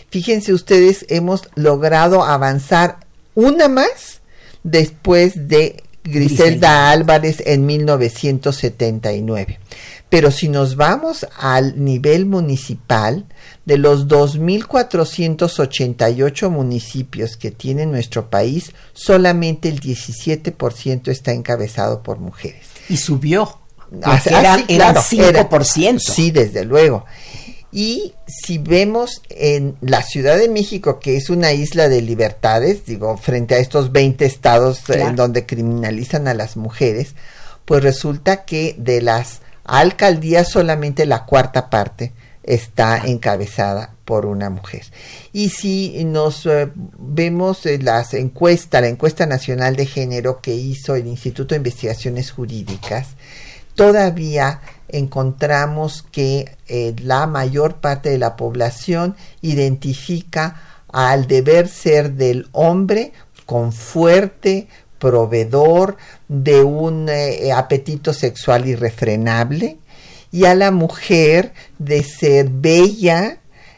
Fíjense 0.10 0.54
ustedes, 0.54 1.06
hemos 1.08 1.50
logrado 1.56 2.24
avanzar 2.24 2.98
una 3.34 3.70
más 3.70 4.22
después 4.64 5.48
de 5.48 5.84
Griselda 6.04 6.92
Álvarez 6.92 7.42
en 7.46 7.66
1979. 7.66 9.60
Pero 10.10 10.32
si 10.32 10.50
nos 10.50 10.76
vamos 10.76 11.26
al 11.38 11.84
nivel 11.84 12.26
municipal, 12.26 13.26
de 13.66 13.78
los 13.78 14.08
2.488 14.08 16.50
municipios 16.50 17.38
que 17.38 17.52
tiene 17.52 17.86
nuestro 17.86 18.30
país, 18.30 18.72
solamente 18.94 19.70
el 19.70 19.80
17% 19.82 21.08
está 21.10 21.32
encabezado 21.32 22.04
por 22.04 22.20
mujeres. 22.20 22.66
Y 22.90 22.98
subió. 22.98 23.60
Ah, 24.04 24.22
era, 24.26 24.54
ah, 24.54 24.58
sí, 25.02 25.22
era 25.22 25.48
claro, 25.48 25.64
5%. 25.66 26.00
sí, 26.00 26.32
desde 26.32 26.66
luego. 26.66 27.06
Y 27.72 28.14
si 28.28 28.58
vemos 28.58 29.22
en 29.30 29.76
la 29.82 30.02
Ciudad 30.02 30.38
de 30.38 30.48
México, 30.48 31.00
que 31.00 31.18
es 31.18 31.30
una 31.30 31.52
isla 31.52 31.90
de 31.90 32.02
libertades, 32.02 32.86
digo, 32.86 33.18
frente 33.18 33.56
a 33.56 33.58
estos 33.58 33.92
20 33.92 34.26
estados 34.26 34.80
eh, 34.80 34.94
Claro. 34.94 35.10
en 35.10 35.16
donde 35.16 35.46
criminalizan 35.46 36.28
a 36.28 36.34
las 36.34 36.56
mujeres, 36.56 37.16
pues 37.66 37.84
resulta 37.84 38.46
que 38.46 38.76
de 38.78 39.02
las 39.02 39.42
alcaldías 39.66 40.50
solamente 40.50 41.06
la 41.06 41.26
cuarta 41.26 41.70
parte 41.70 42.14
está 42.46 42.98
encabezada 43.06 43.96
por 44.06 44.26
una 44.26 44.50
mujer. 44.50 44.84
Y 45.34 45.50
si 45.50 46.06
nos 46.06 46.46
eh, 46.46 46.72
vemos 46.98 47.66
en 47.66 47.84
las 47.86 48.14
encuestas, 48.14 48.82
la 48.82 48.88
encuesta 48.88 49.26
nacional 49.26 49.76
de 49.76 49.88
género 49.88 50.42
que 50.42 50.54
hizo 50.54 50.96
el 50.96 51.08
Instituto 51.08 51.56
de 51.56 51.58
Investigaciones 51.58 52.32
Jurídicas, 52.32 53.10
todavía 53.74 54.62
encontramos 54.88 56.04
que 56.12 56.56
eh, 56.68 56.96
la 57.02 57.26
mayor 57.26 57.78
parte 57.78 58.10
de 58.10 58.20
la 58.20 58.36
población 58.36 59.16
identifica 59.42 60.62
al 60.94 61.28
deber 61.28 61.68
ser 61.68 62.14
del 62.14 62.48
hombre 62.52 63.12
con 63.48 63.74
fuerte 63.74 64.68
proveedor 65.00 65.98
de 66.28 66.64
un 66.64 67.10
eh, 67.10 67.52
apetito 67.52 68.14
sexual 68.14 68.68
irrefrenable 68.68 69.80
y 70.32 70.46
a 70.46 70.56
la 70.56 70.72
mujer 70.72 71.54
de 71.80 72.04
ser 72.04 72.50
bella, 72.50 73.38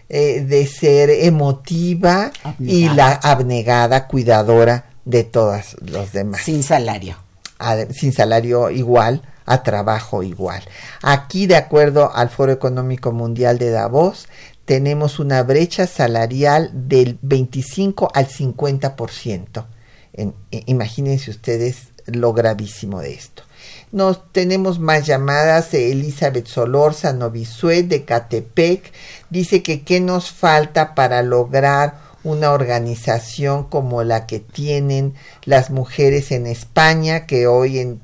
eh, 0.10 0.42
de 0.42 0.66
ser 0.68 1.10
emotiva 1.10 2.32
y 2.60 2.90
la 2.90 3.12
abnegada, 3.14 4.08
cuidadora 4.08 4.86
de 5.06 5.24
todos 5.24 5.76
los 5.82 6.12
demás 6.14 6.42
Sin 6.44 6.64
salario. 6.64 7.16
a- 7.60 7.86
sin 7.92 8.14
salario 8.14 8.70
igual 8.70 9.22
a 9.46 9.64
trabajo 9.64 10.24
igual. 10.24 10.62
Aquí, 11.02 11.46
de 11.48 11.56
acuerdo 11.56 12.14
al 12.14 12.30
Foro 12.30 12.52
Económico 12.52 13.12
Mundial 13.14 13.58
de 13.58 13.70
Davos, 13.72 14.28
tenemos 14.66 15.20
una 15.20 15.42
brecha 15.44 15.88
salarial 15.88 16.70
del 16.74 17.18
25 17.22 18.10
al 18.14 18.28
50%. 18.28 19.66
En- 20.14 20.34
imagínense 20.52 21.32
ustedes 21.32 21.90
lo 22.06 22.34
gravísimo 22.34 23.00
de 23.02 23.14
esto. 23.14 23.44
Nos 23.92 24.32
tenemos 24.32 24.80
más 24.80 25.06
llamadas. 25.06 25.74
eh, 25.74 25.92
Elizabeth 25.92 26.48
Solorza 26.48 27.14
Novisue 27.14 27.84
de 27.84 28.06
Catepec 28.06 28.92
dice 29.30 29.64
que 29.64 29.84
qué 29.84 30.00
nos 30.00 30.32
falta 30.32 30.96
para 30.96 31.22
lograr 31.24 32.00
una 32.24 32.52
organización 32.52 33.64
como 33.64 34.04
la 34.04 34.26
que 34.26 34.40
tienen 34.40 35.14
las 35.46 35.70
mujeres 35.70 36.32
en 36.32 36.46
España, 36.48 37.26
que 37.26 37.48
hoy 37.48 37.80
en 37.80 38.02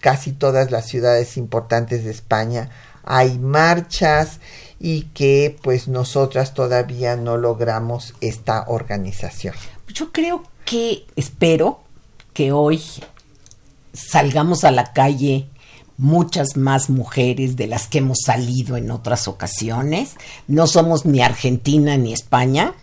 casi 0.00 0.32
todas 0.32 0.70
las 0.70 0.86
ciudades 0.86 1.36
importantes 1.36 2.04
de 2.04 2.10
España 2.10 2.70
hay 3.04 3.38
marchas 3.38 4.40
y 4.78 5.04
que 5.14 5.56
pues 5.62 5.88
nosotras 5.88 6.54
todavía 6.54 7.16
no 7.16 7.36
logramos 7.36 8.14
esta 8.20 8.64
organización. 8.66 9.54
Yo 9.88 10.12
creo 10.12 10.42
que, 10.64 11.06
espero 11.16 11.80
que 12.34 12.52
hoy 12.52 12.82
salgamos 13.92 14.64
a 14.64 14.70
la 14.70 14.92
calle 14.92 15.46
muchas 15.98 16.56
más 16.56 16.90
mujeres 16.90 17.56
de 17.56 17.66
las 17.66 17.86
que 17.86 17.98
hemos 17.98 18.18
salido 18.24 18.76
en 18.76 18.90
otras 18.90 19.28
ocasiones. 19.28 20.10
No 20.48 20.66
somos 20.66 21.04
ni 21.06 21.20
Argentina 21.22 21.96
ni 21.96 22.12
España. 22.12 22.74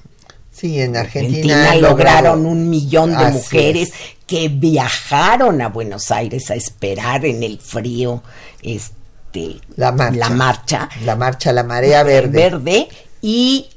Sí, 0.51 0.79
en 0.79 0.95
Argentina, 0.97 1.69
Argentina 1.69 1.75
lograron 1.89 2.45
un 2.45 2.69
millón 2.69 3.11
de 3.11 3.25
Así 3.25 3.37
mujeres 3.37 3.89
es. 3.89 3.93
que 4.27 4.49
viajaron 4.49 5.61
a 5.61 5.69
Buenos 5.69 6.11
Aires 6.11 6.49
a 6.51 6.55
esperar 6.55 7.25
en 7.25 7.43
el 7.43 7.59
frío 7.59 8.21
este 8.61 9.57
La 9.75 9.91
marcha. 9.91 10.17
la 10.17 10.29
marcha 10.29 10.89
La 11.05 11.15
marcha, 11.15 11.51
la 11.53 11.63
marea 11.63 12.03
verde. 12.03 12.87
y 13.21 13.67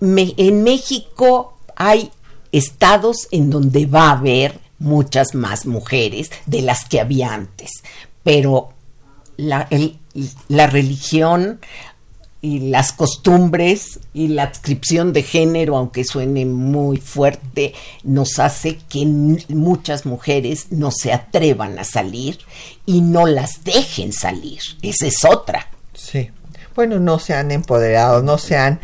me- 0.00 0.34
en 0.36 0.62
México 0.62 1.58
hay 1.76 2.10
estados 2.52 3.28
en 3.30 3.50
donde 3.50 3.86
va 3.86 4.08
a 4.08 4.12
haber 4.12 4.58
muchas 4.78 5.34
más 5.34 5.66
mujeres 5.66 6.30
de 6.46 6.62
las 6.62 6.84
que 6.84 7.00
había 7.00 7.32
antes, 7.34 7.70
pero 8.22 8.70
la, 9.36 9.66
el- 9.70 9.98
la 10.48 10.66
religión 10.66 11.60
y 12.40 12.60
las 12.70 12.92
costumbres 12.92 13.98
y 14.14 14.28
la 14.28 14.44
adscripción 14.44 15.12
de 15.12 15.22
género, 15.24 15.76
aunque 15.76 16.04
suene 16.04 16.44
muy 16.46 16.98
fuerte, 16.98 17.74
nos 18.04 18.38
hace 18.38 18.78
que 18.88 19.04
muchas 19.06 20.06
mujeres 20.06 20.68
no 20.70 20.90
se 20.92 21.12
atrevan 21.12 21.78
a 21.80 21.84
salir 21.84 22.38
y 22.86 23.00
no 23.00 23.26
las 23.26 23.64
dejen 23.64 24.12
salir. 24.12 24.60
Esa 24.82 25.06
es 25.08 25.24
otra. 25.24 25.68
Sí. 25.94 26.30
Bueno, 26.78 27.00
no 27.00 27.18
se 27.18 27.34
han 27.34 27.50
empoderado, 27.50 28.22
no 28.22 28.38
se 28.38 28.56
han 28.56 28.78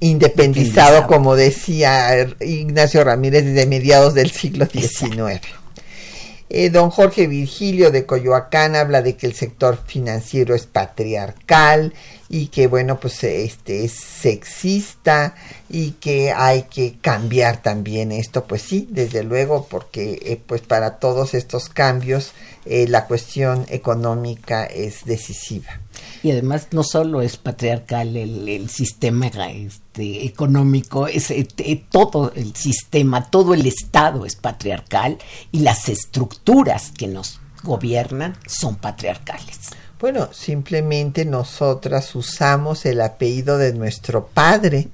independizado, 0.00 1.06
como 1.06 1.36
decía 1.36 2.26
Ignacio 2.40 3.04
Ramírez, 3.04 3.44
desde 3.44 3.66
mediados 3.66 4.14
del 4.14 4.30
siglo 4.30 4.64
XIX. 4.64 5.42
Eh, 6.48 6.70
don 6.70 6.88
Jorge 6.88 7.26
Virgilio 7.26 7.90
de 7.90 8.06
Coyoacán 8.06 8.76
habla 8.76 9.02
de 9.02 9.16
que 9.16 9.26
el 9.26 9.34
sector 9.34 9.78
financiero 9.84 10.54
es 10.54 10.64
patriarcal 10.64 11.92
y 12.28 12.46
que 12.46 12.66
bueno 12.66 12.98
pues 12.98 13.22
este 13.24 13.84
es 13.84 13.92
sexista 13.92 15.34
y 15.68 15.92
que 15.92 16.32
hay 16.32 16.62
que 16.62 16.96
cambiar 17.00 17.62
también 17.62 18.12
esto 18.12 18.44
pues 18.44 18.62
sí 18.62 18.88
desde 18.90 19.22
luego 19.22 19.66
porque 19.68 20.18
eh, 20.22 20.40
pues 20.44 20.62
para 20.62 20.98
todos 20.98 21.34
estos 21.34 21.68
cambios 21.68 22.32
eh, 22.66 22.86
la 22.88 23.06
cuestión 23.06 23.66
económica 23.68 24.64
es 24.64 25.04
decisiva 25.04 25.80
Y 26.22 26.30
además 26.30 26.68
no 26.70 26.82
solo 26.82 27.20
es 27.20 27.36
patriarcal 27.36 28.16
el, 28.16 28.70
sistema 28.70 29.26
este, 29.26 30.24
económico, 30.24 31.06
es 31.06 31.30
eh, 31.30 31.46
todo 31.90 32.32
el 32.34 32.56
sistema, 32.56 33.30
todo 33.30 33.52
el 33.52 33.66
Estado 33.66 34.24
es 34.24 34.36
patriarcal 34.36 35.18
y 35.52 35.58
las 35.58 35.90
estructuras 35.90 36.90
que 36.90 37.06
nos 37.06 37.40
gobiernan 37.62 38.36
son 38.46 38.76
patriarcales. 38.76 39.58
Bueno, 40.04 40.28
simplemente 40.34 41.24
nosotras 41.24 42.14
usamos 42.14 42.84
el 42.84 43.00
apellido 43.00 43.56
de 43.56 43.72
nuestro 43.72 44.26
padre 44.26 44.88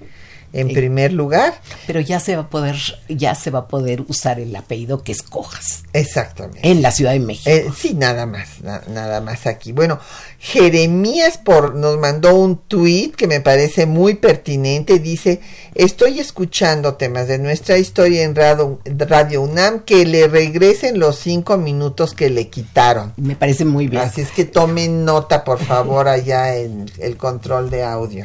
en 0.53 0.69
Sí. 0.69 0.75
primer 0.75 1.13
lugar. 1.13 1.55
Pero 1.87 2.01
ya 2.01 2.19
se 2.21 2.35
va 2.37 2.43
a 2.43 2.49
poder, 2.51 2.77
ya 3.09 3.35
se 3.35 3.51
va 3.51 3.61
a 3.61 3.69
poder 3.69 4.03
usar 4.09 4.41
el 4.41 4.55
apellido 4.57 5.03
que 5.03 5.13
escojas 5.13 5.83
Exactamente. 5.93 6.69
en 6.69 6.83
la 6.83 6.91
Ciudad 6.91 7.13
de 7.13 7.21
México. 7.21 7.51
Eh, 7.51 7.67
sí, 7.77 7.95
nada 7.95 8.27
más, 8.27 8.61
na- 8.63 8.83
nada 8.89 9.21
más 9.21 9.47
aquí. 9.47 9.73
Bueno, 9.73 9.99
Jeremías 10.39 11.39
por, 11.39 11.75
nos 11.77 11.99
mandó 11.99 12.35
un 12.35 12.57
tuit 12.67 13.15
que 13.15 13.27
me 13.27 13.41
parece 13.41 13.87
muy 13.87 14.15
pertinente. 14.15 14.99
Dice, 14.99 15.41
estoy 15.75 16.19
escuchando 16.19 16.95
temas 16.95 17.29
de 17.29 17.39
nuestra 17.39 17.79
historia 17.79 18.23
en 18.25 18.35
Radio, 18.35 18.81
Radio 18.85 19.43
UNAM 19.43 19.81
que 19.85 20.05
le 20.07 20.27
regresen 20.29 20.99
los 20.99 21.17
cinco 21.19 21.57
minutos 21.57 22.15
que 22.15 22.31
le 22.31 22.49
quitaron. 22.49 23.13
Me 23.17 23.37
parece 23.37 23.65
muy 23.65 23.87
bien. 23.87 24.03
Así 24.03 24.23
es 24.23 24.31
que 24.33 24.45
tomen 24.45 25.05
nota, 25.05 25.45
por 25.45 25.59
favor, 25.63 26.09
allá 26.09 26.57
en 26.57 26.91
el 26.99 27.17
control 27.17 27.71
de 27.71 27.85
audio. 27.85 28.25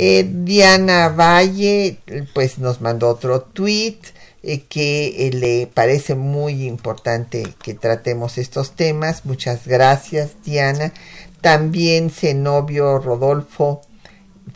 Eh, 0.00 0.30
Diana 0.32 1.08
Valle, 1.08 1.98
pues 2.32 2.58
nos 2.58 2.80
mandó 2.80 3.08
otro 3.08 3.40
tweet 3.40 3.98
eh, 4.44 4.60
que 4.68 5.26
eh, 5.26 5.32
le 5.32 5.66
parece 5.66 6.14
muy 6.14 6.68
importante 6.68 7.42
que 7.60 7.74
tratemos 7.74 8.38
estos 8.38 8.76
temas. 8.76 9.26
Muchas 9.26 9.66
gracias, 9.66 10.36
Diana. 10.44 10.92
También 11.40 12.10
Zenobio 12.10 13.00
Rodolfo 13.00 13.82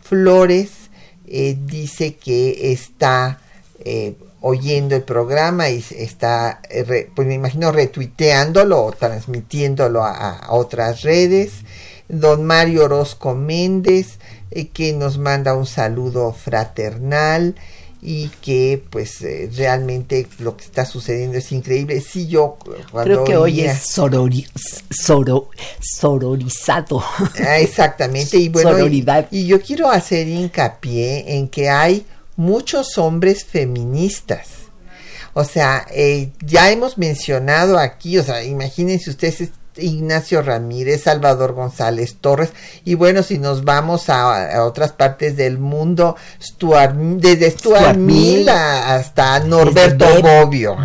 Flores 0.01 0.71
dice 1.27 2.17
que 2.17 2.73
está 2.73 3.41
oyendo 4.43 4.95
el 4.95 5.03
programa 5.03 5.71
y 5.71 5.83
está, 5.97 6.61
pues 7.15 7.27
me 7.27 7.35
imagino, 7.35 7.73
retuiteándolo 7.73 8.85
o 8.85 8.93
transmitiéndolo 8.93 10.05
a, 10.05 10.37
a 10.37 10.53
otras 10.53 11.03
redes. 11.03 11.53
Don 12.09 12.45
Mario 12.45 12.85
Orozco 12.85 13.35
Méndez, 13.35 14.19
eh, 14.55 14.69
que 14.69 14.93
nos 14.93 15.19
manda 15.19 15.55
un 15.55 15.67
saludo 15.67 16.33
fraternal. 16.33 17.55
y 18.05 18.31
que 18.41 18.83
pues 18.91 19.23
eh, 19.23 19.49
realmente 19.57 20.27
lo 20.41 20.57
que 20.57 20.65
está 20.65 20.85
sucediendo 20.85 21.39
es 21.39 21.53
increíble. 21.53 22.01
Sí, 22.01 22.27
yo 22.27 22.59
creo 22.93 23.23
que 23.23 23.37
hoy 23.37 23.61
es 23.61 23.79
sorori, 23.79 24.45
sororizado. 25.81 27.01
Ah, 27.47 27.59
exactamente, 27.59 28.39
y 28.39 28.49
bueno, 28.49 28.77
y, 29.31 29.47
yo 29.47 29.63
quiero 29.63 29.89
hacer 29.89 30.27
hincapié 30.27 31.37
en 31.37 31.47
que 31.47 31.71
hay 31.71 32.05
muchos 32.37 32.99
hombres 32.99 33.45
feministas. 33.45 34.49
O 35.35 35.45
sea, 35.45 35.87
eh, 35.91 36.31
ya 36.45 36.71
hemos 36.71 36.99
mencionado 36.99 37.79
aquí, 37.79 38.19
o 38.19 38.25
sea, 38.25 38.43
imagínense 38.43 39.11
ustedes 39.11 39.51
Ignacio 39.77 40.43
Ramírez, 40.43 41.03
Salvador 41.03 41.53
González 41.53 42.17
Torres 42.21 42.53
y 42.85 42.95
bueno, 42.95 43.23
si 43.23 43.39
nos 43.39 43.65
vamos 43.65 44.09
a, 44.09 44.65
otras 44.65 44.93
partes 44.93 45.37
del 45.37 45.59
mundo, 45.59 46.17
Stuart, 46.43 46.95
desde 46.95 47.51
Stuart, 47.51 47.97
Mill 47.97 48.49
hasta 48.49 49.41
Norberto 49.41 50.07
Bobbio. 50.23 50.77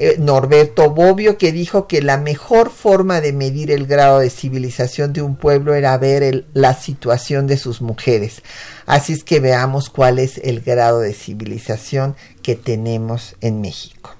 Eh, 0.00 0.14
Norberto 0.16 0.90
Bobbio 0.90 1.38
que 1.38 1.50
dijo 1.50 1.88
que 1.88 2.02
la 2.02 2.18
mejor 2.18 2.70
forma 2.70 3.20
de 3.20 3.32
medir 3.32 3.72
el 3.72 3.84
grado 3.88 4.20
de 4.20 4.30
civilización 4.30 5.12
de 5.12 5.22
un 5.22 5.34
pueblo 5.34 5.74
era 5.74 5.98
ver 5.98 6.46
la 6.52 6.74
situación 6.74 7.48
de 7.48 7.56
sus 7.56 7.82
mujeres. 7.82 8.42
Así 8.86 9.12
es 9.12 9.24
que 9.24 9.40
veamos 9.40 9.90
cuál 9.90 10.20
es 10.20 10.38
el 10.38 10.60
grado 10.60 11.00
de 11.00 11.14
civilización 11.14 12.14
que 12.42 12.54
tenemos 12.54 13.34
en 13.40 13.60
México. 13.60 14.17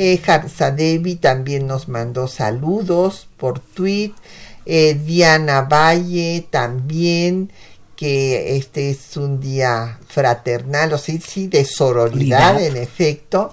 Eh, 0.00 0.22
Devi 0.76 1.16
también 1.16 1.66
nos 1.66 1.88
mandó 1.88 2.28
saludos 2.28 3.26
por 3.36 3.58
tweet. 3.58 4.12
Eh, 4.64 4.94
Diana 4.94 5.62
Valle 5.62 6.46
también, 6.48 7.50
que 7.96 8.56
este 8.56 8.90
es 8.90 9.16
un 9.16 9.40
día 9.40 9.98
fraternal, 10.06 10.92
o 10.92 10.98
sea, 10.98 11.18
sí, 11.20 11.48
de 11.48 11.64
sororidad, 11.64 12.62
en 12.62 12.76
efecto. 12.76 13.52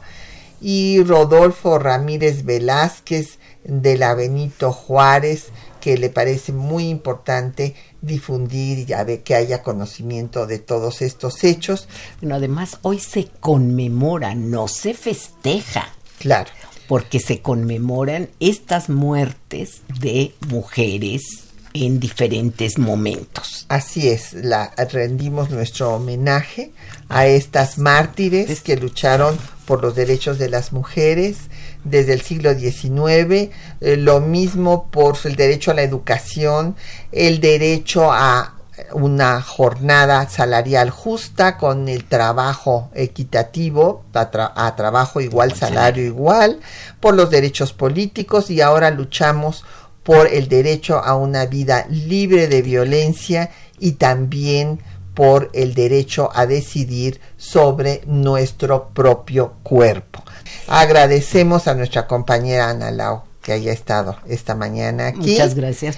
Y 0.61 1.01
Rodolfo 1.01 1.79
Ramírez 1.79 2.45
Velázquez 2.45 3.39
de 3.63 3.97
la 3.97 4.13
Benito 4.13 4.71
Juárez, 4.71 5.47
que 5.81 5.97
le 5.97 6.11
parece 6.11 6.51
muy 6.51 6.89
importante 6.89 7.73
difundir 8.03 8.77
y 8.77 8.85
ver 8.85 9.23
que 9.23 9.33
haya 9.33 9.63
conocimiento 9.63 10.45
de 10.45 10.59
todos 10.59 11.01
estos 11.01 11.43
hechos. 11.43 11.87
Bueno, 12.21 12.35
además 12.35 12.77
hoy 12.83 12.99
se 12.99 13.29
conmemora, 13.39 14.35
no 14.35 14.67
se 14.67 14.93
festeja. 14.93 15.89
Claro. 16.19 16.51
Porque 16.87 17.19
se 17.19 17.41
conmemoran 17.41 18.29
estas 18.39 18.89
muertes 18.89 19.81
de 19.99 20.33
mujeres 20.47 21.45
en 21.75 21.99
diferentes 21.99 22.77
momentos. 22.77 23.65
Así 23.67 24.07
es, 24.07 24.33
la, 24.33 24.71
rendimos 24.91 25.49
nuestro 25.49 25.93
homenaje 25.95 26.71
a 27.09 27.27
estas 27.27 27.77
mártires 27.77 28.61
que 28.61 28.77
lucharon 28.77 29.37
por 29.65 29.81
los 29.81 29.93
derechos 29.93 30.39
de 30.39 30.49
las 30.49 30.71
mujeres 30.71 31.37
desde 31.83 32.13
el 32.13 32.21
siglo 32.21 32.57
XIX, 32.57 33.51
eh, 33.81 33.97
lo 33.97 34.21
mismo 34.21 34.89
por 34.89 35.17
el 35.25 35.35
derecho 35.35 35.71
a 35.71 35.73
la 35.73 35.83
educación, 35.83 36.75
el 37.11 37.41
derecho 37.41 38.11
a 38.11 38.54
una 38.93 39.41
jornada 39.41 40.27
salarial 40.29 40.89
justa 40.89 41.57
con 41.57 41.87
el 41.87 42.05
trabajo 42.05 42.89
equitativo, 42.93 44.03
a, 44.13 44.75
trabajo 44.75 45.21
igual, 45.21 45.53
salario 45.53 46.03
igual, 46.03 46.59
por 46.99 47.15
los 47.15 47.29
derechos 47.29 47.73
políticos 47.73 48.49
y 48.49 48.61
ahora 48.61 48.91
luchamos 48.91 49.63
por 50.03 50.27
el 50.27 50.47
derecho 50.47 50.99
a 51.03 51.15
una 51.15 51.45
vida 51.45 51.85
libre 51.89 52.47
de 52.47 52.61
violencia 52.61 53.49
y 53.79 53.93
también 53.93 54.79
por 55.13 55.49
el 55.53 55.73
derecho 55.73 56.29
a 56.33 56.45
decidir 56.45 57.21
sobre 57.37 58.01
nuestro 58.05 58.89
propio 58.89 59.53
cuerpo. 59.63 60.23
Agradecemos 60.67 61.67
a 61.67 61.73
nuestra 61.73 62.05
compañera 62.05 62.69
Ana 62.69 62.91
Lau 62.91 63.23
que 63.41 63.53
haya 63.53 63.71
estado 63.71 64.17
esta 64.27 64.55
mañana 64.55 65.07
aquí. 65.07 65.31
Muchas 65.31 65.55
gracias. 65.55 65.97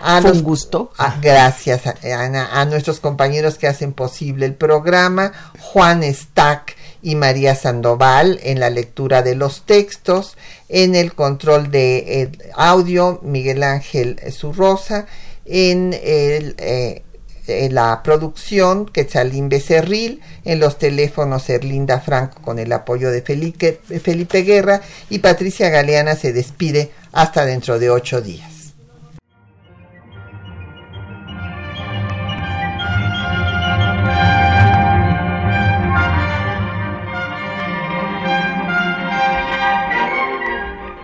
A 0.00 0.18
un 0.20 0.42
gusto. 0.42 0.92
gracias, 1.20 1.82
Ana. 2.04 2.60
A 2.60 2.64
nuestros 2.64 3.00
compañeros 3.00 3.58
que 3.58 3.66
hacen 3.66 3.92
posible 3.92 4.46
el 4.46 4.54
programa, 4.54 5.32
Juan 5.58 6.02
Stack 6.02 6.76
y 7.02 7.14
María 7.14 7.54
Sandoval 7.54 8.38
en 8.42 8.60
la 8.60 8.70
lectura 8.70 9.22
de 9.22 9.34
los 9.34 9.62
textos, 9.62 10.36
en 10.68 10.94
el 10.94 11.14
control 11.14 11.70
de 11.70 12.30
audio, 12.54 13.20
Miguel 13.22 13.62
Ángel 13.62 14.20
Zurrosa, 14.30 15.06
en 15.44 15.92
el... 15.94 16.54
Eh, 16.58 17.02
en 17.50 17.74
la 17.74 18.02
producción 18.02 18.84
Quetzalín 18.84 19.48
Becerril, 19.48 20.20
en 20.44 20.60
los 20.60 20.78
teléfonos 20.78 21.48
Erlinda 21.48 21.98
Franco 21.98 22.42
con 22.42 22.58
el 22.58 22.70
apoyo 22.72 23.10
de 23.10 23.22
Felipe, 23.22 23.80
Felipe 24.02 24.42
Guerra 24.42 24.82
y 25.08 25.20
Patricia 25.20 25.70
Galeana 25.70 26.14
se 26.14 26.34
despide 26.34 26.90
hasta 27.12 27.46
dentro 27.46 27.78
de 27.78 27.88
ocho 27.88 28.20
días. 28.20 28.57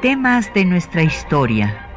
Temas 0.04 0.52
de 0.52 0.66
nuestra 0.66 1.02
historia. 1.02 1.88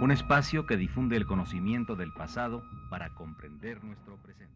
Un 0.00 0.10
espacio 0.10 0.66
que 0.66 0.76
difunde 0.76 1.16
el 1.16 1.24
conocimiento 1.24 1.94
del 1.94 2.12
pasado 2.12 2.64
para 2.90 3.14
comprender 3.14 3.84
nuestro 3.84 4.16
presente. 4.16 4.47